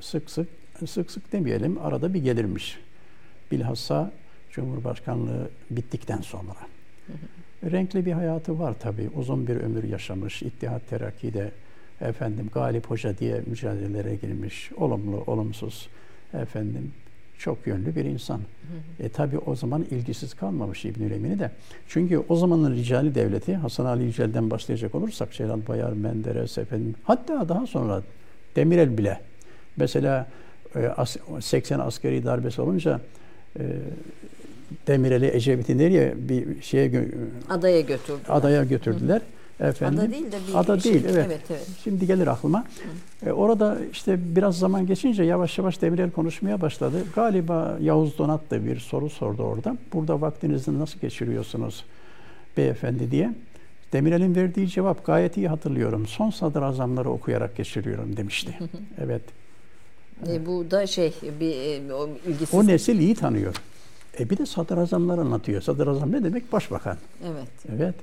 sık 0.00 0.30
sık 0.30 0.48
sık 0.86 1.10
sık 1.10 1.32
demeyelim 1.32 1.78
arada 1.78 2.14
bir 2.14 2.22
gelirmiş. 2.22 2.78
Bilhassa 3.52 4.12
Cumhurbaşkanlığı 4.50 5.48
bittikten 5.70 6.20
sonra. 6.20 6.56
Renkli 7.64 8.06
bir 8.06 8.12
hayatı 8.12 8.58
var 8.58 8.74
tabii. 8.80 9.10
Uzun 9.14 9.46
bir 9.46 9.56
ömür 9.56 9.84
yaşamış. 9.84 10.42
İttihat 10.42 10.88
Terakki'de 10.90 11.50
efendim 12.00 12.50
Galip 12.54 12.86
Hoca 12.86 13.18
diye 13.18 13.42
mücadelelere 13.46 14.14
girmiş. 14.14 14.70
Olumlu, 14.76 15.24
olumsuz 15.26 15.88
efendim 16.34 16.92
çok 17.38 17.66
yönlü 17.66 17.96
bir 17.96 18.04
insan. 18.04 18.36
Hı 18.36 18.42
hı. 19.02 19.06
E 19.06 19.08
tabi 19.08 19.38
o 19.38 19.56
zaman 19.56 19.86
ilgisiz 19.90 20.34
kalmamış 20.34 20.84
İbnül 20.84 21.10
Emin'i 21.10 21.38
de. 21.38 21.50
Çünkü 21.88 22.18
o 22.28 22.36
zamanın 22.36 22.76
ricali 22.76 23.14
devleti 23.14 23.54
Hasan 23.54 23.84
Ali 23.84 24.04
Yücel'den 24.04 24.50
başlayacak 24.50 24.94
olursak 24.94 25.32
Celal 25.32 25.60
Bayar, 25.68 25.92
Menderes 25.92 26.58
efendim 26.58 26.94
hatta 27.04 27.48
daha 27.48 27.66
sonra 27.66 28.02
Demirel 28.56 28.98
bile 28.98 29.20
mesela 29.76 30.26
80 31.40 31.78
e, 31.78 31.82
askeri 31.82 32.24
darbesi 32.24 32.60
olunca 32.60 33.00
e, 33.58 33.64
Demirel'i 34.86 35.30
Ecevit'i 35.36 35.78
nereye 35.78 36.14
bir 36.16 36.62
şeye 36.62 37.08
adaya 37.48 37.80
götürdüler. 37.80 38.24
Adaya 38.28 38.64
götürdüler. 38.64 39.16
Hı. 39.16 39.40
Efendim, 39.60 39.98
ada 39.98 40.10
değil 40.10 40.32
de 40.32 40.36
bir 40.48 40.58
ada 40.58 40.80
şey, 40.80 40.92
değil 40.92 41.04
evet. 41.08 41.26
evet, 41.26 41.40
evet. 41.50 41.66
Şimdi 41.84 42.06
gelir 42.06 42.26
aklıma. 42.26 42.64
E, 43.26 43.32
orada 43.32 43.78
işte 43.92 44.18
biraz 44.36 44.58
zaman 44.58 44.86
geçince 44.86 45.22
yavaş 45.22 45.58
yavaş 45.58 45.82
Demirel 45.82 46.10
konuşmaya 46.10 46.60
başladı. 46.60 46.96
Galiba 47.14 47.78
Yavuz 47.80 48.18
Donat 48.18 48.50
da 48.50 48.64
bir 48.64 48.80
soru 48.80 49.10
sordu 49.10 49.42
orada. 49.42 49.76
Burada 49.92 50.20
vaktinizi 50.20 50.78
nasıl 50.78 51.00
geçiriyorsunuz 51.00 51.84
beyefendi 52.56 53.10
diye. 53.10 53.34
Demirel'in 53.92 54.34
verdiği 54.34 54.68
cevap 54.68 55.06
gayet 55.06 55.36
iyi 55.36 55.48
hatırlıyorum. 55.48 56.06
Son 56.06 56.30
sadrazamları 56.30 57.10
okuyarak 57.10 57.56
geçiriyorum 57.56 58.16
demişti. 58.16 58.58
evet. 59.04 59.22
E, 60.28 60.46
bu 60.46 60.70
da 60.70 60.86
şey 60.86 61.12
bir 61.40 61.54
e, 61.54 61.94
o 61.94 62.08
ilgisiz. 62.26 62.54
O 62.54 62.66
nesil 62.66 62.98
iyi 62.98 63.14
tanıyor. 63.14 63.54
E 64.18 64.30
bir 64.30 64.38
de 64.38 64.46
sadrazamlar 64.46 65.18
anlatıyor. 65.18 65.62
Sadrazam 65.62 66.12
ne 66.12 66.24
demek? 66.24 66.52
Başbakan. 66.52 66.96
Evet. 67.24 67.48
Evet. 67.76 67.94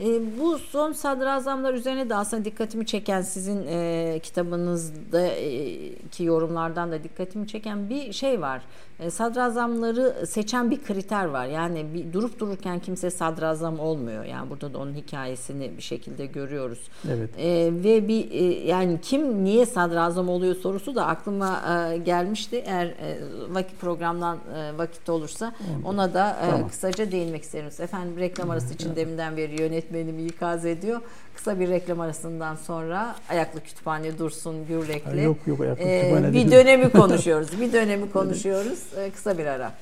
E, 0.00 0.38
bu 0.40 0.58
son 0.58 0.92
sadrazamlar 0.92 1.74
üzerine 1.74 2.10
de 2.10 2.14
aslında 2.14 2.44
dikkatimi 2.44 2.86
çeken 2.86 3.22
sizin 3.22 3.66
e, 3.66 4.20
kitabınızdaki 4.22 6.24
yorumlardan 6.24 6.92
da 6.92 7.04
dikkatimi 7.04 7.48
çeken 7.48 7.90
bir 7.90 8.12
şey 8.12 8.40
var. 8.40 8.62
E, 9.00 9.10
sadrazamları 9.10 10.26
seçen 10.26 10.70
bir 10.70 10.82
kriter 10.82 11.24
var. 11.24 11.46
Yani 11.46 11.86
bir 11.94 12.12
durup 12.12 12.38
dururken 12.38 12.78
kimse 12.78 13.10
sadrazam 13.10 13.80
olmuyor. 13.80 14.24
Yani 14.24 14.50
burada 14.50 14.74
da 14.74 14.78
onun 14.78 14.94
hikayesini 14.94 15.76
bir 15.76 15.82
şekilde 15.82 16.26
görüyoruz. 16.26 16.80
Evet. 17.08 17.30
E, 17.38 17.70
ve 17.72 18.08
bir 18.08 18.30
e, 18.30 18.68
yani 18.68 19.00
kim 19.00 19.44
niye 19.44 19.66
sadrazam 19.66 20.28
oluyor 20.28 20.54
sorusu 20.54 20.94
da 20.94 21.06
aklıma 21.06 21.62
e, 21.92 21.96
gelmişti. 21.96 22.62
Eğer 22.66 22.86
e, 22.86 23.18
vakit 23.50 23.80
programdan 23.80 24.38
e, 24.56 24.78
vakit 24.78 25.08
olursa 25.08 25.52
ona 25.84 26.14
da 26.14 26.36
e, 26.42 26.50
tamam. 26.50 26.68
kısaca 26.68 27.12
değinmek 27.12 27.42
isterim. 27.42 27.70
Efendim 27.78 28.18
reklam 28.18 28.50
arası 28.50 28.74
için 28.74 28.96
deminden 28.96 29.36
beri 29.36 29.62
yönetmenimi 29.62 30.22
ikaz 30.22 30.66
ediyor. 30.66 31.00
Kısa 31.34 31.60
bir 31.60 31.68
reklam 31.68 32.00
arasından 32.00 32.56
sonra 32.56 33.16
Ayaklı 33.28 33.60
Kütüphane 33.60 34.18
Dursun 34.18 34.66
Gürrek'le 34.66 35.22
yok, 35.22 35.36
yok, 35.46 35.60
ayaklı 35.60 35.84
e, 35.84 36.32
bir 36.32 36.50
dönemi 36.50 36.90
konuşuyoruz. 36.92 37.60
bir 37.60 37.72
dönemi 37.72 38.10
konuşuyoruz. 38.10 38.78
E, 38.96 39.10
kısa 39.10 39.38
bir 39.38 39.46
ara. 39.46 39.72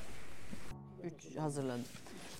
Üç 1.04 1.36
hazırladım. 1.36 1.84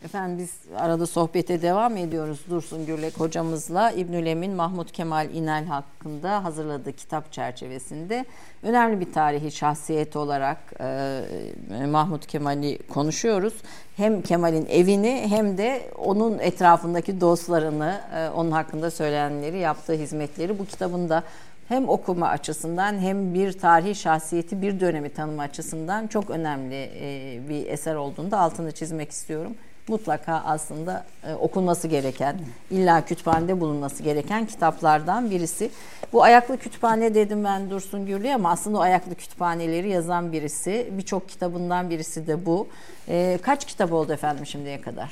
Efendim 0.05 0.39
biz 0.39 0.51
arada 0.77 1.07
sohbete 1.07 1.63
devam 1.63 1.97
ediyoruz 1.97 2.41
Dursun 2.51 2.87
Gürlek 2.87 3.21
hocamızla 3.21 3.91
İbnül 3.91 4.27
Emin 4.27 4.53
Mahmut 4.53 4.93
Kemal 4.93 5.31
İnel 5.35 5.65
hakkında 5.65 6.45
hazırladığı 6.45 6.93
kitap 6.93 7.33
çerçevesinde 7.33 8.25
önemli 8.63 9.01
bir 9.01 9.13
tarihi 9.13 9.51
şahsiyet 9.51 10.17
olarak 10.17 10.59
e, 10.81 11.87
Mahmut 11.87 12.27
Kemal'i 12.27 12.79
konuşuyoruz. 12.79 13.55
Hem 13.97 14.23
Kemal'in 14.23 14.67
evini 14.67 15.27
hem 15.29 15.59
de 15.59 15.91
onun 15.99 16.39
etrafındaki 16.39 17.21
dostlarını, 17.21 18.01
e, 18.17 18.29
onun 18.29 18.51
hakkında 18.51 18.91
söylenenleri, 18.91 19.59
yaptığı 19.59 19.93
hizmetleri 19.93 20.59
bu 20.59 20.67
kitabında 20.67 21.23
hem 21.69 21.89
okuma 21.89 22.29
açısından 22.29 22.99
hem 22.99 23.35
bir 23.35 23.53
tarihi 23.53 23.95
şahsiyeti 23.95 24.63
bir 24.63 24.81
dönemi 24.81 25.11
tanıma 25.11 25.43
açısından 25.43 26.07
çok 26.07 26.31
önemli 26.31 26.91
e, 27.01 27.41
bir 27.49 27.67
eser 27.67 27.95
olduğunu 27.95 28.31
da 28.31 28.39
altını 28.39 28.73
çizmek 28.73 29.11
istiyorum 29.11 29.53
mutlaka 29.89 30.43
aslında 30.47 31.05
e, 31.25 31.35
okunması 31.35 31.89
gereken, 31.89 32.37
illa 32.71 33.05
kütüphanede 33.05 33.61
bulunması 33.61 34.03
gereken 34.03 34.47
kitaplardan 34.47 35.31
birisi. 35.31 35.71
Bu 36.13 36.23
ayaklı 36.23 36.59
kütüphane 36.59 37.15
dedim 37.15 37.45
ben 37.45 37.71
Dursun 37.71 38.07
Gürlü 38.07 38.35
ama 38.35 38.51
aslında 38.51 38.79
o 38.79 38.81
ayaklı 38.81 39.15
kütüphaneleri 39.15 39.89
yazan 39.89 40.33
birisi. 40.33 40.89
Birçok 40.93 41.29
kitabından 41.29 41.91
birisi 41.91 42.27
de 42.27 42.47
bu. 42.47 42.69
E, 43.09 43.39
kaç 43.43 43.65
kitap 43.65 43.93
oldu 43.93 44.13
efendim 44.13 44.47
şimdiye 44.47 44.81
kadar? 44.81 45.11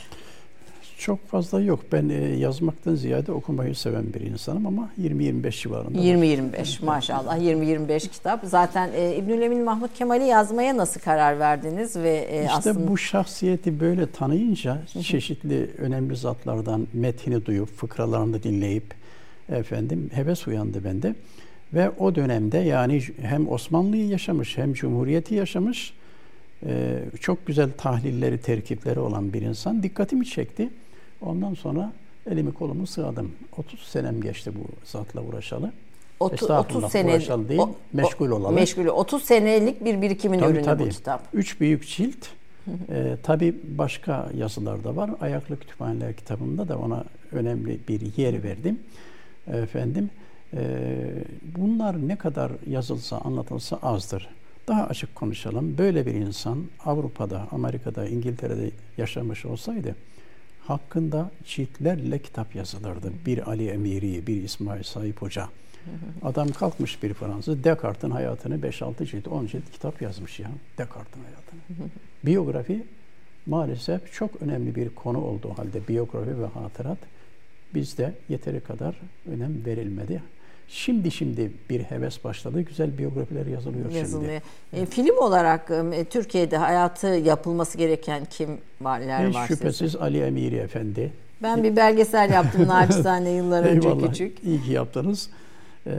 Çok 1.01 1.29
fazla 1.29 1.61
yok. 1.61 1.81
Ben 1.93 2.09
e, 2.09 2.15
yazmaktan 2.15 2.95
ziyade 2.95 3.33
okumayı 3.33 3.75
seven 3.75 4.15
bir 4.15 4.21
insanım 4.21 4.67
ama 4.67 4.91
20-25 5.03 5.63
civarında. 5.63 5.99
20-25 5.99 6.85
maşallah 6.85 7.39
20-25 7.39 8.09
kitap. 8.09 8.41
Zaten 8.45 8.91
e, 8.95 9.17
İbnül 9.17 9.43
Emin 9.43 9.65
Mahmut 9.65 9.95
Kemal'i 9.95 10.25
yazmaya 10.25 10.77
nasıl 10.77 11.01
karar 11.01 11.39
verdiniz 11.39 11.97
ve 11.97 12.29
e, 12.31 12.41
işte 12.41 12.53
aslında 12.53 12.89
bu 12.89 12.99
şahsiyeti 12.99 13.81
böyle 13.81 14.11
tanıyınca 14.11 14.79
çeşitli 15.03 15.71
önemli 15.79 16.17
zatlardan 16.17 16.87
metini 16.93 17.47
duyup 17.47 17.69
fıkralarını 17.69 18.43
dinleyip 18.43 18.95
efendim 19.49 20.11
heves 20.15 20.47
uyandı 20.47 20.85
bende. 20.85 21.15
Ve 21.75 21.91
o 21.91 22.15
dönemde 22.15 22.59
yani 22.59 23.03
hem 23.21 23.49
Osmanlı'yı 23.49 24.09
yaşamış 24.09 24.59
hem 24.59 24.73
Cumhuriyeti 24.73 25.35
yaşamış 25.35 25.93
e, 26.67 26.99
çok 27.21 27.47
güzel 27.47 27.71
tahlilleri, 27.79 28.39
terkipleri 28.39 29.01
olan 29.01 29.33
bir 29.33 29.43
insan 29.43 29.83
dikkatimi 29.83 30.27
çekti. 30.27 30.69
Ondan 31.21 31.55
sonra 31.55 31.93
elimi 32.31 32.55
kolumu 32.55 32.87
sığadım. 32.87 33.33
30 33.57 33.81
senem 33.81 34.21
geçti 34.21 34.53
bu 34.55 34.69
zatla 34.85 35.23
uğraşalı. 35.23 35.73
30, 36.21 36.51
30 36.51 36.85
sene 36.85 37.11
uğraşalı 37.11 37.49
değil, 37.49 37.61
o, 37.61 37.75
meşgul 37.93 38.31
olalı. 38.31 38.53
Meşgul. 38.53 38.87
30 38.87 39.23
senelik 39.23 39.85
bir 39.85 40.03
birikimin 40.03 40.39
tabii, 40.39 40.53
ürünü 40.53 40.65
tabii. 40.65 40.85
bu 40.85 40.89
kitap. 40.89 41.23
Üç 41.33 41.61
büyük 41.61 41.89
cilt. 41.89 42.27
ee, 42.91 43.17
tabii 43.23 43.55
başka 43.65 44.31
yazılar 44.37 44.85
da 44.85 44.97
var. 44.97 45.11
Ayaklı 45.21 45.61
Kütüphaneler 45.61 46.15
kitabında 46.15 46.69
da 46.69 46.79
ona 46.79 47.05
önemli 47.33 47.79
bir 47.89 48.17
yer 48.17 48.43
verdim. 48.43 48.81
Efendim, 49.47 50.11
e, 50.55 50.61
bunlar 51.57 52.09
ne 52.09 52.17
kadar 52.17 52.53
yazılsa, 52.67 53.19
anlatılsa 53.19 53.79
azdır. 53.83 54.29
Daha 54.69 54.87
açık 54.87 55.15
konuşalım. 55.15 55.79
Böyle 55.79 56.07
bir 56.07 56.15
insan 56.15 56.65
Avrupa'da, 56.85 57.49
Amerika'da, 57.51 58.09
İngiltere'de 58.09 58.71
yaşamış 58.99 59.47
olsaydı 59.47 59.97
hakkında 60.67 61.31
ciltlerle 61.45 62.19
kitap 62.19 62.55
yazılırdı. 62.55 63.13
Bir 63.27 63.51
Ali 63.51 63.69
Emiri, 63.69 64.27
bir 64.27 64.43
İsmail 64.43 64.83
Sahip 64.83 65.23
Hoca. 65.23 65.49
Adam 66.23 66.49
kalkmış 66.49 67.03
bir 67.03 67.15
Fransız, 67.15 67.65
Descartes'in 67.65 68.11
hayatını 68.11 68.57
5-6 68.57 69.07
cilt, 69.07 69.29
10 69.29 69.47
cilt 69.47 69.71
kitap 69.73 70.03
yazmış 70.03 70.41
ya. 70.41 70.51
Descartes'in 70.79 71.25
hayatını. 71.25 71.89
Biyografi 72.25 72.87
maalesef 73.47 74.13
çok 74.13 74.43
önemli 74.43 74.75
bir 74.75 74.89
konu 74.89 75.21
olduğu 75.21 75.59
halde 75.59 75.89
biyografi 75.89 76.41
ve 76.41 76.47
hatırat 76.47 76.99
bizde 77.75 78.15
yeteri 78.29 78.61
kadar 78.61 79.01
önem 79.27 79.65
verilmedi. 79.67 80.23
Şimdi 80.73 81.11
şimdi 81.11 81.51
bir 81.71 81.81
heves 81.81 82.25
başladı. 82.25 82.61
Güzel 82.61 82.99
biyografiler 82.99 83.47
yazılıyor, 83.47 83.91
yazılıyor. 83.91 84.41
şimdi. 84.73 84.83
E, 84.83 84.87
film 84.87 85.19
olarak 85.19 85.71
e, 85.93 86.05
Türkiye'de 86.05 86.57
hayatı 86.57 87.07
yapılması 87.07 87.79
gereken 87.79 88.25
kimler 88.25 89.29
Hiç 89.29 89.35
var 89.35 89.47
şüphesiz 89.47 89.79
sizce? 89.79 89.99
Ali 89.99 90.21
Emiri 90.21 90.57
Efendi. 90.57 91.13
Ben 91.43 91.63
bir 91.65 91.77
belgesel 91.77 92.31
yaptım 92.33 92.65
naçizane 92.69 93.31
yıllar 93.31 93.65
önce 93.65 93.89
Eyvallah, 93.89 94.09
küçük. 94.09 94.45
iyi 94.45 94.63
ki 94.63 94.73
yaptınız. 94.73 95.31
Ee, 95.87 95.91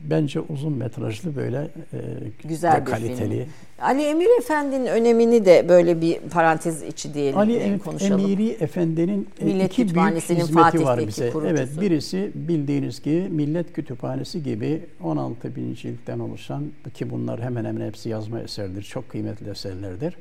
bence 0.00 0.40
uzun 0.40 0.72
metrajlı 0.72 1.36
böyle 1.36 1.68
e, 1.92 1.98
Güzel 2.44 2.80
bir 2.80 2.90
kaliteli. 2.90 3.38
film. 3.44 3.52
Ali 3.80 4.02
Emir 4.02 4.28
Efendi'nin 4.38 4.86
önemini 4.86 5.44
de 5.44 5.68
böyle 5.68 6.00
bir 6.00 6.18
parantez 6.18 6.82
içi 6.82 7.14
diyelim 7.14 7.38
Ali 7.38 7.56
e, 7.56 7.60
em- 7.60 7.78
konuşalım. 7.78 8.20
Emiri 8.20 8.48
Efendi'nin 8.50 9.28
e, 9.40 9.44
Millet 9.44 9.72
iki 9.72 9.94
büyük 9.94 10.16
hizmeti 10.16 10.54
var 10.56 10.62
Fatih'teki 10.72 11.08
bize. 11.08 11.30
kurucusu. 11.30 11.54
Evet, 11.56 11.80
birisi 11.80 12.30
bildiğiniz 12.34 13.02
gibi 13.02 13.28
Millet 13.30 13.72
Kütüphanesi 13.72 14.42
gibi 14.42 14.82
16 15.02 15.56
bin 15.56 15.74
ciltten 15.74 16.18
oluşan 16.18 16.64
ki 16.94 17.10
bunlar 17.10 17.40
hemen 17.42 17.64
hemen 17.64 17.86
hepsi 17.86 18.08
yazma 18.08 18.40
eserdir. 18.40 18.82
Çok 18.82 19.08
kıymetli 19.08 19.50
eserlerdir. 19.50 20.16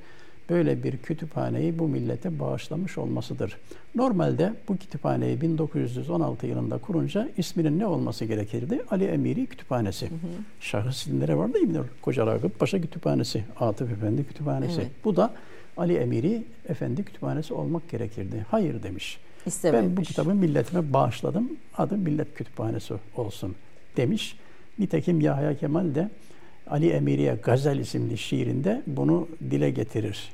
Böyle 0.50 0.84
bir 0.84 0.97
kütüphaneyi 0.97 1.80
bu 1.80 1.88
millete 1.88 2.39
bağışlamış 2.39 2.97
olmasıdır. 2.97 3.58
Normalde 3.95 4.54
bu 4.68 4.78
kütüphaneyi 4.78 5.41
1916 5.41 6.47
yılında 6.47 6.78
kurunca 6.78 7.30
isminin 7.38 7.80
ne 7.80 7.86
olması 7.86 8.26
gerekirdi? 8.26 8.82
Ali 8.91 9.06
Emiri 9.06 9.45
Kütüphanesi. 9.45 10.06
Hı 10.06 10.14
hı. 10.14 10.18
Şahıs 10.60 10.95
isimleri 11.02 11.38
var 11.38 11.54
değil 11.54 11.68
mi? 11.68 11.80
Koca 12.02 12.26
Ragıp 12.26 12.60
Paşa 12.60 12.82
Kütüphanesi, 12.82 13.43
Atıf 13.60 13.91
Efendi 13.91 14.24
Kütüphanesi. 14.24 14.82
Evet. 14.82 14.91
Bu 15.04 15.16
da 15.16 15.34
Ali 15.78 15.95
Emiri 15.95 16.43
Efendi 16.70 17.04
Kütüphanesi 17.04 17.54
olmak 17.54 17.89
gerekirdi. 17.89 18.45
Hayır 18.52 18.84
demiş. 18.84 19.18
İstememiş. 19.45 19.89
Ben 19.89 19.97
bu 19.97 20.02
kitabı 20.02 20.36
milletime 20.36 20.93
bağışladım. 20.93 21.50
Adı 21.78 21.97
Millet 21.97 22.36
Kütüphanesi 22.36 22.93
olsun 23.16 23.56
demiş. 23.97 24.36
Nitekim 24.80 25.22
Yahya 25.22 25.58
Kemal 25.58 25.95
de 25.95 26.10
Ali 26.68 26.89
Emiri'ye 26.89 27.38
Gazel 27.43 27.80
isimli 27.80 28.18
şiirinde 28.18 28.82
bunu 28.88 29.28
dile 29.52 29.70
getirir. 29.72 30.30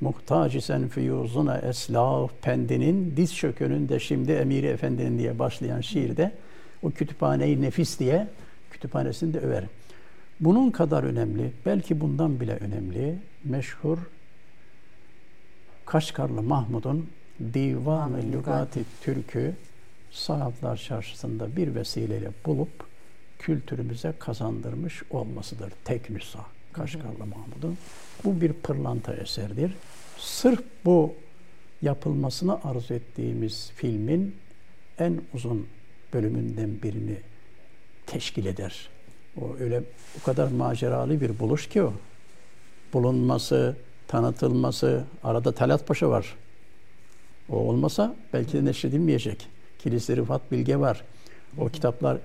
Muhtaç 0.00 0.54
isen 0.54 0.88
füyuzuna 0.88 1.58
eslaf 1.58 2.30
pendinin 2.42 3.14
diz 3.16 3.36
çökününde 3.36 4.00
şimdi 4.00 4.32
Emiri 4.32 4.66
Efendi'nin 4.66 5.18
diye 5.18 5.38
başlayan 5.38 5.80
şiirde 5.80 6.32
o 6.82 6.90
kütüphaneyi 6.90 7.62
nefis 7.62 7.98
diye 7.98 8.28
kütüphanesini 8.70 9.34
de 9.34 9.40
över. 9.40 9.64
Bunun 10.40 10.70
kadar 10.70 11.02
önemli, 11.02 11.52
belki 11.66 12.00
bundan 12.00 12.40
bile 12.40 12.56
önemli, 12.56 13.18
meşhur 13.44 13.98
Kaşgarlı 15.86 16.42
Mahmud'un 16.42 17.10
Divan-ı 17.54 18.22
Lügati 18.32 18.84
Türk'ü 19.02 19.54
Saatlar 20.10 20.76
Çarşısı'nda 20.76 21.56
bir 21.56 21.74
vesileyle 21.74 22.30
bulup 22.46 22.90
kültürümüze 23.38 24.12
kazandırmış 24.18 25.02
olmasıdır. 25.10 25.72
Tek 25.84 26.10
nüsa 26.10 26.40
Kaşgarlı 26.72 27.26
Mahmud'un. 27.26 27.78
Bu 28.24 28.40
bir 28.40 28.52
pırlanta 28.52 29.14
eserdir. 29.14 29.72
Sırf 30.20 30.62
bu 30.84 31.14
yapılmasını 31.82 32.64
arzu 32.64 32.94
ettiğimiz 32.94 33.70
filmin 33.74 34.36
en 34.98 35.20
uzun 35.34 35.66
bölümünden 36.12 36.82
birini 36.82 37.16
teşkil 38.06 38.46
eder. 38.46 38.88
O 39.40 39.56
öyle 39.60 39.82
o 40.20 40.24
kadar 40.24 40.48
maceralı 40.48 41.20
bir 41.20 41.38
buluş 41.38 41.68
ki 41.68 41.82
o. 41.82 41.92
Bulunması, 42.92 43.76
tanıtılması, 44.08 45.04
arada 45.24 45.52
Talat 45.52 45.86
Paşa 45.86 46.10
var. 46.10 46.36
O 47.48 47.56
olmasa 47.56 48.16
belki 48.32 48.52
de 48.52 48.64
neşredilmeyecek. 48.64 49.48
Kilise 49.78 50.16
Rıfat 50.16 50.52
Bilge 50.52 50.76
var. 50.76 51.04
O 51.58 51.68
kitaplar 51.68 52.18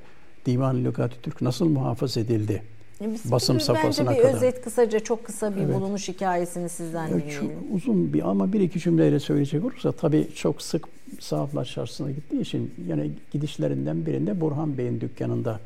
Divan 0.45 0.85
Lügat 0.85 1.11
Türk 1.23 1.41
nasıl 1.41 1.69
muhafaza 1.69 2.19
edildi? 2.19 2.63
Biz 3.01 3.31
Basım 3.31 3.59
safhasına 3.59 4.09
bence 4.09 4.17
bir 4.19 4.23
kadar. 4.23 4.35
özet 4.37 4.61
kısaca 4.61 4.99
çok 4.99 5.23
kısa 5.25 5.55
bir 5.55 5.61
Evet. 5.61 5.75
bulunuş 5.75 6.07
hikayesini 6.07 6.69
sizden 6.69 7.07
Evet, 7.11 7.23
dinleyelim. 7.23 7.47
çok 7.47 7.75
uzun 7.75 8.13
bir 8.13 8.29
ama 8.29 8.53
bir 8.53 8.59
iki 8.59 8.79
cümleyle 8.79 9.19
söyleyecek 9.19 9.65
olursa 9.65 9.91
tabii 9.91 10.27
çok 10.35 10.61
sık 10.61 10.87
Sahaflar 11.19 11.65
Çarşısı'na 11.65 12.11
gittiği 12.11 12.41
için 12.41 12.73
yani 12.87 13.11
gidişlerinden 13.31 14.05
birinde 14.05 14.41
Burhan 14.41 14.77
Bey'in 14.77 15.01
dükkanında 15.01 15.59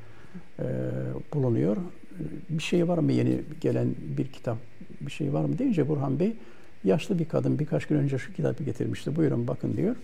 e, 0.59 0.63
bulunuyor. 1.33 1.77
Bir 2.49 2.63
şey 2.63 2.87
var 2.87 2.97
mı 2.97 3.11
yeni 3.11 3.41
gelen 3.61 3.87
bir 4.17 4.27
kitap 4.27 4.57
bir 5.01 5.11
şey 5.11 5.33
var 5.33 5.45
mı 5.45 5.57
deyince 5.59 5.89
Burhan 5.89 6.19
Bey 6.19 6.33
yaşlı 6.83 7.19
bir 7.19 7.25
kadın 7.25 7.59
birkaç 7.59 7.85
gün 7.85 7.95
önce 7.95 8.17
şu 8.17 8.33
kitabı 8.33 8.63
getirmişti. 8.63 9.15
Buyurun 9.15 9.47
bakın 9.47 9.77
diyor. 9.77 9.95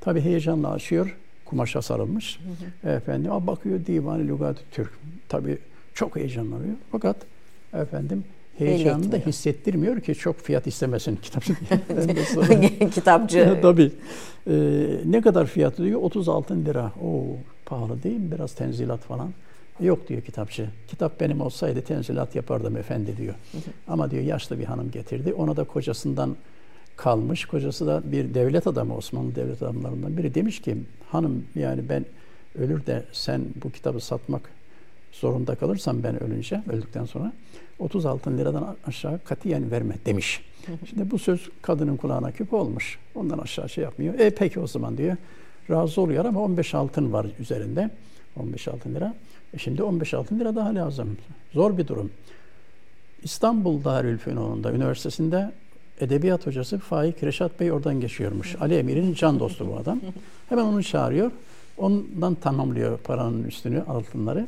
Tabii 0.00 0.20
heyecanla 0.20 0.70
açıyor. 0.70 1.16
Kumaşa 1.44 1.82
sarılmış. 1.82 2.40
Efendim 2.84 3.32
a 3.32 3.46
bakıyor 3.46 3.86
Divan-ı 3.86 4.28
Lügat-ı 4.28 4.60
Türk. 4.70 4.90
Tabii 5.28 5.58
çok 5.98 6.16
heyecanlanıyor. 6.16 6.74
Fakat 6.92 7.16
efendim 7.72 8.24
heyecanını 8.58 9.12
da 9.12 9.16
hissettirmiyor 9.16 10.00
ki 10.00 10.14
çok 10.14 10.40
fiyat 10.40 10.66
istemesin 10.66 11.16
kitap. 11.16 11.42
Ben 11.90 12.16
de 12.16 12.24
sonra- 12.24 12.90
Kitapçı. 12.90 13.58
Tabii. 13.62 13.92
Ee, 14.50 14.52
ne 15.04 15.20
kadar 15.20 15.46
fiyatı 15.46 15.84
diyor? 15.84 16.00
36 16.02 16.64
lira. 16.64 16.92
Oo, 17.04 17.22
pahalı 17.66 18.02
değil 18.02 18.20
mi? 18.20 18.32
Biraz 18.32 18.54
tenzilat 18.54 19.00
falan. 19.00 19.30
Yok 19.80 20.08
diyor 20.08 20.22
kitapçı. 20.22 20.66
Kitap 20.88 21.20
benim 21.20 21.40
olsaydı 21.40 21.80
tenzilat 21.80 22.34
yapardım 22.34 22.76
efendi 22.76 23.16
diyor. 23.16 23.34
Ama 23.88 24.10
diyor 24.10 24.22
yaşlı 24.22 24.58
bir 24.58 24.64
hanım 24.64 24.90
getirdi. 24.90 25.32
Ona 25.32 25.56
da 25.56 25.64
kocasından 25.64 26.36
kalmış. 26.96 27.44
Kocası 27.44 27.86
da 27.86 28.02
bir 28.12 28.34
devlet 28.34 28.66
adamı, 28.66 28.96
Osmanlı 28.96 29.34
devlet 29.34 29.62
adamlarından 29.62 30.16
biri. 30.16 30.34
Demiş 30.34 30.60
ki 30.62 30.76
hanım 31.10 31.44
yani 31.54 31.88
ben 31.88 32.04
ölür 32.58 32.86
de 32.86 33.04
sen 33.12 33.40
bu 33.64 33.70
kitabı 33.72 34.00
satmak 34.00 34.57
zorunda 35.18 35.54
kalırsan 35.54 36.02
ben 36.02 36.22
ölünce, 36.22 36.62
öldükten 36.68 37.04
sonra 37.04 37.32
30 37.78 38.06
altın 38.06 38.38
liradan 38.38 38.76
aşağı 38.86 39.20
katiyen 39.24 39.70
verme 39.70 39.94
demiş. 40.06 40.44
Şimdi 40.90 41.10
bu 41.10 41.18
söz 41.18 41.48
kadının 41.62 41.96
kulağına 41.96 42.32
küpe 42.32 42.56
olmuş. 42.56 42.98
Ondan 43.14 43.38
aşağı 43.38 43.68
şey 43.68 43.84
yapmıyor. 43.84 44.18
E 44.18 44.30
peki 44.30 44.60
o 44.60 44.66
zaman 44.66 44.98
diyor. 44.98 45.16
Razı 45.70 46.00
oluyor 46.00 46.24
ama 46.24 46.40
15 46.40 46.74
altın 46.74 47.12
var 47.12 47.26
üzerinde. 47.40 47.90
15 48.36 48.68
altın 48.68 48.94
lira. 48.94 49.14
E 49.54 49.58
şimdi 49.58 49.82
15 49.82 50.14
altın 50.14 50.40
lira 50.40 50.56
daha 50.56 50.74
lazım. 50.74 51.16
Zor 51.52 51.78
bir 51.78 51.88
durum. 51.88 52.10
İstanbul 53.22 53.84
Darülfünun'da, 53.84 54.72
üniversitesinde 54.72 55.52
edebiyat 56.00 56.46
hocası 56.46 56.78
Faik 56.78 57.24
Reşat 57.24 57.60
Bey 57.60 57.72
oradan 57.72 58.00
geçiyormuş. 58.00 58.56
Ali 58.60 58.74
Emir'in 58.74 59.14
can 59.14 59.40
dostu 59.40 59.68
bu 59.68 59.76
adam. 59.76 60.00
Hemen 60.48 60.64
onu 60.64 60.82
çağırıyor. 60.82 61.30
Ondan 61.78 62.34
tamamlıyor 62.34 62.98
paranın 62.98 63.44
üstünü, 63.44 63.82
altınları. 63.82 64.46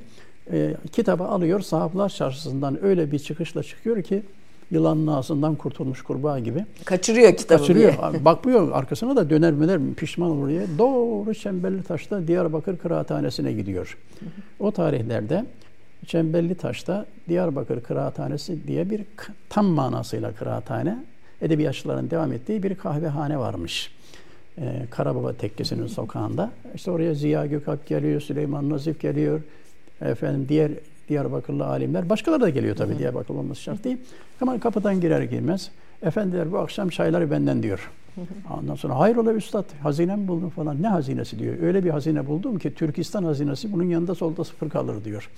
E, 0.53 0.75
kitabı 0.93 1.25
alıyor, 1.25 1.61
sahaplar 1.61 2.09
çarşısından 2.09 2.85
öyle 2.85 3.13
bir 3.13 3.19
çıkışla 3.19 3.63
çıkıyor 3.63 4.03
ki 4.03 4.23
yılanın 4.71 5.07
ağzından 5.07 5.55
kurtulmuş 5.55 6.03
kurbağa 6.03 6.39
gibi. 6.39 6.65
Kaçırıyor 6.85 7.37
kitabı. 7.37 7.59
Kaçırıyor. 7.59 7.93
bir. 8.15 8.25
Bakmıyor 8.25 8.73
arkasına 8.73 9.17
da 9.17 9.31
döner 9.31 9.53
möner 9.53 9.81
pişman 9.97 10.31
olur 10.31 10.49
diye. 10.49 10.67
Doğru 10.79 11.35
Çemberli 11.35 11.83
Taş'ta 11.83 12.27
Diyarbakır 12.27 12.79
Kıraathanesi'ne 12.79 13.53
gidiyor. 13.53 13.99
O 14.59 14.71
tarihlerde 14.71 15.45
Çemberli 16.07 16.55
Taş'ta 16.55 17.07
Diyarbakır 17.29 17.81
Kıraathanesi 17.81 18.67
diye 18.67 18.91
bir 18.91 19.03
tam 19.49 19.67
manasıyla 19.67 20.33
kıraathane, 20.33 21.05
edebiyatçıların 21.43 22.11
devam 22.11 22.33
ettiği 22.33 22.63
bir 22.63 22.75
kahvehane 22.75 23.39
varmış. 23.39 23.93
Ee, 24.59 24.87
Karababa 24.91 25.33
Tekkesi'nin 25.33 25.87
sokağında. 25.87 26.51
İşte 26.75 26.91
oraya 26.91 27.15
Ziya 27.15 27.47
Gökalp 27.47 27.87
geliyor, 27.87 28.21
Süleyman 28.21 28.71
Nazif 28.71 29.01
geliyor, 29.01 29.41
efendim 30.01 30.47
diğer 30.49 30.71
Diyarbakırlı 31.09 31.67
alimler. 31.67 32.09
Başkaları 32.09 32.41
da 32.41 32.49
geliyor 32.51 32.77
tabii. 32.77 32.99
Diyarbakırlı 32.99 33.39
olması 33.39 33.61
şart 33.61 33.85
değil. 33.85 33.97
Hemen 34.39 34.59
kapıdan 34.59 35.01
girer 35.01 35.23
girmez. 35.23 35.71
Efendiler 36.03 36.53
bu 36.53 36.59
akşam 36.59 36.89
çayları 36.89 37.31
benden 37.31 37.63
diyor. 37.63 37.91
Ondan 38.59 38.75
sonra 38.75 38.99
hayrola 38.99 39.33
üstad 39.33 39.65
hazine 39.83 40.17
mi 40.17 40.29
buldun 40.29 40.49
falan. 40.49 40.83
Ne 40.83 40.89
hazinesi 40.89 41.39
diyor. 41.39 41.55
Öyle 41.63 41.85
bir 41.85 41.91
hazine 41.91 42.27
buldum 42.27 42.59
ki 42.59 42.75
Türkistan 42.75 43.25
hazinesi 43.25 43.73
bunun 43.73 43.85
yanında 43.85 44.15
solda 44.15 44.45
sıfır 44.45 44.71
kalır 44.71 45.05
diyor. 45.05 45.31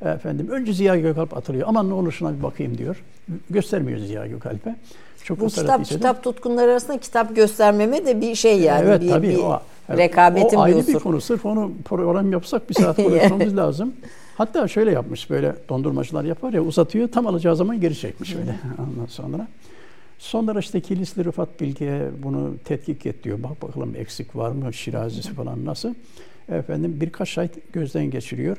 Efendim 0.00 0.48
önce 0.50 0.72
Ziya 0.72 0.96
Gökalp 0.96 1.36
atılıyor. 1.36 1.68
Aman 1.68 1.88
ne 1.88 1.94
olur 1.94 2.12
şuna 2.12 2.38
bir 2.38 2.42
bakayım 2.42 2.78
diyor. 2.78 3.02
Göstermiyor 3.50 3.98
Ziya 3.98 4.26
Gökalp'e. 4.26 4.76
Çok 5.24 5.40
Bu 5.40 5.48
kitap 5.48 5.84
kitap 5.84 6.24
tutkunları 6.24 6.70
arasında 6.70 6.98
kitap 6.98 7.36
göstermeme 7.36 8.06
de 8.06 8.20
bir 8.20 8.34
şey 8.34 8.60
yani. 8.60 8.84
Evet 8.84 9.02
bir, 9.02 9.08
tabii 9.08 9.28
bir 9.28 9.38
o. 9.38 9.60
Rekabetin 9.90 10.56
o 10.56 10.60
ayrı 10.60 10.86
bir, 10.86 10.94
bir 10.94 10.98
konu. 10.98 11.20
Sırf 11.20 11.46
onu 11.46 11.72
program 11.84 12.32
yapsak 12.32 12.70
bir 12.70 12.74
saat 12.74 12.96
konuşmamız 12.96 13.56
lazım. 13.56 13.92
Hatta 14.36 14.68
şöyle 14.68 14.90
yapmış 14.90 15.30
böyle 15.30 15.54
dondurmacılar 15.68 16.24
yapar 16.24 16.52
ya 16.52 16.62
uzatıyor 16.62 17.08
tam 17.08 17.26
alacağı 17.26 17.56
zaman 17.56 17.80
geri 17.80 17.98
çekmiş 17.98 18.34
öyle 18.36 18.56
ondan 18.78 19.06
sonra. 19.06 19.48
Sonra 20.18 20.60
işte 20.60 20.80
Kilisli 20.80 21.24
Rıfat 21.24 21.60
Bilge'ye 21.60 22.10
bunu 22.22 22.54
tetkik 22.64 23.06
et 23.06 23.24
diyor. 23.24 23.42
Bak 23.42 23.62
bakalım 23.62 23.94
eksik 23.96 24.36
var 24.36 24.50
mı, 24.50 24.72
şirazisi 24.72 25.34
falan 25.34 25.64
nasıl. 25.64 25.94
Efendim 26.48 26.96
birkaç 27.00 27.38
ay 27.38 27.48
gözden 27.72 28.10
geçiriyor. 28.10 28.56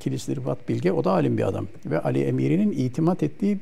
Kilisli 0.00 0.36
Rıfat 0.36 0.68
Bilge, 0.68 0.92
o 0.92 1.04
da 1.04 1.10
alim 1.10 1.38
bir 1.38 1.48
adam. 1.48 1.66
Ve 1.86 2.00
Ali 2.00 2.22
Emiri'nin 2.24 2.72
itimat 2.72 3.22
ettiği 3.22 3.58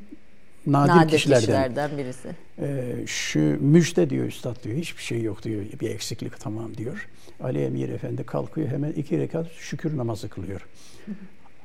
nadir, 0.67 0.93
nadir 0.93 1.09
kişilerden. 1.09 1.41
kişilerden 1.41 1.99
birisi. 1.99 2.29
Ee, 2.61 3.07
şu 3.07 3.41
müjde 3.61 4.11
diyor 4.11 4.27
üstad 4.27 4.65
diyor, 4.65 4.77
hiçbir 4.77 5.03
şey 5.03 5.23
yok 5.23 5.43
diyor, 5.43 5.65
bir 5.81 5.91
eksiklik 5.91 6.41
tamam 6.41 6.77
diyor. 6.77 7.09
Ali 7.41 7.65
Emir 7.65 7.89
Efendi 7.89 8.25
kalkıyor 8.25 8.69
hemen 8.69 8.93
iki 8.93 9.19
rekat 9.19 9.51
şükür 9.53 9.97
namazı 9.97 10.29
kılıyor. 10.29 10.67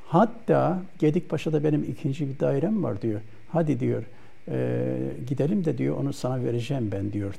Hatta 0.07 0.81
Gedikpaşa'da 0.99 1.63
benim 1.63 1.83
ikinci 1.83 2.29
bir 2.29 2.39
dairem 2.39 2.83
var 2.83 3.01
diyor. 3.01 3.21
Hadi 3.49 3.79
diyor 3.79 4.03
e, 4.47 4.87
gidelim 5.27 5.65
de 5.65 5.77
diyor 5.77 5.97
onu 5.97 6.13
sana 6.13 6.43
vereceğim 6.43 6.89
ben 6.91 7.13
diyor. 7.13 7.33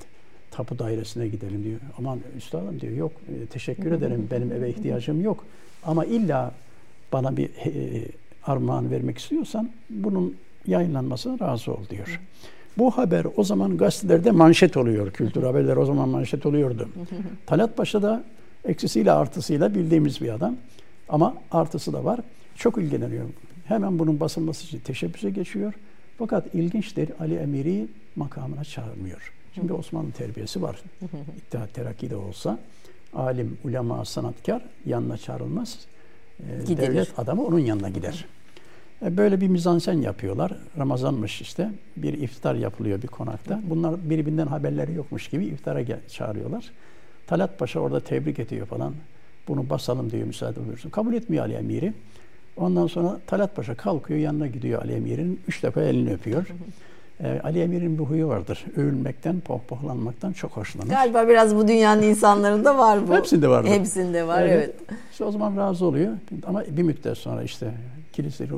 Tapu 0.50 0.78
dairesine 0.78 1.28
gidelim 1.28 1.64
diyor. 1.64 1.80
Aman 1.98 2.20
üstadım 2.36 2.80
diyor 2.80 2.92
yok 2.92 3.12
e, 3.12 3.46
teşekkür 3.46 3.92
ederim 3.92 4.28
benim 4.30 4.52
eve 4.52 4.70
ihtiyacım 4.70 5.22
yok. 5.22 5.44
Ama 5.84 6.04
illa 6.04 6.54
bana 7.12 7.36
bir 7.36 7.44
e, 7.44 8.04
armağan 8.44 8.90
vermek 8.90 9.18
istiyorsan 9.18 9.70
bunun 9.90 10.36
yayınlanmasına 10.66 11.48
razı 11.48 11.72
ol 11.72 11.88
diyor. 11.90 12.20
Bu 12.78 12.90
haber 12.90 13.26
o 13.36 13.44
zaman 13.44 13.76
gazetelerde 13.76 14.30
manşet 14.30 14.76
oluyor. 14.76 15.10
Kültür 15.10 15.42
haberler 15.42 15.76
o 15.76 15.84
zaman 15.84 16.08
manşet 16.08 16.46
oluyordu. 16.46 16.88
Talat 17.46 17.76
Paşa 17.76 18.02
da 18.02 18.24
eksisiyle 18.64 19.12
artısıyla 19.12 19.74
bildiğimiz 19.74 20.20
bir 20.20 20.28
adam. 20.28 20.56
Ama 21.08 21.34
artısı 21.50 21.92
da 21.92 22.04
var. 22.04 22.20
Çok 22.56 22.78
ilgileniyor. 22.78 23.24
Hemen 23.64 23.98
bunun 23.98 24.20
basılması 24.20 24.66
için 24.66 24.78
teşebbüse 24.78 25.30
geçiyor. 25.30 25.74
Fakat 26.18 26.54
ilginçtir 26.54 27.10
Ali 27.20 27.34
Emiri 27.34 27.86
makamına 28.16 28.64
çağırmıyor. 28.64 29.32
Şimdi 29.54 29.72
Osmanlı 29.72 30.12
terbiyesi 30.12 30.62
var. 30.62 30.82
İttihat 31.38 31.74
Terakki'de 31.74 32.16
olsa 32.16 32.58
alim, 33.14 33.58
ulema, 33.64 34.04
sanatkar 34.04 34.62
yanına 34.86 35.16
çağrılmaz. 35.18 35.78
Ee, 36.40 36.76
devlet 36.76 37.18
adamı 37.18 37.46
onun 37.46 37.58
yanına 37.58 37.88
gider. 37.88 38.24
E, 39.04 39.16
böyle 39.16 39.40
bir 39.40 39.48
mizansen 39.48 39.92
yapıyorlar. 39.92 40.52
Ramazanmış 40.78 41.40
işte. 41.40 41.70
Bir 41.96 42.12
iftar 42.12 42.54
yapılıyor 42.54 43.02
bir 43.02 43.08
konakta. 43.08 43.60
Bunlar 43.64 44.10
birbirinden 44.10 44.46
haberleri 44.46 44.94
yokmuş 44.94 45.28
gibi 45.28 45.44
iftara 45.44 45.84
çağırıyorlar. 46.08 46.70
Talat 47.26 47.58
Paşa 47.58 47.80
orada 47.80 48.00
tebrik 48.00 48.38
ediyor 48.38 48.66
falan. 48.66 48.94
Bunu 49.48 49.70
basalım 49.70 50.10
diyor 50.10 50.26
müsaade 50.26 50.66
buyursun. 50.66 50.90
Kabul 50.90 51.14
etmiyor 51.14 51.44
Ali 51.44 51.54
Emiri. 51.54 51.92
Ondan 52.56 52.86
sonra 52.86 53.20
Talat 53.26 53.56
Paşa 53.56 53.74
kalkıyor 53.74 54.20
yanına 54.20 54.46
gidiyor 54.46 54.82
Ali 54.82 54.92
Emir'in. 54.92 55.40
Üç 55.48 55.62
defa 55.62 55.82
elini 55.82 56.12
öpüyor. 56.12 56.46
Ee, 57.20 57.40
Ali 57.44 57.60
Emir'in 57.60 57.98
bir 57.98 58.04
huyu 58.04 58.28
vardır. 58.28 58.64
Övülmekten, 58.76 59.40
pohpohlanmaktan 59.40 60.32
çok 60.32 60.50
hoşlanır. 60.50 60.88
Galiba 60.88 61.28
biraz 61.28 61.56
bu 61.56 61.68
dünyanın 61.68 62.02
insanlarında 62.02 62.78
var 62.78 63.08
bu. 63.08 63.16
Hepsinde 63.16 63.48
var. 63.48 63.66
Hepsinde 63.66 64.26
var 64.26 64.42
evet. 64.42 64.52
evet. 64.52 64.98
İşte 65.12 65.24
o 65.24 65.30
zaman 65.30 65.56
razı 65.56 65.86
oluyor. 65.86 66.12
Ama 66.46 66.62
bir 66.70 66.82
müddet 66.82 67.18
sonra 67.18 67.42
işte 67.42 67.74
Kilisli, 68.12 68.48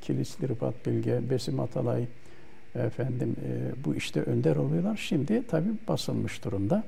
Kilisli 0.00 0.48
Rıfat 0.48 0.86
Bilge, 0.86 1.20
Besim 1.30 1.60
Atalay 1.60 2.04
efendim 2.74 3.36
e, 3.46 3.84
bu 3.84 3.94
işte 3.94 4.22
önder 4.22 4.56
oluyorlar. 4.56 4.96
Şimdi 4.96 5.42
tabii 5.46 5.70
basılmış 5.88 6.44
durumda. 6.44 6.84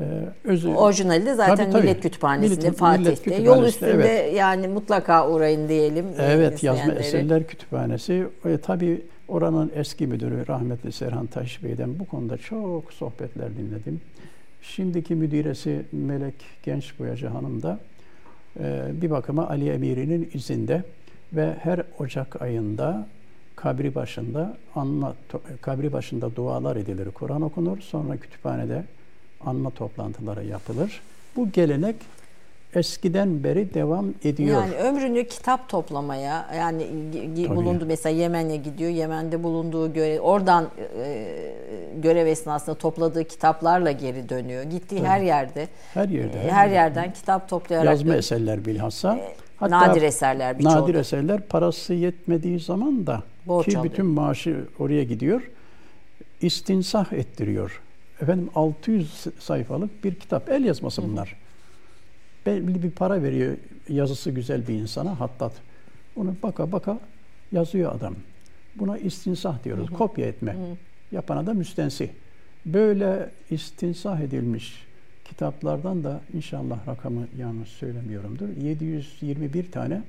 Ee, 0.00 0.02
özü, 0.44 0.68
Orijinali 0.68 1.26
de 1.26 1.34
zaten 1.34 1.56
tabii, 1.56 1.72
tabii. 1.72 1.82
Millet 1.82 2.00
Kütüphanesi'nde, 2.00 2.60
Millet, 2.60 2.78
Fatih'te. 2.78 3.02
Millet 3.02 3.18
Kütüphanesi'nde, 3.22 3.48
Yol 3.48 3.64
üstünde 3.64 3.92
evet. 3.92 4.34
yani 4.34 4.68
mutlaka 4.68 5.30
uğrayın 5.30 5.68
diyelim. 5.68 6.06
Evet, 6.18 6.62
Yazma 6.62 6.92
Eserler 6.92 7.46
Kütüphanesi. 7.46 8.26
E, 8.44 8.58
tabii 8.58 9.02
oranın 9.28 9.72
eski 9.74 10.06
müdürü 10.06 10.48
rahmetli 10.48 10.92
Serhan 10.92 11.26
Taş 11.26 11.62
Bey'den 11.64 11.98
bu 11.98 12.04
konuda 12.04 12.36
çok 12.36 12.92
sohbetler 12.92 13.56
dinledim. 13.56 14.00
Şimdiki 14.62 15.14
müdiresi 15.14 15.82
Melek 15.92 16.34
Genç 16.62 16.98
Boyacı 16.98 17.26
Hanım 17.26 17.62
da 17.62 17.78
e, 18.60 18.90
bir 19.02 19.10
bakıma 19.10 19.48
Ali 19.48 19.70
Emiri'nin 19.70 20.30
izinde 20.34 20.82
ve 21.32 21.54
her 21.62 21.82
Ocak 21.98 22.42
ayında 22.42 23.06
kabri 23.56 23.94
başında 23.94 24.56
anma, 24.74 25.14
kabri 25.60 25.92
başında 25.92 26.36
dualar 26.36 26.76
edilir, 26.76 27.10
Kur'an 27.10 27.42
okunur. 27.42 27.80
Sonra 27.80 28.16
kütüphanede 28.16 28.84
anma 29.40 29.70
toplantıları 29.70 30.44
yapılır. 30.44 31.00
Bu 31.36 31.50
gelenek 31.50 31.96
eskiden 32.74 33.44
beri 33.44 33.74
devam 33.74 34.14
ediyor. 34.24 34.62
Yani 34.62 34.74
ömrünü 34.74 35.26
kitap 35.26 35.68
toplamaya 35.68 36.54
yani 36.56 36.86
Tabii. 37.46 37.56
bulundu 37.56 37.84
mesela 37.86 38.16
Yemen'e 38.16 38.56
gidiyor. 38.56 38.90
Yemen'de 38.90 39.42
bulunduğu 39.42 39.92
görev 39.92 40.20
oradan 40.20 40.68
e, 40.98 41.54
görev 41.96 42.26
esnasında 42.26 42.74
topladığı 42.74 43.24
kitaplarla 43.24 43.90
geri 43.90 44.28
dönüyor. 44.28 44.62
Gittiği 44.62 44.96
Tabii. 44.96 45.08
her 45.08 45.20
yerde 45.20 45.68
her 45.94 46.08
yerde 46.08 46.40
her, 46.40 46.48
her 46.48 46.68
yerden 46.68 47.02
yerde. 47.02 47.12
kitap 47.14 47.48
toplayarak 47.48 47.86
yazma 47.86 48.14
eserler 48.14 48.64
bilhassa. 48.64 49.16
E, 49.16 49.45
Hatta 49.56 49.88
nadir 49.88 50.02
eserler 50.02 50.58
birçoğu. 50.58 50.72
Nadir 50.72 50.94
eserler 50.94 51.40
parası 51.40 51.94
yetmediği 51.94 52.60
zaman 52.60 53.06
da 53.06 53.22
Borç 53.46 53.66
ki 53.66 53.78
alıyor. 53.78 53.92
bütün 53.92 54.06
maaşı 54.06 54.68
oraya 54.78 55.04
gidiyor. 55.04 55.50
İstinsah 56.40 57.12
ettiriyor 57.12 57.80
efendim 58.22 58.50
600 58.54 59.24
sayfalık 59.38 60.04
bir 60.04 60.14
kitap. 60.14 60.48
El 60.48 60.64
yazması 60.64 61.02
bunlar. 61.02 61.36
Belli 62.46 62.82
bir 62.82 62.90
para 62.90 63.22
veriyor 63.22 63.56
yazısı 63.88 64.30
güzel 64.30 64.68
bir 64.68 64.74
insana 64.74 65.20
hattat. 65.20 65.52
Onu 66.16 66.34
baka 66.42 66.72
baka 66.72 66.98
yazıyor 67.52 67.94
adam. 67.94 68.14
Buna 68.76 68.98
istinsah 68.98 69.64
diyoruz. 69.64 69.88
Hı 69.88 69.94
hı. 69.94 69.98
Kopya 69.98 70.26
etme. 70.26 70.52
Hı. 70.52 70.56
Yapana 71.12 71.46
da 71.46 71.54
müstensi. 71.54 72.10
Böyle 72.66 73.30
istinsah 73.50 74.20
edilmiş 74.20 74.85
kitaplardan 75.28 76.04
da 76.04 76.20
inşallah 76.34 76.88
rakamı 76.88 77.26
yanlış 77.38 77.68
söylemiyorumdur. 77.68 78.48
721 78.62 79.72
tane 79.72 80.02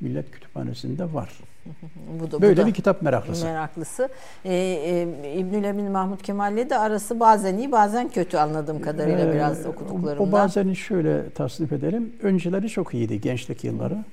Millet 0.00 0.30
Kütüphanesi'nde 0.30 1.14
var. 1.14 1.30
bu 2.20 2.30
da, 2.30 2.42
Böyle 2.42 2.56
bu 2.56 2.62
da 2.62 2.66
bir 2.66 2.74
kitap 2.74 3.02
meraklısı. 3.02 3.44
Meraklısı. 3.44 4.08
Ee, 4.44 4.54
e, 4.54 5.34
İbnül 5.38 5.64
Emin 5.64 5.90
Mahmut 5.90 6.22
Kemal'le 6.22 6.70
de 6.70 6.78
arası 6.78 7.20
bazen 7.20 7.58
iyi 7.58 7.72
bazen 7.72 8.08
kötü 8.08 8.36
anladığım 8.36 8.80
kadarıyla 8.80 9.30
ee, 9.30 9.34
biraz 9.34 9.66
okuduklarımda. 9.66 10.22
O 10.22 10.32
bazen 10.32 10.72
şöyle 10.72 11.30
tasnif 11.30 11.72
edelim. 11.72 12.12
Önceleri 12.22 12.68
çok 12.68 12.94
iyiydi 12.94 13.20
gençlik 13.20 13.64
yılları. 13.64 14.04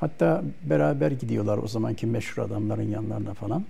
Hatta 0.00 0.42
beraber 0.62 1.10
gidiyorlar 1.10 1.58
o 1.58 1.68
zamanki 1.68 2.06
meşhur 2.06 2.42
adamların 2.42 2.90
yanlarına 2.90 3.34
falan. 3.34 3.64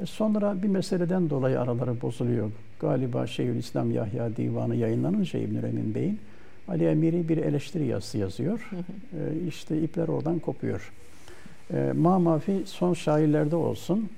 E 0.00 0.06
sonra 0.06 0.62
bir 0.62 0.68
meseleden 0.68 1.30
dolayı 1.30 1.60
araları 1.60 2.00
bozuluyor. 2.00 2.50
Galiba 2.80 3.26
Şeyhülislam 3.26 3.90
Yahya 3.90 4.36
Divanı 4.36 4.76
yayınlanınca 4.76 5.38
İbnül 5.38 5.64
Emin 5.64 5.94
Bey'in 5.94 6.20
Ali 6.68 6.84
Emiri 6.86 7.28
bir 7.28 7.36
eleştiri 7.36 7.86
yazısı 7.86 8.18
yazıyor. 8.18 8.70
E, 9.12 9.46
işte 9.48 9.82
ipler 9.82 10.08
oradan 10.08 10.38
kopuyor. 10.38 10.92
E, 11.72 11.92
Mamafi 11.96 12.62
son 12.66 12.94
şairlerde 12.94 13.56
olsun, 13.56 14.10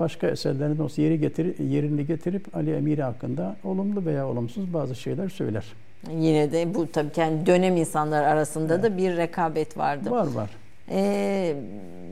başka 0.00 0.26
eserlerinde 0.26 0.82
olsun 0.82 1.02
yeri 1.02 1.20
getir, 1.20 1.58
yerini 1.58 2.06
getirip 2.06 2.56
Ali 2.56 2.74
Emiri 2.74 3.02
hakkında 3.02 3.56
olumlu 3.64 4.04
veya 4.04 4.28
olumsuz 4.28 4.74
bazı 4.74 4.94
şeyler 4.94 5.28
söyler. 5.28 5.64
Yine 6.10 6.52
de 6.52 6.74
bu 6.74 6.86
tabii 6.92 7.12
kendi 7.12 7.46
dönem 7.46 7.76
insanlar 7.76 8.22
arasında 8.22 8.74
evet. 8.74 8.84
da 8.84 8.96
bir 8.96 9.16
rekabet 9.16 9.78
vardı. 9.78 10.10
Var 10.10 10.26
var. 10.26 10.50
Ee, 10.90 11.56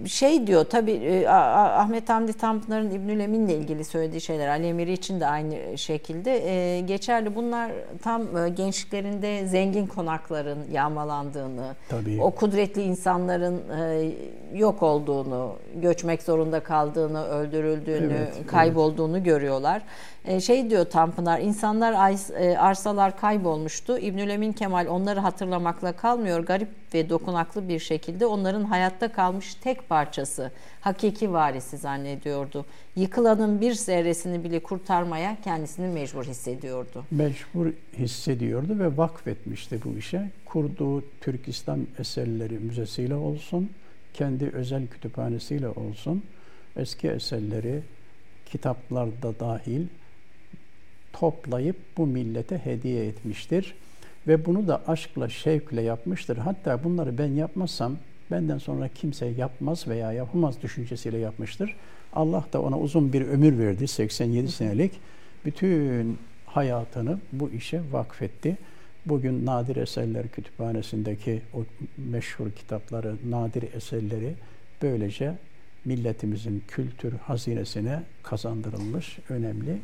şey 0.06 0.46
diyor 0.46 0.64
tabi 0.64 0.90
e, 0.90 1.28
Ahmet 1.28 2.08
Hamdi 2.08 2.32
Tanpınar'ın 2.32 2.90
İbnül 2.90 3.20
Emin'le 3.20 3.48
ilgili 3.48 3.84
söylediği 3.84 4.20
şeyler 4.20 4.48
Ali 4.48 4.66
Emiri 4.66 4.92
için 4.92 5.20
de 5.20 5.26
aynı 5.26 5.78
şekilde 5.78 6.50
e, 6.50 6.80
geçerli. 6.80 7.36
Bunlar 7.36 7.72
tam 8.02 8.36
e, 8.36 8.48
gençliklerinde 8.48 9.46
zengin 9.46 9.86
konakların 9.86 10.58
yağmalandığını, 10.72 11.76
Tabii. 11.88 12.22
o 12.22 12.30
kudretli 12.30 12.82
insanların 12.82 13.62
e, 13.80 14.12
yok 14.54 14.82
olduğunu, 14.82 15.56
göçmek 15.74 16.22
zorunda 16.22 16.60
kaldığını, 16.60 17.24
öldürüldüğünü, 17.24 18.14
evet, 18.16 18.46
kaybolduğunu 18.46 19.16
evet. 19.16 19.26
görüyorlar. 19.26 19.82
E, 20.24 20.40
şey 20.40 20.70
diyor 20.70 20.84
Tanpınar, 20.84 21.40
insanlar 21.40 22.12
e, 22.30 22.58
arsalar 22.58 23.20
kaybolmuştu. 23.20 23.98
İbnül 23.98 24.28
Emin 24.28 24.52
Kemal 24.52 24.86
onları 24.86 25.20
hatırlamakla 25.20 25.92
kalmıyor. 25.92 26.40
Garip 26.40 26.68
ve 26.94 27.08
dokunaklı 27.08 27.68
bir 27.68 27.78
şekilde 27.78 28.26
onların 28.26 28.64
hayatta 28.64 29.12
kalmış 29.12 29.54
tek 29.54 29.88
parçası, 29.88 30.52
hakiki 30.80 31.32
varisi 31.32 31.76
zannediyordu. 31.76 32.66
Yıkılanın 32.96 33.60
bir 33.60 33.72
zerresini 33.72 34.44
bile 34.44 34.60
kurtarmaya 34.60 35.36
kendisini 35.44 35.94
mecbur 35.94 36.24
hissediyordu. 36.24 37.04
Mecbur 37.10 37.72
hissediyordu 37.98 38.78
ve 38.78 38.96
vakfetmişti 38.96 39.80
bu 39.84 39.98
işe. 39.98 40.30
Kurduğu 40.44 41.04
Türk 41.20 41.48
İslam 41.48 41.80
eserleri 41.98 42.58
müzesiyle 42.58 43.14
olsun, 43.14 43.70
kendi 44.14 44.50
özel 44.50 44.86
kütüphanesiyle 44.86 45.68
olsun, 45.68 46.22
eski 46.76 47.08
eserleri 47.08 47.82
kitaplarda 48.46 49.40
dahil 49.40 49.86
toplayıp 51.20 51.76
bu 51.96 52.06
millete 52.06 52.58
hediye 52.58 53.06
etmiştir. 53.06 53.74
Ve 54.26 54.46
bunu 54.46 54.68
da 54.68 54.82
aşkla, 54.86 55.28
şevkle 55.28 55.82
yapmıştır. 55.82 56.36
Hatta 56.36 56.84
bunları 56.84 57.18
ben 57.18 57.32
yapmazsam 57.32 57.96
benden 58.30 58.58
sonra 58.58 58.88
kimse 58.88 59.26
yapmaz 59.26 59.88
veya 59.88 60.12
yapamaz 60.12 60.62
düşüncesiyle 60.62 61.18
yapmıştır. 61.18 61.76
Allah 62.12 62.44
da 62.52 62.62
ona 62.62 62.78
uzun 62.78 63.12
bir 63.12 63.22
ömür 63.22 63.58
verdi, 63.58 63.88
87 63.88 64.48
senelik. 64.48 64.92
Bütün 65.44 66.18
hayatını 66.46 67.18
bu 67.32 67.50
işe 67.50 67.80
vakfetti. 67.92 68.56
Bugün 69.06 69.46
Nadir 69.46 69.76
Eserler 69.76 70.28
Kütüphanesi'ndeki 70.28 71.42
o 71.54 71.64
meşhur 71.96 72.50
kitapları, 72.50 73.16
nadir 73.30 73.74
eserleri 73.74 74.34
böylece 74.82 75.34
milletimizin 75.84 76.62
kültür 76.68 77.12
hazinesine 77.12 78.02
kazandırılmış 78.22 79.18
önemli 79.28 79.78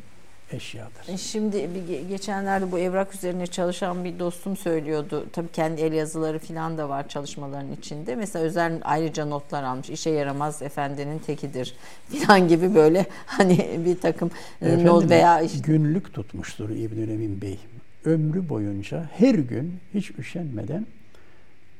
eşyadır. 0.53 1.13
E, 1.13 1.17
şimdi 1.17 1.69
bir 1.75 2.09
geçenlerde 2.09 2.71
bu 2.71 2.79
evrak 2.79 3.15
üzerine 3.15 3.47
çalışan 3.47 4.03
bir 4.03 4.19
dostum 4.19 4.57
söylüyordu. 4.57 5.25
Tabii 5.33 5.51
kendi 5.51 5.81
el 5.81 5.93
yazıları 5.93 6.39
falan 6.39 6.77
da 6.77 6.89
var 6.89 7.07
çalışmaların 7.07 7.71
içinde. 7.71 8.15
Mesela 8.15 8.45
özel 8.45 8.79
ayrıca 8.83 9.25
notlar 9.25 9.63
almış. 9.63 9.89
İşe 9.89 10.09
yaramaz 10.09 10.61
efendinin 10.61 11.19
tekidir 11.19 11.75
falan 12.25 12.47
gibi 12.47 12.75
böyle 12.75 13.05
hani 13.25 13.79
bir 13.85 13.99
takım 13.99 14.31
e, 14.61 14.65
Efendim, 14.65 14.85
not 14.85 15.09
veya 15.09 15.41
işte... 15.41 15.59
günlük 15.59 16.13
tutmuştur 16.13 16.69
İbn 16.69 17.01
Emin 17.01 17.41
Bey. 17.41 17.59
Ömrü 18.05 18.49
boyunca 18.49 19.09
her 19.17 19.35
gün 19.35 19.79
hiç 19.93 20.11
üşenmeden 20.11 20.85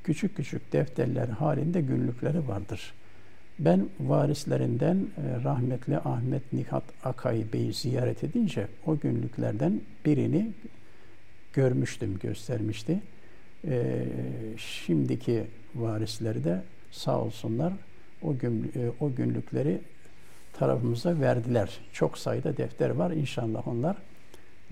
küçük 0.04 0.36
küçük 0.36 0.74
defterler 0.74 1.28
halinde 1.28 1.82
günlükleri 1.82 2.48
vardır. 2.48 2.94
Ben 3.66 3.90
varislerinden 4.00 4.96
e, 4.98 5.44
rahmetli 5.44 5.98
Ahmet 5.98 6.54
Nihat 6.54 6.84
Akay 7.04 7.44
Bey'i 7.54 7.74
ziyaret 7.74 8.24
edince 8.24 8.68
o 8.86 9.00
günlüklerden 9.00 9.82
birini 10.06 10.52
görmüştüm, 11.54 12.20
göstermişti. 12.20 13.02
E, 13.68 14.06
şimdiki 14.58 15.44
varisleri 15.76 16.44
de 16.44 16.62
sağ 16.92 17.22
olsunlar 17.22 17.74
o, 18.22 18.34
e, 18.34 18.38
o 19.00 19.16
günlükleri 19.16 19.82
tarafımıza 20.54 21.20
verdiler. 21.20 21.80
Çok 21.94 22.18
sayıda 22.18 22.58
defter 22.58 22.90
var. 22.90 23.12
İnşallah 23.12 23.68
onlar 23.68 23.98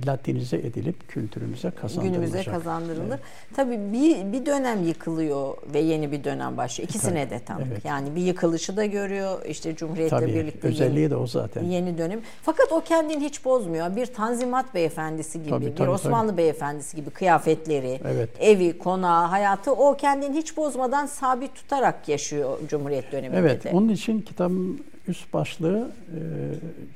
Latinize 0.07 0.57
edilip 0.57 1.07
kültürümüze 1.07 1.71
kazandırılacak. 1.71 2.21
Günümüze 2.21 2.51
kazandırılır. 2.51 3.09
Evet. 3.09 3.19
Tabii 3.55 3.80
bir, 3.93 4.34
bir 4.34 4.45
dönem 4.45 4.88
yıkılıyor 4.88 5.57
ve 5.73 5.80
yeni 5.80 6.11
bir 6.11 6.23
dönem 6.23 6.57
başlıyor. 6.57 6.89
İkisine 6.89 7.30
tabii, 7.30 7.39
de 7.39 7.45
tam. 7.45 7.61
Evet. 7.61 7.85
Yani 7.85 8.15
bir 8.15 8.21
yıkılışı 8.21 8.77
da 8.77 8.85
görüyor. 8.85 9.45
İşte 9.45 9.76
Cumhuriyet'le 9.76 10.09
Tabii, 10.09 10.34
birlikte 10.34 10.67
özelliği 10.67 10.99
yeni, 10.99 11.11
de 11.11 11.15
o 11.15 11.27
zaten. 11.27 11.63
Yeni 11.63 11.97
dönem. 11.97 12.19
Fakat 12.41 12.71
o 12.71 12.81
kendini 12.81 13.23
hiç 13.23 13.45
bozmuyor. 13.45 13.95
Bir 13.95 14.05
Tanzimat 14.05 14.76
beyefendisi 14.76 15.39
gibi, 15.39 15.49
tabii, 15.49 15.76
tabii, 15.76 15.88
bir 15.88 15.93
Osmanlı 15.93 16.30
tabii. 16.30 16.38
beyefendisi 16.38 16.95
gibi 16.97 17.09
kıyafetleri, 17.09 17.99
evet. 18.05 18.30
evi, 18.39 18.77
konağı, 18.77 19.27
hayatı 19.27 19.71
o 19.71 19.97
kendini 19.97 20.38
hiç 20.38 20.57
bozmadan 20.57 21.05
sabit 21.05 21.55
tutarak 21.55 22.09
yaşıyor 22.09 22.57
Cumhuriyet 22.67 23.11
döneminde 23.11 23.39
evet, 23.39 23.63
de. 23.63 23.69
onun 23.73 23.89
için 23.89 24.21
kitabın 24.21 24.81
üst 25.07 25.34
başlığı 25.34 25.91
e, 26.07 26.19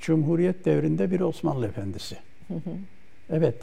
Cumhuriyet 0.01 0.65
devrinde 0.65 1.11
bir 1.11 1.19
Osmanlı 1.19 1.67
efendisi. 1.67 2.17
Evet, 3.29 3.55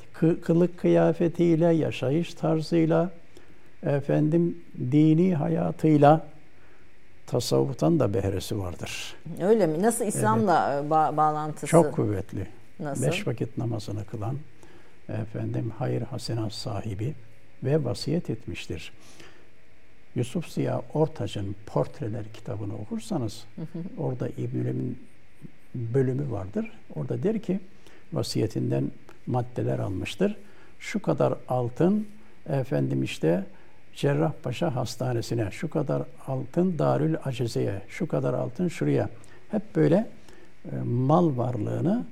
kılık 0.43 0.79
kıyafetiyle, 0.79 1.67
yaşayış 1.67 2.35
tarzıyla, 2.35 3.11
efendim 3.83 4.59
dini 4.79 5.35
hayatıyla 5.35 6.27
tasavvuftan 7.27 8.01
da 8.01 8.15
behresi 8.15 8.59
vardır. 8.59 9.15
Öyle 9.43 9.67
mi? 9.67 9.83
Nasıl 9.83 10.05
İslam'la 10.05 10.75
evet. 10.75 10.91
ba- 10.91 11.17
bağlantısı? 11.17 11.67
Çok 11.67 11.93
kuvvetli. 11.93 12.47
Nasıl? 12.81 13.07
Beş 13.07 13.27
vakit 13.27 13.59
namazını 13.59 14.05
kılan, 14.05 14.37
efendim 15.09 15.73
hayır 15.79 16.03
hasenat 16.03 16.53
sahibi 16.53 17.15
ve 17.65 17.85
vasiyet 17.85 18.31
etmiştir. 18.31 18.93
Yusuf 20.15 20.49
Ziya 20.49 20.83
Ortaç'ın 20.95 21.57
Portreler 21.67 22.25
kitabını 22.35 22.75
okursanız 22.75 23.45
orada 23.99 24.29
İbnü'nün 24.29 24.99
bölümü 25.75 26.31
vardır. 26.31 26.73
Orada 26.95 27.23
der 27.23 27.39
ki 27.39 27.61
vasiyetinden 28.13 28.91
maddeler 29.27 29.79
almıştır. 29.79 30.37
Şu 30.79 31.03
kadar 31.03 31.35
altın 31.49 32.07
efendim 32.49 33.03
işte 33.03 33.45
Cerrahpaşa 33.95 34.77
Hastanesi'ne, 34.77 35.51
şu 35.51 35.71
kadar 35.71 36.03
altın 36.27 36.79
Darül 36.79 37.17
Acize'ye, 37.25 37.83
şu 37.89 38.09
kadar 38.09 38.35
altın 38.35 38.69
şuraya. 38.69 39.09
Hep 39.51 39.77
böyle 39.77 40.07
e, 40.65 40.77
mal 40.85 41.37
varlığını 41.37 42.07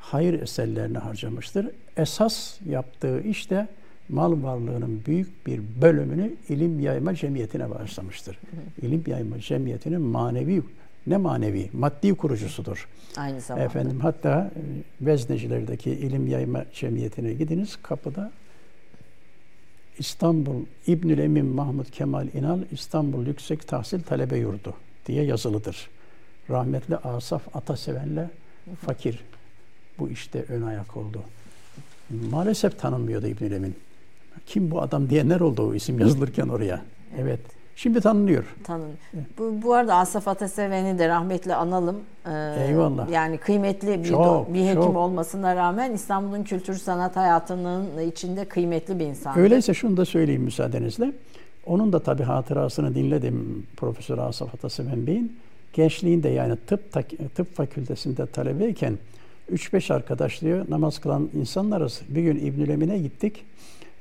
hayır 0.00 0.42
eserlerine 0.42 0.98
harcamıştır. 0.98 1.70
Esas 1.96 2.60
yaptığı 2.66 3.20
işte 3.20 3.68
mal 4.08 4.42
varlığının 4.42 5.02
büyük 5.06 5.46
bir 5.46 5.60
bölümünü 5.82 6.32
ilim 6.48 6.80
yayma 6.80 7.14
cemiyetine 7.14 7.70
bağışlamıştır. 7.70 8.38
İlim 8.82 9.04
yayma 9.06 9.38
cemiyetinin 9.38 10.00
manevi 10.00 10.62
ne 11.06 11.16
manevi, 11.16 11.70
maddi 11.72 12.14
kurucusudur. 12.14 12.88
Aynı 13.16 13.40
zamanda. 13.40 13.64
Efendim 13.64 14.00
hatta 14.00 14.50
e, 14.56 14.60
veznecilerdeki 15.06 15.90
ilim 15.90 16.26
yayma 16.26 16.64
cemiyetine 16.72 17.32
gidiniz 17.32 17.78
kapıda 17.82 18.32
İstanbul 19.98 20.64
İbnül 20.86 21.18
Emin 21.18 21.46
Mahmud 21.46 21.86
Kemal 21.86 22.28
İnal 22.34 22.58
İstanbul 22.70 23.26
Yüksek 23.26 23.68
Tahsil 23.68 24.02
Talebe 24.02 24.38
Yurdu 24.38 24.74
diye 25.06 25.24
yazılıdır. 25.24 25.88
Rahmetli 26.50 26.96
Asaf 26.96 27.56
Ataseven'le 27.56 28.30
fakir 28.86 29.24
bu 29.98 30.08
işte 30.08 30.44
ön 30.48 30.62
ayak 30.62 30.96
oldu. 30.96 31.22
Maalesef 32.30 32.78
tanınmıyordu 32.78 33.26
İbnül 33.26 33.52
Emin. 33.52 33.76
Kim 34.46 34.70
bu 34.70 34.82
adam 34.82 35.10
diyenler 35.10 35.40
oldu 35.40 35.68
o 35.68 35.74
isim 35.74 35.98
yazılırken 35.98 36.48
oraya. 36.48 36.82
Evet. 37.18 37.40
Şimdi 37.76 38.00
tanınıyor. 38.00 38.44
Tanın. 38.64 38.90
Bu, 39.38 39.62
bu 39.62 39.74
arada 39.74 39.94
Asaf 39.94 40.28
Ataseven'i 40.28 40.98
de 40.98 41.08
rahmetli 41.08 41.54
analım. 41.54 41.96
Ee, 42.26 42.66
Eyvallah. 42.68 43.10
Yani 43.10 43.38
kıymetli 43.38 44.04
bir, 44.04 44.08
çok, 44.08 44.54
bir 44.54 44.64
hekim 44.64 44.82
çok. 44.82 44.96
olmasına 44.96 45.56
rağmen 45.56 45.92
İstanbul'un 45.92 46.44
kültür 46.44 46.74
sanat 46.74 47.16
hayatının 47.16 48.08
içinde 48.08 48.44
kıymetli 48.44 48.98
bir 48.98 49.04
insan. 49.04 49.38
Öyleyse 49.38 49.74
şunu 49.74 49.96
da 49.96 50.04
söyleyeyim 50.04 50.42
müsaadenizle. 50.42 51.12
Onun 51.66 51.92
da 51.92 51.98
tabii 51.98 52.22
hatırasını 52.22 52.94
dinledim 52.94 53.66
Profesör 53.76 54.18
Asaf 54.18 54.54
Ataseven 54.54 55.06
Bey'in. 55.06 55.36
Gençliğinde 55.72 56.28
yani 56.28 56.56
tıp 56.66 56.92
tıp 57.34 57.56
fakültesinde 57.56 58.26
talebeyken 58.26 58.98
3-5 59.52 59.94
arkadaş 59.94 60.40
diyor 60.40 60.66
namaz 60.68 60.98
kılan 60.98 61.30
insanlarız. 61.34 62.00
Bir 62.08 62.22
gün 62.22 62.36
İbnül 62.36 62.68
Emin'e 62.68 62.98
gittik 62.98 63.44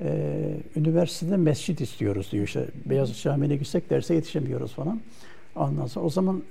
e, 0.01 0.53
üniversitede 0.75 1.37
mescit 1.37 1.81
istiyoruz 1.81 2.29
diyor. 2.31 2.43
İşte 2.43 2.65
Beyazıt 2.85 3.23
Camii'ne 3.23 3.55
gitsek 3.55 3.89
derse 3.89 4.15
yetişemiyoruz 4.15 4.73
falan. 4.73 5.01
Ondan 5.55 5.85
sonra 5.85 6.05
o 6.05 6.09
zaman 6.09 6.43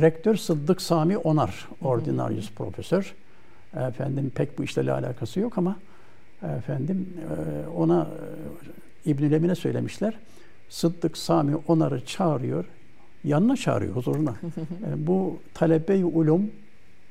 rektör 0.00 0.36
Sıddık 0.36 0.82
Sami 0.82 1.18
Onar, 1.18 1.68
ordinarius 1.82 2.50
profesör. 2.50 3.14
Efendim 3.76 4.32
pek 4.34 4.58
bu 4.58 4.64
işlerle 4.64 4.92
alakası 4.92 5.40
yok 5.40 5.58
ama 5.58 5.76
efendim 6.58 7.08
e, 7.20 7.68
ona 7.68 8.08
e, 9.06 9.10
İbnül 9.10 9.32
Emin'e 9.32 9.54
söylemişler. 9.54 10.14
Sıddık 10.68 11.18
Sami 11.18 11.56
Onar'ı 11.68 12.04
çağırıyor. 12.04 12.64
Yanına 13.24 13.56
çağırıyor 13.56 13.96
huzuruna. 13.96 14.34
e, 14.90 15.06
bu 15.06 15.38
talebe-i 15.54 16.04
ulum 16.04 16.50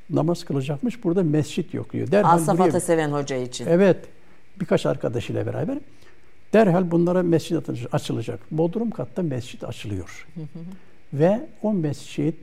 namaz 0.10 0.44
kılacakmış. 0.44 1.04
Burada 1.04 1.24
mescit 1.24 1.74
yok 1.74 1.94
diyor. 1.94 2.12
Derhal 2.12 2.36
Asaf. 2.36 2.62
Ataseven 2.62 3.12
Hoca 3.12 3.36
için. 3.36 3.66
Evet 3.68 3.98
birkaç 4.64 4.86
arkadaşıyla 4.86 5.46
beraber 5.46 5.78
derhal 6.54 6.92
bunlara 6.92 7.24
mescit 7.24 7.70
açılacak. 7.92 8.40
Bodrum 8.52 8.92
katta 8.92 9.22
mescit 9.24 9.64
açılıyor. 9.64 10.28
Hı 10.36 10.42
hı. 10.42 10.64
Ve 11.14 11.48
o 11.62 11.74
mescit 11.74 12.36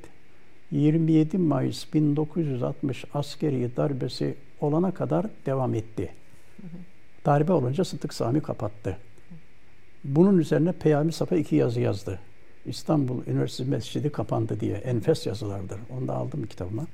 27 0.71 1.39
Mayıs 1.39 1.95
1960 1.95 3.05
askeri 3.15 3.77
darbesi 3.77 4.35
olana 4.61 4.95
kadar 4.95 5.27
devam 5.47 5.75
etti. 5.75 6.13
Hı. 6.57 6.67
Darbe 7.27 7.53
olunca 7.53 7.85
Sıtık 7.85 8.15
Sami 8.15 8.41
kapattı. 8.41 8.97
Bunun 10.05 10.39
üzerine 10.39 10.73
Peyami 10.73 11.13
Safa 11.13 11.37
iki 11.37 11.57
yazı 11.57 11.81
yazdı. 11.81 12.19
İstanbul 12.67 13.27
Üniversitesi 13.27 13.71
Mescidi 13.71 14.13
kapandı 14.13 14.61
diye 14.61 14.77
enfes 14.77 15.27
yazılardır. 15.27 15.79
Onu 15.99 16.09
da 16.09 16.15
aldım 16.15 16.47
kitabıma. 16.47 16.87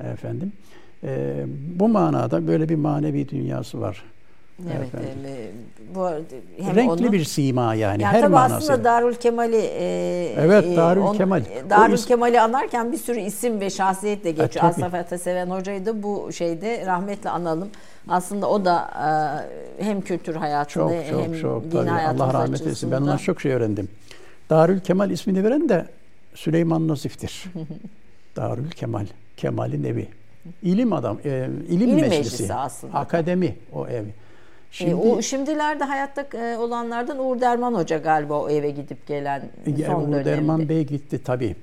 Efendim. 0.00 0.52
E, 1.04 1.44
bu 1.74 1.88
manada 1.88 2.46
böyle 2.46 2.68
bir 2.68 2.74
manevi 2.74 3.28
dünyası 3.28 3.80
var 3.80 4.04
Evet, 4.66 4.88
e, 4.94 5.50
bu 5.94 6.08
hem 6.64 6.76
renkli 6.76 7.04
onu, 7.04 7.12
bir 7.12 7.24
sima 7.24 7.74
yani, 7.74 8.02
yani 8.02 8.04
her 8.04 8.20
tabii 8.20 8.32
manası. 8.32 8.54
aslında 8.54 8.84
Darül 8.84 9.14
Kemal'i 9.14 9.56
e, 9.56 10.34
Evet, 10.38 10.76
Darül 10.76 11.00
on, 11.00 11.16
Kemal. 11.16 11.42
Darül 11.70 11.94
is- 11.94 12.06
Kemal'i 12.06 12.40
anarken 12.40 12.92
bir 12.92 12.96
sürü 12.96 13.20
isim 13.20 13.60
ve 13.60 13.70
şahiyetle 13.70 14.30
geçiyor. 14.30 14.64
E, 14.64 14.68
Asaf 14.68 14.94
Ataseven 14.94 15.46
Hoca'yı 15.50 15.86
da 15.86 16.02
bu 16.02 16.32
şeyde 16.32 16.86
rahmetle 16.86 17.30
analım. 17.30 17.68
Aslında 18.08 18.50
o 18.50 18.64
da 18.64 18.90
e, 19.78 19.84
hem 19.84 20.00
kültür 20.00 20.34
hayatında 20.34 20.88
çok, 20.88 21.10
çok, 21.10 21.22
hem 21.22 21.40
çok, 21.40 21.72
din 21.72 21.86
hayatında 21.86 22.24
Allah 22.24 22.34
rahmet 22.34 22.60
eylesin. 22.60 22.90
Ben 22.90 22.96
ondan 23.00 23.16
çok 23.16 23.40
şey 23.40 23.52
öğrendim. 23.52 23.88
Darül 24.50 24.80
Kemal 24.80 25.10
ismini 25.10 25.44
veren 25.44 25.68
de 25.68 25.86
Süleyman 26.34 26.88
Nazif'tir. 26.88 27.44
Darül 28.36 28.70
Kemal. 28.70 29.06
Kemal'in 29.36 29.84
evi. 29.84 30.08
İlim 30.62 30.92
adam, 30.92 31.18
e, 31.24 31.48
ilim, 31.68 31.88
ilim 31.88 31.94
meclisi. 31.94 32.18
meclisi 32.18 32.54
aslında. 32.54 32.98
Akademi 32.98 33.56
o 33.72 33.86
ev. 33.86 34.04
Şimdi, 34.70 34.90
e, 34.90 34.94
o 34.94 35.22
şimdilerde 35.22 35.84
hayatta 35.84 36.38
e, 36.38 36.56
olanlardan 36.56 37.18
Uğur 37.18 37.40
Derman 37.40 37.74
Hoca 37.74 37.98
galiba 37.98 38.40
o 38.40 38.50
eve 38.50 38.70
gidip 38.70 39.06
gelen 39.06 39.42
e, 39.66 39.84
son 39.84 39.94
Uğur 39.94 40.12
dönemde. 40.12 40.24
Derman 40.24 40.68
Bey 40.68 40.86
gitti 40.86 41.20
tabii. 41.24 41.56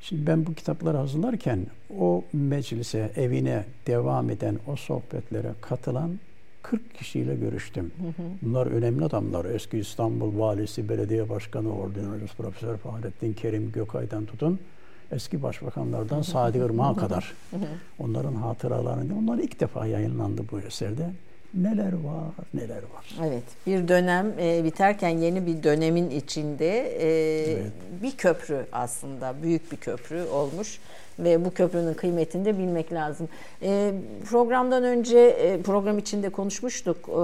Şimdi 0.00 0.26
ben 0.26 0.46
bu 0.46 0.54
kitapları 0.54 0.96
hazırlarken 0.96 1.66
o 2.00 2.24
meclise, 2.32 3.10
evine 3.16 3.64
devam 3.86 4.30
eden, 4.30 4.58
o 4.66 4.76
sohbetlere 4.76 5.52
katılan 5.60 6.10
40 6.62 6.94
kişiyle 6.94 7.34
görüştüm. 7.34 7.92
Bunlar 8.42 8.66
önemli 8.66 9.04
adamlar. 9.04 9.44
Eski 9.44 9.78
İstanbul 9.78 10.38
Valisi, 10.38 10.88
Belediye 10.88 11.28
Başkanı, 11.28 11.76
Ordinarius 11.78 12.34
Profesör 12.34 12.76
Fahrettin 12.76 13.32
Kerim 13.32 13.72
Gökay'dan 13.72 14.24
tutun 14.24 14.58
eski 15.12 15.42
başbakanlardan 15.42 16.22
Sadi 16.22 16.58
Irmak'a 16.58 17.00
kadar. 17.00 17.32
Onların 17.98 18.34
hatıralarını, 18.34 19.18
onlar 19.18 19.38
ilk 19.38 19.60
defa 19.60 19.86
yayınlandı 19.86 20.42
bu 20.52 20.60
eserde 20.60 21.10
neler 21.54 21.92
var 21.92 22.46
neler 22.54 22.82
var. 22.94 23.28
Evet 23.28 23.44
bir 23.66 23.88
dönem 23.88 24.32
e, 24.40 24.64
biterken 24.64 25.08
yeni 25.08 25.46
bir 25.46 25.62
dönemin 25.62 26.10
içinde 26.10 26.78
e, 26.78 27.08
evet. 27.52 27.72
bir 28.02 28.16
köprü 28.16 28.66
aslında 28.72 29.34
büyük 29.42 29.72
bir 29.72 29.76
köprü 29.76 30.22
olmuş 30.22 30.80
ve 31.18 31.44
bu 31.44 31.54
köprünün 31.54 31.94
kıymetini 31.94 32.44
de 32.44 32.58
bilmek 32.58 32.92
lazım. 32.92 33.28
E, 33.62 33.94
programdan 34.30 34.84
önce 34.84 35.18
e, 35.18 35.62
program 35.62 35.98
içinde 35.98 36.28
konuşmuştuk. 36.28 36.96
E, 37.08 37.14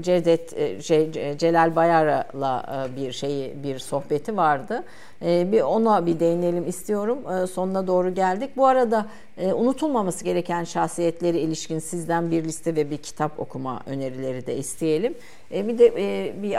Cevdet 0.00 0.58
e, 0.58 0.82
şey, 0.82 1.12
Celal 1.38 1.76
Bayar'la 1.76 2.86
e, 2.92 2.96
bir 2.96 3.12
şeyi 3.12 3.62
bir 3.62 3.78
sohbeti 3.78 4.36
vardı. 4.36 4.82
E, 5.24 5.52
bir 5.52 5.60
ona 5.60 6.06
bir 6.06 6.20
değinelim 6.20 6.68
istiyorum. 6.68 7.18
E, 7.32 7.46
sonuna 7.46 7.86
doğru 7.86 8.14
geldik. 8.14 8.50
Bu 8.56 8.66
arada 8.66 9.06
e, 9.38 9.52
unutulmaması 9.52 10.24
gereken 10.24 10.64
şahsiyetleri 10.64 11.38
ilişkin 11.38 11.78
sizden 11.78 12.30
bir 12.30 12.44
liste 12.44 12.76
ve 12.76 12.90
bir 12.90 12.96
kitap 12.96 13.40
okuma 13.40 13.80
önerileri 13.86 14.46
de 14.46 14.56
isteyelim. 14.56 15.14
E, 15.54 15.68
bir 15.68 15.78
de 15.78 15.86
e, 15.86 16.42
bir 16.42 16.56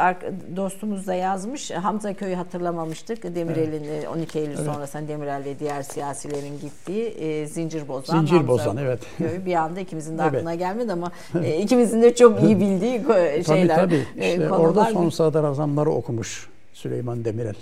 dostumuz 0.56 1.07
da 1.07 1.14
yazmış. 1.14 1.72
Hamza 1.72 2.14
Köyü 2.14 2.35
hatırlamamıştık. 2.35 3.35
Demirel'in 3.35 3.84
evet. 3.84 4.07
12 4.07 4.40
Eylül 4.40 4.56
evet. 4.56 4.65
sonrasında 4.65 5.07
Demirel 5.07 5.44
ve 5.45 5.60
diğer 5.60 5.81
siyasilerin 5.81 6.60
gittiği 6.60 7.06
e, 7.06 7.45
Zincir 7.48 7.88
Bozan. 7.88 8.19
Zincir 8.19 8.35
Hamza 8.35 8.48
Bozan 8.48 8.77
evet. 8.77 8.99
Köyü 9.18 9.45
bir 9.45 9.56
anda 9.56 9.80
ikimizin 9.80 10.18
de 10.18 10.23
aklına 10.23 10.52
evet. 10.52 10.60
gelmedi 10.60 10.91
ama 10.91 11.11
e, 11.44 11.57
ikimizin 11.57 12.02
de 12.02 12.15
çok 12.15 12.44
iyi 12.44 12.60
bildiği 12.60 13.02
şeyler. 13.45 13.76
Tabii 13.76 14.06
tabii. 14.15 14.26
İşte 14.26 14.52
orada 14.52 14.85
son 14.85 15.10
sadrazamları 15.10 15.91
okumuş 15.91 16.49
Süleyman 16.73 17.26
Demirel. 17.26 17.56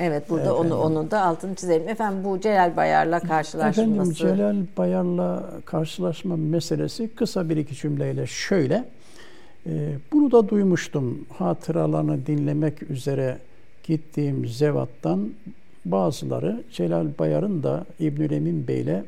Evet 0.00 0.30
burada 0.30 0.42
Efendim. 0.42 0.72
onu 0.72 0.76
onu 0.76 1.10
da 1.10 1.22
altını 1.22 1.54
çizelim. 1.54 1.88
Efendim 1.88 2.24
bu 2.24 2.40
Celal 2.40 2.76
Bayar'la 2.76 3.20
karşılaşması. 3.20 3.80
Efendim 3.80 4.12
Celal 4.12 4.56
Bayar'la 4.76 5.50
karşılaşma 5.64 6.36
meselesi 6.36 7.14
kısa 7.14 7.48
bir 7.48 7.56
iki 7.56 7.74
cümleyle 7.74 8.26
şöyle. 8.26 8.84
E, 9.66 9.70
bunu 10.12 10.32
da 10.32 10.48
duymuştum. 10.48 11.26
Hatıralarını 11.38 12.26
dinlemek 12.26 12.90
üzere 12.90 13.38
gittiğim 13.84 14.46
zevattan 14.46 15.30
bazıları 15.84 16.62
Celal 16.72 17.06
Bayar'ın 17.18 17.62
da 17.62 17.84
İbnül 18.00 18.30
Emin 18.30 18.68
Bey'le 18.68 19.02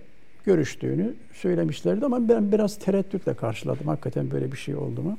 görüştüğünü 0.45 1.15
söylemişlerdi 1.35 2.05
ama 2.05 2.29
ben 2.29 2.53
biraz 2.53 2.77
tereddütle 2.79 3.35
karşıladım. 3.35 3.87
Hakikaten 3.87 4.31
böyle 4.31 4.53
bir 4.53 4.57
şey 4.57 4.77
oldu 4.77 5.03
mu? 5.03 5.19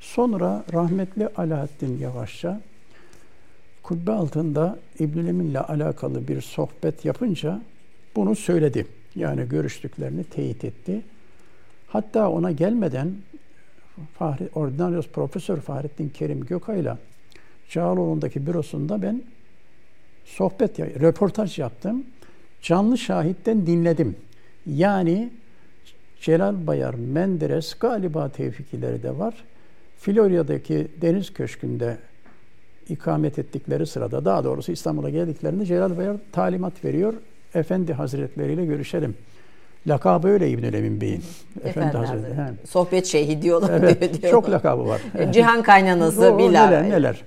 Sonra 0.00 0.64
rahmetli 0.72 1.28
Alaaddin 1.36 1.98
Yavaşça 1.98 2.60
kubbe 3.82 4.12
altında 4.12 4.78
İbnül 4.98 5.26
Emin'le 5.26 5.54
alakalı 5.54 6.28
bir 6.28 6.40
sohbet 6.40 7.04
yapınca 7.04 7.62
bunu 8.16 8.36
söyledi. 8.36 8.86
Yani 9.14 9.48
görüştüklerini 9.48 10.24
teyit 10.24 10.64
etti. 10.64 11.02
Hatta 11.88 12.30
ona 12.30 12.52
gelmeden 12.52 13.14
Fahri, 14.18 14.48
Ordinarius 14.54 15.08
Profesör 15.08 15.56
Fahrettin 15.56 16.08
Kerim 16.08 16.40
Gökay'la 16.40 16.98
Cağaloğlu'ndaki 17.70 18.46
bürosunda 18.46 19.02
ben 19.02 19.22
sohbet, 20.24 20.80
röportaj 20.80 21.58
yaptım. 21.58 22.04
Canlı 22.62 22.98
şahitten 22.98 23.66
dinledim. 23.66 24.16
Yani 24.66 25.30
Celal 26.20 26.66
Bayar, 26.66 26.94
Menderes, 26.94 27.74
galiba 27.74 28.28
tevfikileri 28.28 29.02
de 29.02 29.18
var. 29.18 29.34
Florya'daki 29.98 30.88
Deniz 31.00 31.32
Köşkü'nde 31.32 31.98
ikamet 32.88 33.38
ettikleri 33.38 33.86
sırada, 33.86 34.24
daha 34.24 34.44
doğrusu 34.44 34.72
İstanbul'a 34.72 35.10
geldiklerinde 35.10 35.66
Celal 35.66 35.96
Bayar 35.96 36.16
talimat 36.32 36.84
veriyor. 36.84 37.14
Efendi 37.54 37.92
Hazretleri 37.92 38.52
ile 38.52 38.64
görüşelim. 38.64 39.14
Lakabı 39.86 40.28
öyle 40.28 40.50
İbnül 40.50 40.74
Emin 40.74 41.00
Bey'in. 41.00 41.22
Efendi, 41.64 41.96
Hazretleri. 41.96 42.34
He. 42.34 42.66
Sohbet 42.68 43.06
şeyhi 43.06 43.42
diyorlar. 43.42 43.70
Evet, 43.80 44.22
diyor, 44.22 44.32
çok 44.32 44.50
lakabı 44.50 44.86
var. 44.86 45.00
Cihan 45.32 45.62
kaynanası 45.62 46.38
Bilal. 46.38 46.66
Neler 46.66 46.90
neler. 46.90 47.22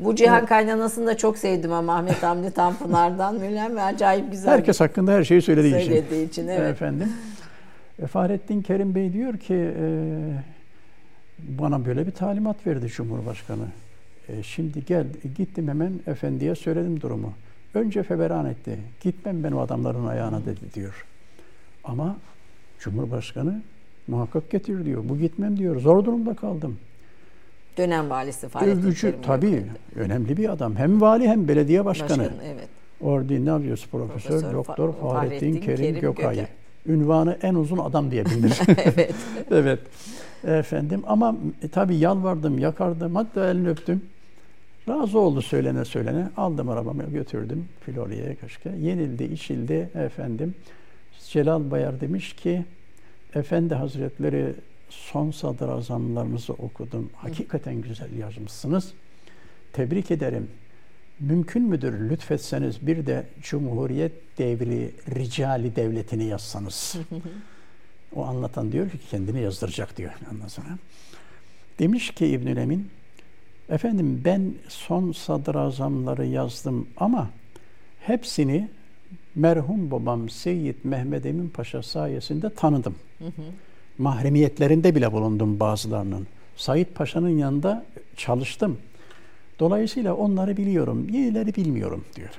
Bu 0.00 0.14
Cihan 0.14 0.38
evet. 0.38 0.48
kaynanasını 0.48 1.06
da 1.06 1.16
çok 1.16 1.38
sevdim 1.38 1.72
ama 1.72 1.96
Ahmet 1.96 2.22
Hamdi 2.22 2.50
Tanpınar'dan 2.50 3.34
Mülen 3.34 3.76
ve 3.76 3.82
acayip 3.82 4.30
güzel. 4.30 4.52
Herkes 4.52 4.80
hakkında 4.80 5.12
her 5.12 5.24
şeyi 5.24 5.42
söylediği, 5.42 5.72
söylediği 5.72 5.98
için. 5.98 6.06
Söylediği 6.08 6.28
için 6.28 6.48
evet. 6.48 6.70
Efendim. 6.70 7.12
E, 8.02 8.06
Fahrettin 8.06 8.62
Kerim 8.62 8.94
Bey 8.94 9.12
diyor 9.12 9.36
ki 9.38 9.54
e, 9.54 9.86
bana 11.38 11.84
böyle 11.84 12.06
bir 12.06 12.12
talimat 12.12 12.66
verdi 12.66 12.88
Cumhurbaşkanı. 12.88 13.64
E, 14.28 14.42
şimdi 14.42 14.84
gel, 14.84 15.06
gittim 15.36 15.68
hemen 15.68 15.92
efendiye 16.06 16.54
söyledim 16.54 17.00
durumu. 17.00 17.32
Önce 17.74 18.02
feveran 18.02 18.46
etti. 18.46 18.78
Gitmem 19.02 19.44
ben 19.44 19.52
o 19.52 19.60
adamların 19.60 20.06
ayağına 20.06 20.44
dedi 20.44 20.74
diyor. 20.74 21.06
Ama 21.84 22.16
Cumhurbaşkanı 22.78 23.62
muhakkak 24.08 24.50
getir 24.50 24.84
diyor. 24.84 25.02
Bu 25.08 25.18
gitmem 25.18 25.56
diyor. 25.56 25.80
Zor 25.80 26.04
durumda 26.04 26.34
kaldım. 26.34 26.76
Dönem 27.78 28.10
valisi 28.10 28.48
Fahrettin 28.48 29.14
Tabii 29.22 29.46
yapıyordu. 29.46 29.78
önemli 29.96 30.36
bir 30.36 30.48
adam. 30.48 30.76
Hem 30.76 31.00
vali 31.00 31.28
hem 31.28 31.48
belediye 31.48 31.84
başkanı. 31.84 32.10
Başkan, 32.10 32.36
evet. 32.46 32.68
Ordinavius 33.00 33.86
Profesör, 33.86 34.30
Profesör 34.30 34.54
Doktor 34.54 34.92
Fahrettin, 34.92 35.08
Fahrettin 35.08 35.60
Kerim, 35.60 35.76
Kerim 35.76 36.00
Gökay. 36.00 36.34
Gökay. 36.34 36.46
Ünvanı 36.86 37.38
en 37.42 37.54
uzun 37.54 37.78
adam 37.78 38.10
diye 38.10 38.26
bilinir. 38.26 38.60
evet. 38.68 39.14
evet. 39.50 39.80
Efendim 40.44 41.02
ama 41.06 41.36
e, 41.62 41.68
tabii 41.68 41.96
yalvardım, 41.96 42.58
yakardım. 42.58 43.14
Hatta 43.14 43.50
elini 43.50 43.68
öptüm. 43.68 44.02
Razı 44.88 45.18
oldu 45.18 45.42
söylene 45.42 45.84
söylene. 45.84 46.28
Aldım 46.36 46.68
arabamı 46.68 47.10
götürdüm 47.10 47.68
Florya'ya 47.80 48.34
köşke. 48.34 48.70
Yenildi, 48.70 49.24
içildi 49.24 49.90
efendim. 49.94 50.54
Celal 51.28 51.70
Bayar 51.70 52.00
demiş 52.00 52.32
ki 52.32 52.64
Efendi 53.34 53.74
Hazretleri 53.74 54.54
son 54.88 55.30
sadrazamlarınızı 55.30 56.52
okudum. 56.52 57.10
Hakikaten 57.16 57.74
güzel 57.74 58.18
yazmışsınız. 58.18 58.92
Tebrik 59.72 60.10
ederim. 60.10 60.48
Mümkün 61.20 61.62
müdür 61.62 62.10
lütfetseniz 62.10 62.86
bir 62.86 63.06
de 63.06 63.26
Cumhuriyet 63.42 64.12
devri 64.38 64.90
ricali 65.14 65.76
devletini 65.76 66.24
yazsanız. 66.24 66.96
o 68.14 68.24
anlatan 68.24 68.72
diyor 68.72 68.90
ki 68.90 68.98
kendini 69.10 69.40
yazdıracak 69.40 69.96
diyor 69.96 70.12
ondan 70.32 70.48
sonra. 70.48 70.78
Demiş 71.78 72.10
ki 72.10 72.26
İbnül 72.26 72.56
Emin, 72.56 72.90
efendim 73.72 74.22
ben 74.24 74.54
son 74.68 75.12
sadrazamları 75.12 76.26
yazdım 76.26 76.88
ama 76.96 77.30
hepsini 78.00 78.68
merhum 79.34 79.90
babam 79.90 80.28
Seyyid 80.28 80.76
Mehmet 80.84 81.26
Emin 81.26 81.48
Paşa 81.48 81.82
sayesinde 81.82 82.50
tanıdım. 82.50 82.94
Hı 83.18 83.24
hı. 83.24 83.42
Mahremiyetlerinde 83.98 84.94
bile 84.94 85.12
bulundum 85.12 85.60
bazılarının. 85.60 86.26
Said 86.56 86.86
Paşa'nın 86.86 87.38
yanında 87.38 87.84
çalıştım. 88.16 88.78
Dolayısıyla 89.58 90.14
onları 90.14 90.56
biliyorum, 90.56 91.08
yenileri 91.08 91.54
bilmiyorum 91.54 92.04
diyor. 92.16 92.30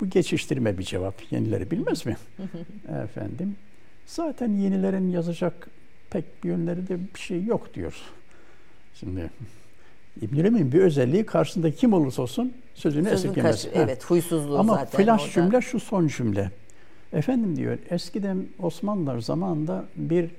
Bu 0.00 0.10
geçiştirme 0.10 0.78
bir 0.78 0.82
cevap. 0.82 1.14
Yenileri 1.32 1.70
bilmez 1.70 2.06
mi? 2.06 2.16
Efendim. 3.04 3.56
Zaten 4.06 4.52
yenilerin 4.52 5.10
yazacak 5.10 5.68
pek 6.10 6.44
bir 6.44 6.48
yönleri 6.48 6.88
de 6.88 6.98
bir 7.14 7.20
şey 7.20 7.44
yok 7.44 7.74
diyor. 7.74 7.94
Şimdi 8.94 9.30
İbn 10.22 10.44
Emin 10.44 10.72
bir 10.72 10.80
özelliği 10.80 11.26
karşısında 11.26 11.70
kim 11.70 11.92
olursa 11.92 12.22
olsun 12.22 12.52
sözünü 12.74 13.08
Sözün 13.08 13.28
esirgemez. 13.28 13.64
Kaç, 13.64 13.72
evet, 13.74 14.04
huysuzluğu 14.04 14.58
Ama 14.58 14.74
zaten. 14.74 14.98
Ama 14.98 15.04
flash 15.04 15.22
orada. 15.22 15.32
cümle 15.32 15.60
şu 15.60 15.80
son 15.80 16.06
cümle. 16.06 16.50
Efendim 17.12 17.56
diyor, 17.56 17.78
eskiden 17.90 18.46
Osmanlılar 18.58 19.18
zamanında 19.18 19.84
bir 19.96 20.30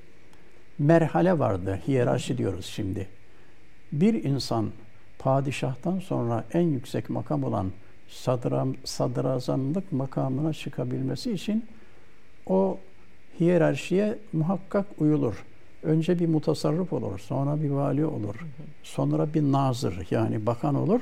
merhale 0.79 1.39
vardı. 1.39 1.79
Hiyerarşi 1.87 2.37
diyoruz 2.37 2.65
şimdi. 2.65 3.07
Bir 3.91 4.23
insan 4.23 4.69
padişahtan 5.19 5.99
sonra 5.99 6.43
en 6.53 6.61
yüksek 6.61 7.09
makam 7.09 7.43
olan 7.43 7.71
sadram, 8.09 8.75
sadrazamlık 8.83 9.91
makamına 9.91 10.53
çıkabilmesi 10.53 11.31
için 11.31 11.65
o 12.47 12.77
hiyerarşiye 13.39 14.17
muhakkak 14.33 14.85
uyulur. 14.97 15.45
Önce 15.83 16.19
bir 16.19 16.27
mutasarrıf 16.27 16.93
olur, 16.93 17.19
sonra 17.19 17.61
bir 17.63 17.69
vali 17.69 18.05
olur, 18.05 18.35
sonra 18.83 19.33
bir 19.33 19.41
nazır 19.41 20.07
yani 20.11 20.45
bakan 20.45 20.75
olur. 20.75 21.01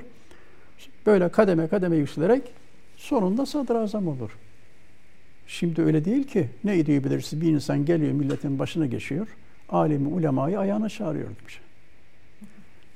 Böyle 1.05 1.29
kademe 1.29 1.67
kademe 1.67 1.95
yükselerek 1.95 2.41
sonunda 2.97 3.45
sadrazam 3.45 4.07
olur. 4.07 4.37
Şimdi 5.47 5.81
öyle 5.81 6.05
değil 6.05 6.23
ki. 6.23 6.49
Ne 6.63 6.79
ediyor 6.79 7.03
bilirsin 7.03 7.41
bir 7.41 7.47
insan 7.51 7.85
geliyor 7.85 8.11
milletin 8.11 8.59
başına 8.59 8.85
geçiyor. 8.85 9.27
Alimi 9.69 10.07
ulemayı 10.07 10.59
ayağına 10.59 10.89
çağırıyor 10.89 11.27
demiş. 11.39 11.61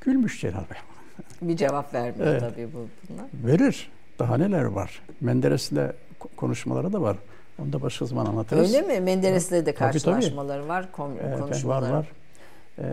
Gülmüş 0.02 0.42
Celal 0.42 0.54
Bey. 0.70 0.78
Bir 1.50 1.58
cevap 1.58 1.94
vermiyor 1.94 2.28
Evet. 2.28 2.40
tabii 2.42 2.68
bu 2.74 2.88
buna. 3.10 3.28
Verir. 3.52 3.92
Daha 4.20 4.38
neler 4.38 4.64
var. 4.64 5.02
Menderes'le 5.22 5.72
ko- 5.72 6.36
konuşmaları 6.36 6.94
da 6.94 7.02
var. 7.02 7.18
Onu 7.60 7.74
da 7.74 7.82
başka 7.82 8.06
zaman 8.06 8.26
anlatırız. 8.26 8.76
Öyle 8.76 8.88
mi? 8.88 9.00
Menderes'le 9.00 9.52
de 9.52 9.64
tabii. 9.64 9.76
karşılaşmaları 9.76 10.68
var, 10.68 10.86
kom- 10.98 11.18
Evet, 11.24 11.66
var 11.66 11.90
var. 11.92 12.12
Ee, 12.80 12.84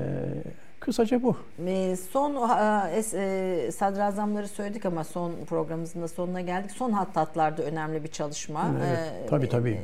kısaca 0.90 1.22
bu. 1.22 1.36
E, 1.66 1.96
Son 1.96 2.34
e, 2.94 3.02
e, 3.14 3.72
sadrazamları 3.72 4.48
söyledik 4.48 4.86
ama 4.86 5.04
son 5.04 5.32
programımızın 5.48 6.02
da 6.02 6.08
sonuna 6.08 6.40
geldik. 6.40 6.70
Son 6.70 6.90
hattatlarda 6.92 7.62
önemli 7.62 8.04
bir 8.04 8.08
çalışma. 8.08 8.70
Evet, 8.78 8.98
E, 9.24 9.26
tabii, 9.26 9.48
tabii. 9.48 9.78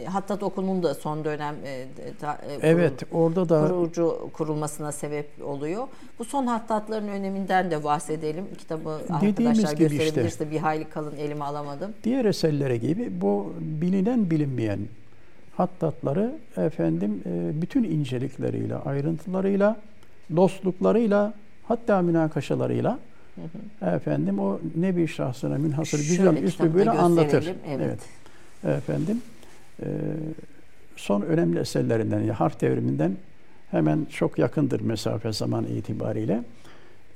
e, 0.00 0.04
Hattat 0.04 0.42
okulunun 0.42 0.82
da 0.82 0.94
son 0.94 1.24
dönem 1.24 1.54
e, 1.64 1.70
e, 1.70 1.86
kurul- 2.20 2.58
Evet 2.62 2.92
orada 3.12 3.48
da 3.48 3.68
kurucu 3.68 4.28
kurulmasına 4.32 4.92
sebep 4.92 5.28
oluyor. 5.44 5.88
Bu 6.18 6.24
son 6.24 6.46
hattatların 6.46 7.08
öneminden 7.08 7.70
de 7.70 7.84
bahsedelim. 7.84 8.44
Kitabı 8.58 8.90
arkadaşlar 9.10 9.72
gibi 9.72 9.84
işte. 9.84 9.96
gösterebilirse 10.04 10.50
bir 10.50 10.58
hayli 10.58 10.84
kalın 10.84 11.16
elime 11.16 11.44
alamadım. 11.44 11.92
diğer 12.04 12.24
eserlere 12.24 12.76
gibi 12.76 13.20
bu 13.20 13.52
bilinen 13.60 14.30
bilinmeyen 14.30 14.78
hattatları 15.56 16.32
efendim 16.56 17.22
e, 17.26 17.62
bütün 17.62 17.84
incelikleriyle, 17.84 18.74
ayrıntılarıyla, 18.74 19.76
dostluklarıyla, 20.36 21.34
hatta 21.62 22.02
münakaşalarıyla 22.02 22.98
efendim 23.82 24.38
o 24.38 24.60
nebi 24.76 25.08
şahsına 25.08 25.58
münhasır 25.58 25.98
güzel 25.98 26.42
üslubuyla 26.42 26.98
anlatır. 26.98 27.32
gösterelim, 27.32 27.60
evet. 27.80 28.00
Efendim 28.64 29.22
e, 29.82 29.86
son 30.96 31.22
önemli 31.22 31.58
eserlerinden 31.58 32.20
ya 32.20 32.40
harf 32.40 32.60
devriminden 32.60 33.16
hemen 33.70 34.06
çok 34.10 34.38
yakındır 34.38 34.80
mesafe 34.80 35.32
zaman 35.32 35.64
itibariyle. 35.64 36.42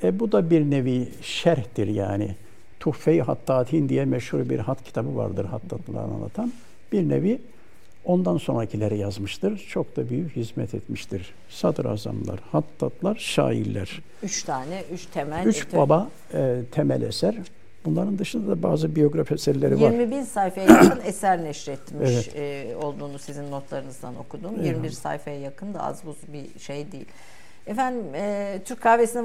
E, 0.02 0.20
bu 0.20 0.32
da 0.32 0.50
bir 0.50 0.70
nevi 0.70 1.08
şerhtir 1.22 1.86
yani. 1.86 2.36
Tuhfe-i 2.80 3.22
Hattatin 3.22 3.88
diye 3.88 4.04
meşhur 4.04 4.48
bir 4.48 4.58
hat 4.58 4.84
kitabı 4.84 5.16
vardır 5.16 5.44
hattatlığı 5.44 6.00
anlatan. 6.00 6.52
Bir 6.92 7.08
nevi 7.08 7.40
ondan 8.06 8.36
sonrakileri 8.36 8.98
yazmıştır. 8.98 9.66
Çok 9.68 9.96
da 9.96 10.08
büyük 10.08 10.36
hizmet 10.36 10.74
etmiştir. 10.74 11.34
Sadrazamlar, 11.48 12.40
hattatlar, 12.52 13.16
şairler. 13.16 14.02
Üç 14.22 14.42
tane, 14.42 14.82
üç 14.92 15.06
temel. 15.06 15.46
Üç 15.46 15.66
e, 15.74 15.76
baba 15.76 16.08
e, 16.34 16.60
temel 16.72 17.02
eser. 17.02 17.36
Bunların 17.84 18.18
dışında 18.18 18.50
da 18.50 18.62
bazı 18.62 18.96
biyografi 18.96 19.34
eserleri 19.34 19.80
var. 19.80 19.90
20 19.90 20.10
bin 20.10 20.22
sayfaya 20.22 20.66
yakın 20.66 21.00
eser 21.06 21.44
neşretmiş 21.44 22.10
Evet. 22.10 22.36
e, 22.36 22.76
olduğunu 22.76 23.18
sizin 23.18 23.50
notlarınızdan 23.50 24.16
okudum. 24.16 24.50
Eyvallah. 24.54 24.66
21 24.66 24.90
sayfaya 24.90 25.40
yakın 25.40 25.74
da 25.74 25.82
az 25.82 26.06
buz 26.06 26.16
bir 26.32 26.60
şey 26.60 26.92
değil. 26.92 27.06
Efendim 27.66 28.02
e, 28.14 28.58
Türk 28.64 28.80
kahvesine 28.80 29.22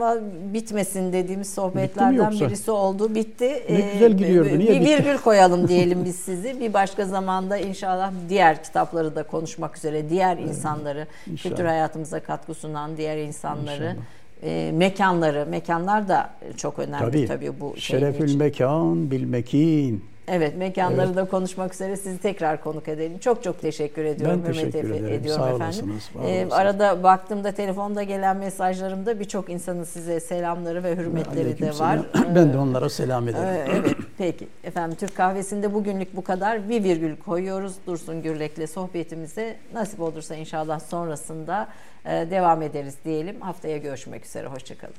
bitmesin 0.54 1.14
dediğimiz 1.14 1.54
sohbetlerden 1.54 2.32
birisi 2.32 2.72
oldu. 2.72 3.16
Bitti. 3.16 3.64
Ne 3.70 3.82
güzel 3.94 4.12
gidiyordu, 4.18 4.50
bir- 4.50 4.60
niye 4.60 4.72
Bir 4.72 4.80
bitti? 4.82 4.90
virgül 4.92 5.18
koyalım 5.18 5.68
diyelim 5.68 6.06
biz 6.06 6.16
sizi. 6.16 6.60
Bir 6.60 6.74
başka 6.74 7.06
zamanda 7.06 7.58
inşallah 7.58 8.12
diğer 8.30 8.64
kitapları 8.64 9.16
da 9.16 9.24
konuşmak 9.24 9.78
üzere 9.78 10.10
diğer 10.10 10.38
insanları, 10.38 11.08
İnşallah. 11.32 11.50
kültür 11.56 11.66
hayatımıza 11.70 12.20
katkı 12.20 12.54
sunan 12.54 12.98
diğer 12.98 13.18
insanları, 13.18 13.96
İnşallah. 14.44 14.68
e, 14.68 14.72
mekanları, 14.72 15.46
mekanlar 15.50 16.08
da 16.08 16.30
çok 16.58 16.80
önemli 16.80 17.00
tabii, 17.00 17.28
Tabii. 17.28 17.60
bu 17.60 17.74
Şerefül 17.78 18.36
mekan 18.36 19.12
bil 19.12 19.24
mekin. 19.24 20.06
Evet, 20.28 20.58
mekanları 20.58 21.06
Evet. 21.06 21.16
da 21.16 21.26
konuşmak 21.26 21.74
üzere 21.74 21.98
sizi 21.98 22.18
tekrar 22.18 22.64
konuk 22.64 22.88
edelim. 22.88 23.20
Çok 23.20 23.44
çok 23.44 23.62
teşekkür 23.62 24.06
ediyorum. 24.06 24.42
Ben 24.48 24.54
teşekkür 24.54 24.80
Hürmet 24.84 25.02
ederim. 25.02 25.14
ediyorum 25.14 25.42
Sağ 25.44 25.48
efendim. 25.50 25.66
olasınız, 25.66 26.10
var 26.16 26.24
Ee, 26.24 26.28
olasınız. 26.28 26.54
arada 26.54 27.04
baktığımda 27.04 27.52
telefonda 27.52 28.04
gelen 28.04 28.38
mesajlarımda 28.38 29.20
birçok 29.20 29.50
insanın 29.50 29.84
size 29.84 30.20
selamları 30.20 30.84
ve 30.84 30.96
hürmetleri 30.96 31.60
de 31.60 31.80
var. 31.80 32.00
Ben 32.36 32.54
de 32.54 32.58
onlara 32.58 32.90
selam 32.90 33.28
ederim. 33.28 33.46
Ee, 33.48 33.66
evet, 33.80 33.96
peki. 34.18 34.48
Efendim 34.64 34.98
Türk 35.00 35.16
kahvesinde 35.16 35.74
bugünlük 35.74 36.16
bu 36.16 36.24
kadar. 36.24 36.70
Bir 36.70 36.84
virgül 36.84 37.16
koyuyoruz 37.18 37.74
Dursun 37.88 38.22
Gürlek'le 38.22 38.70
sohbetimize. 38.70 39.56
Nasip 39.74 40.00
olursa 40.02 40.36
inşallah 40.36 40.80
sonrasında 40.80 41.68
e, 42.06 42.10
devam 42.32 42.62
ederiz 42.62 42.96
diyelim. 43.06 43.42
Haftaya 43.42 43.78
görüşmek 43.78 44.26
üzere. 44.26 44.48
Hoşçakalın. 44.48 44.96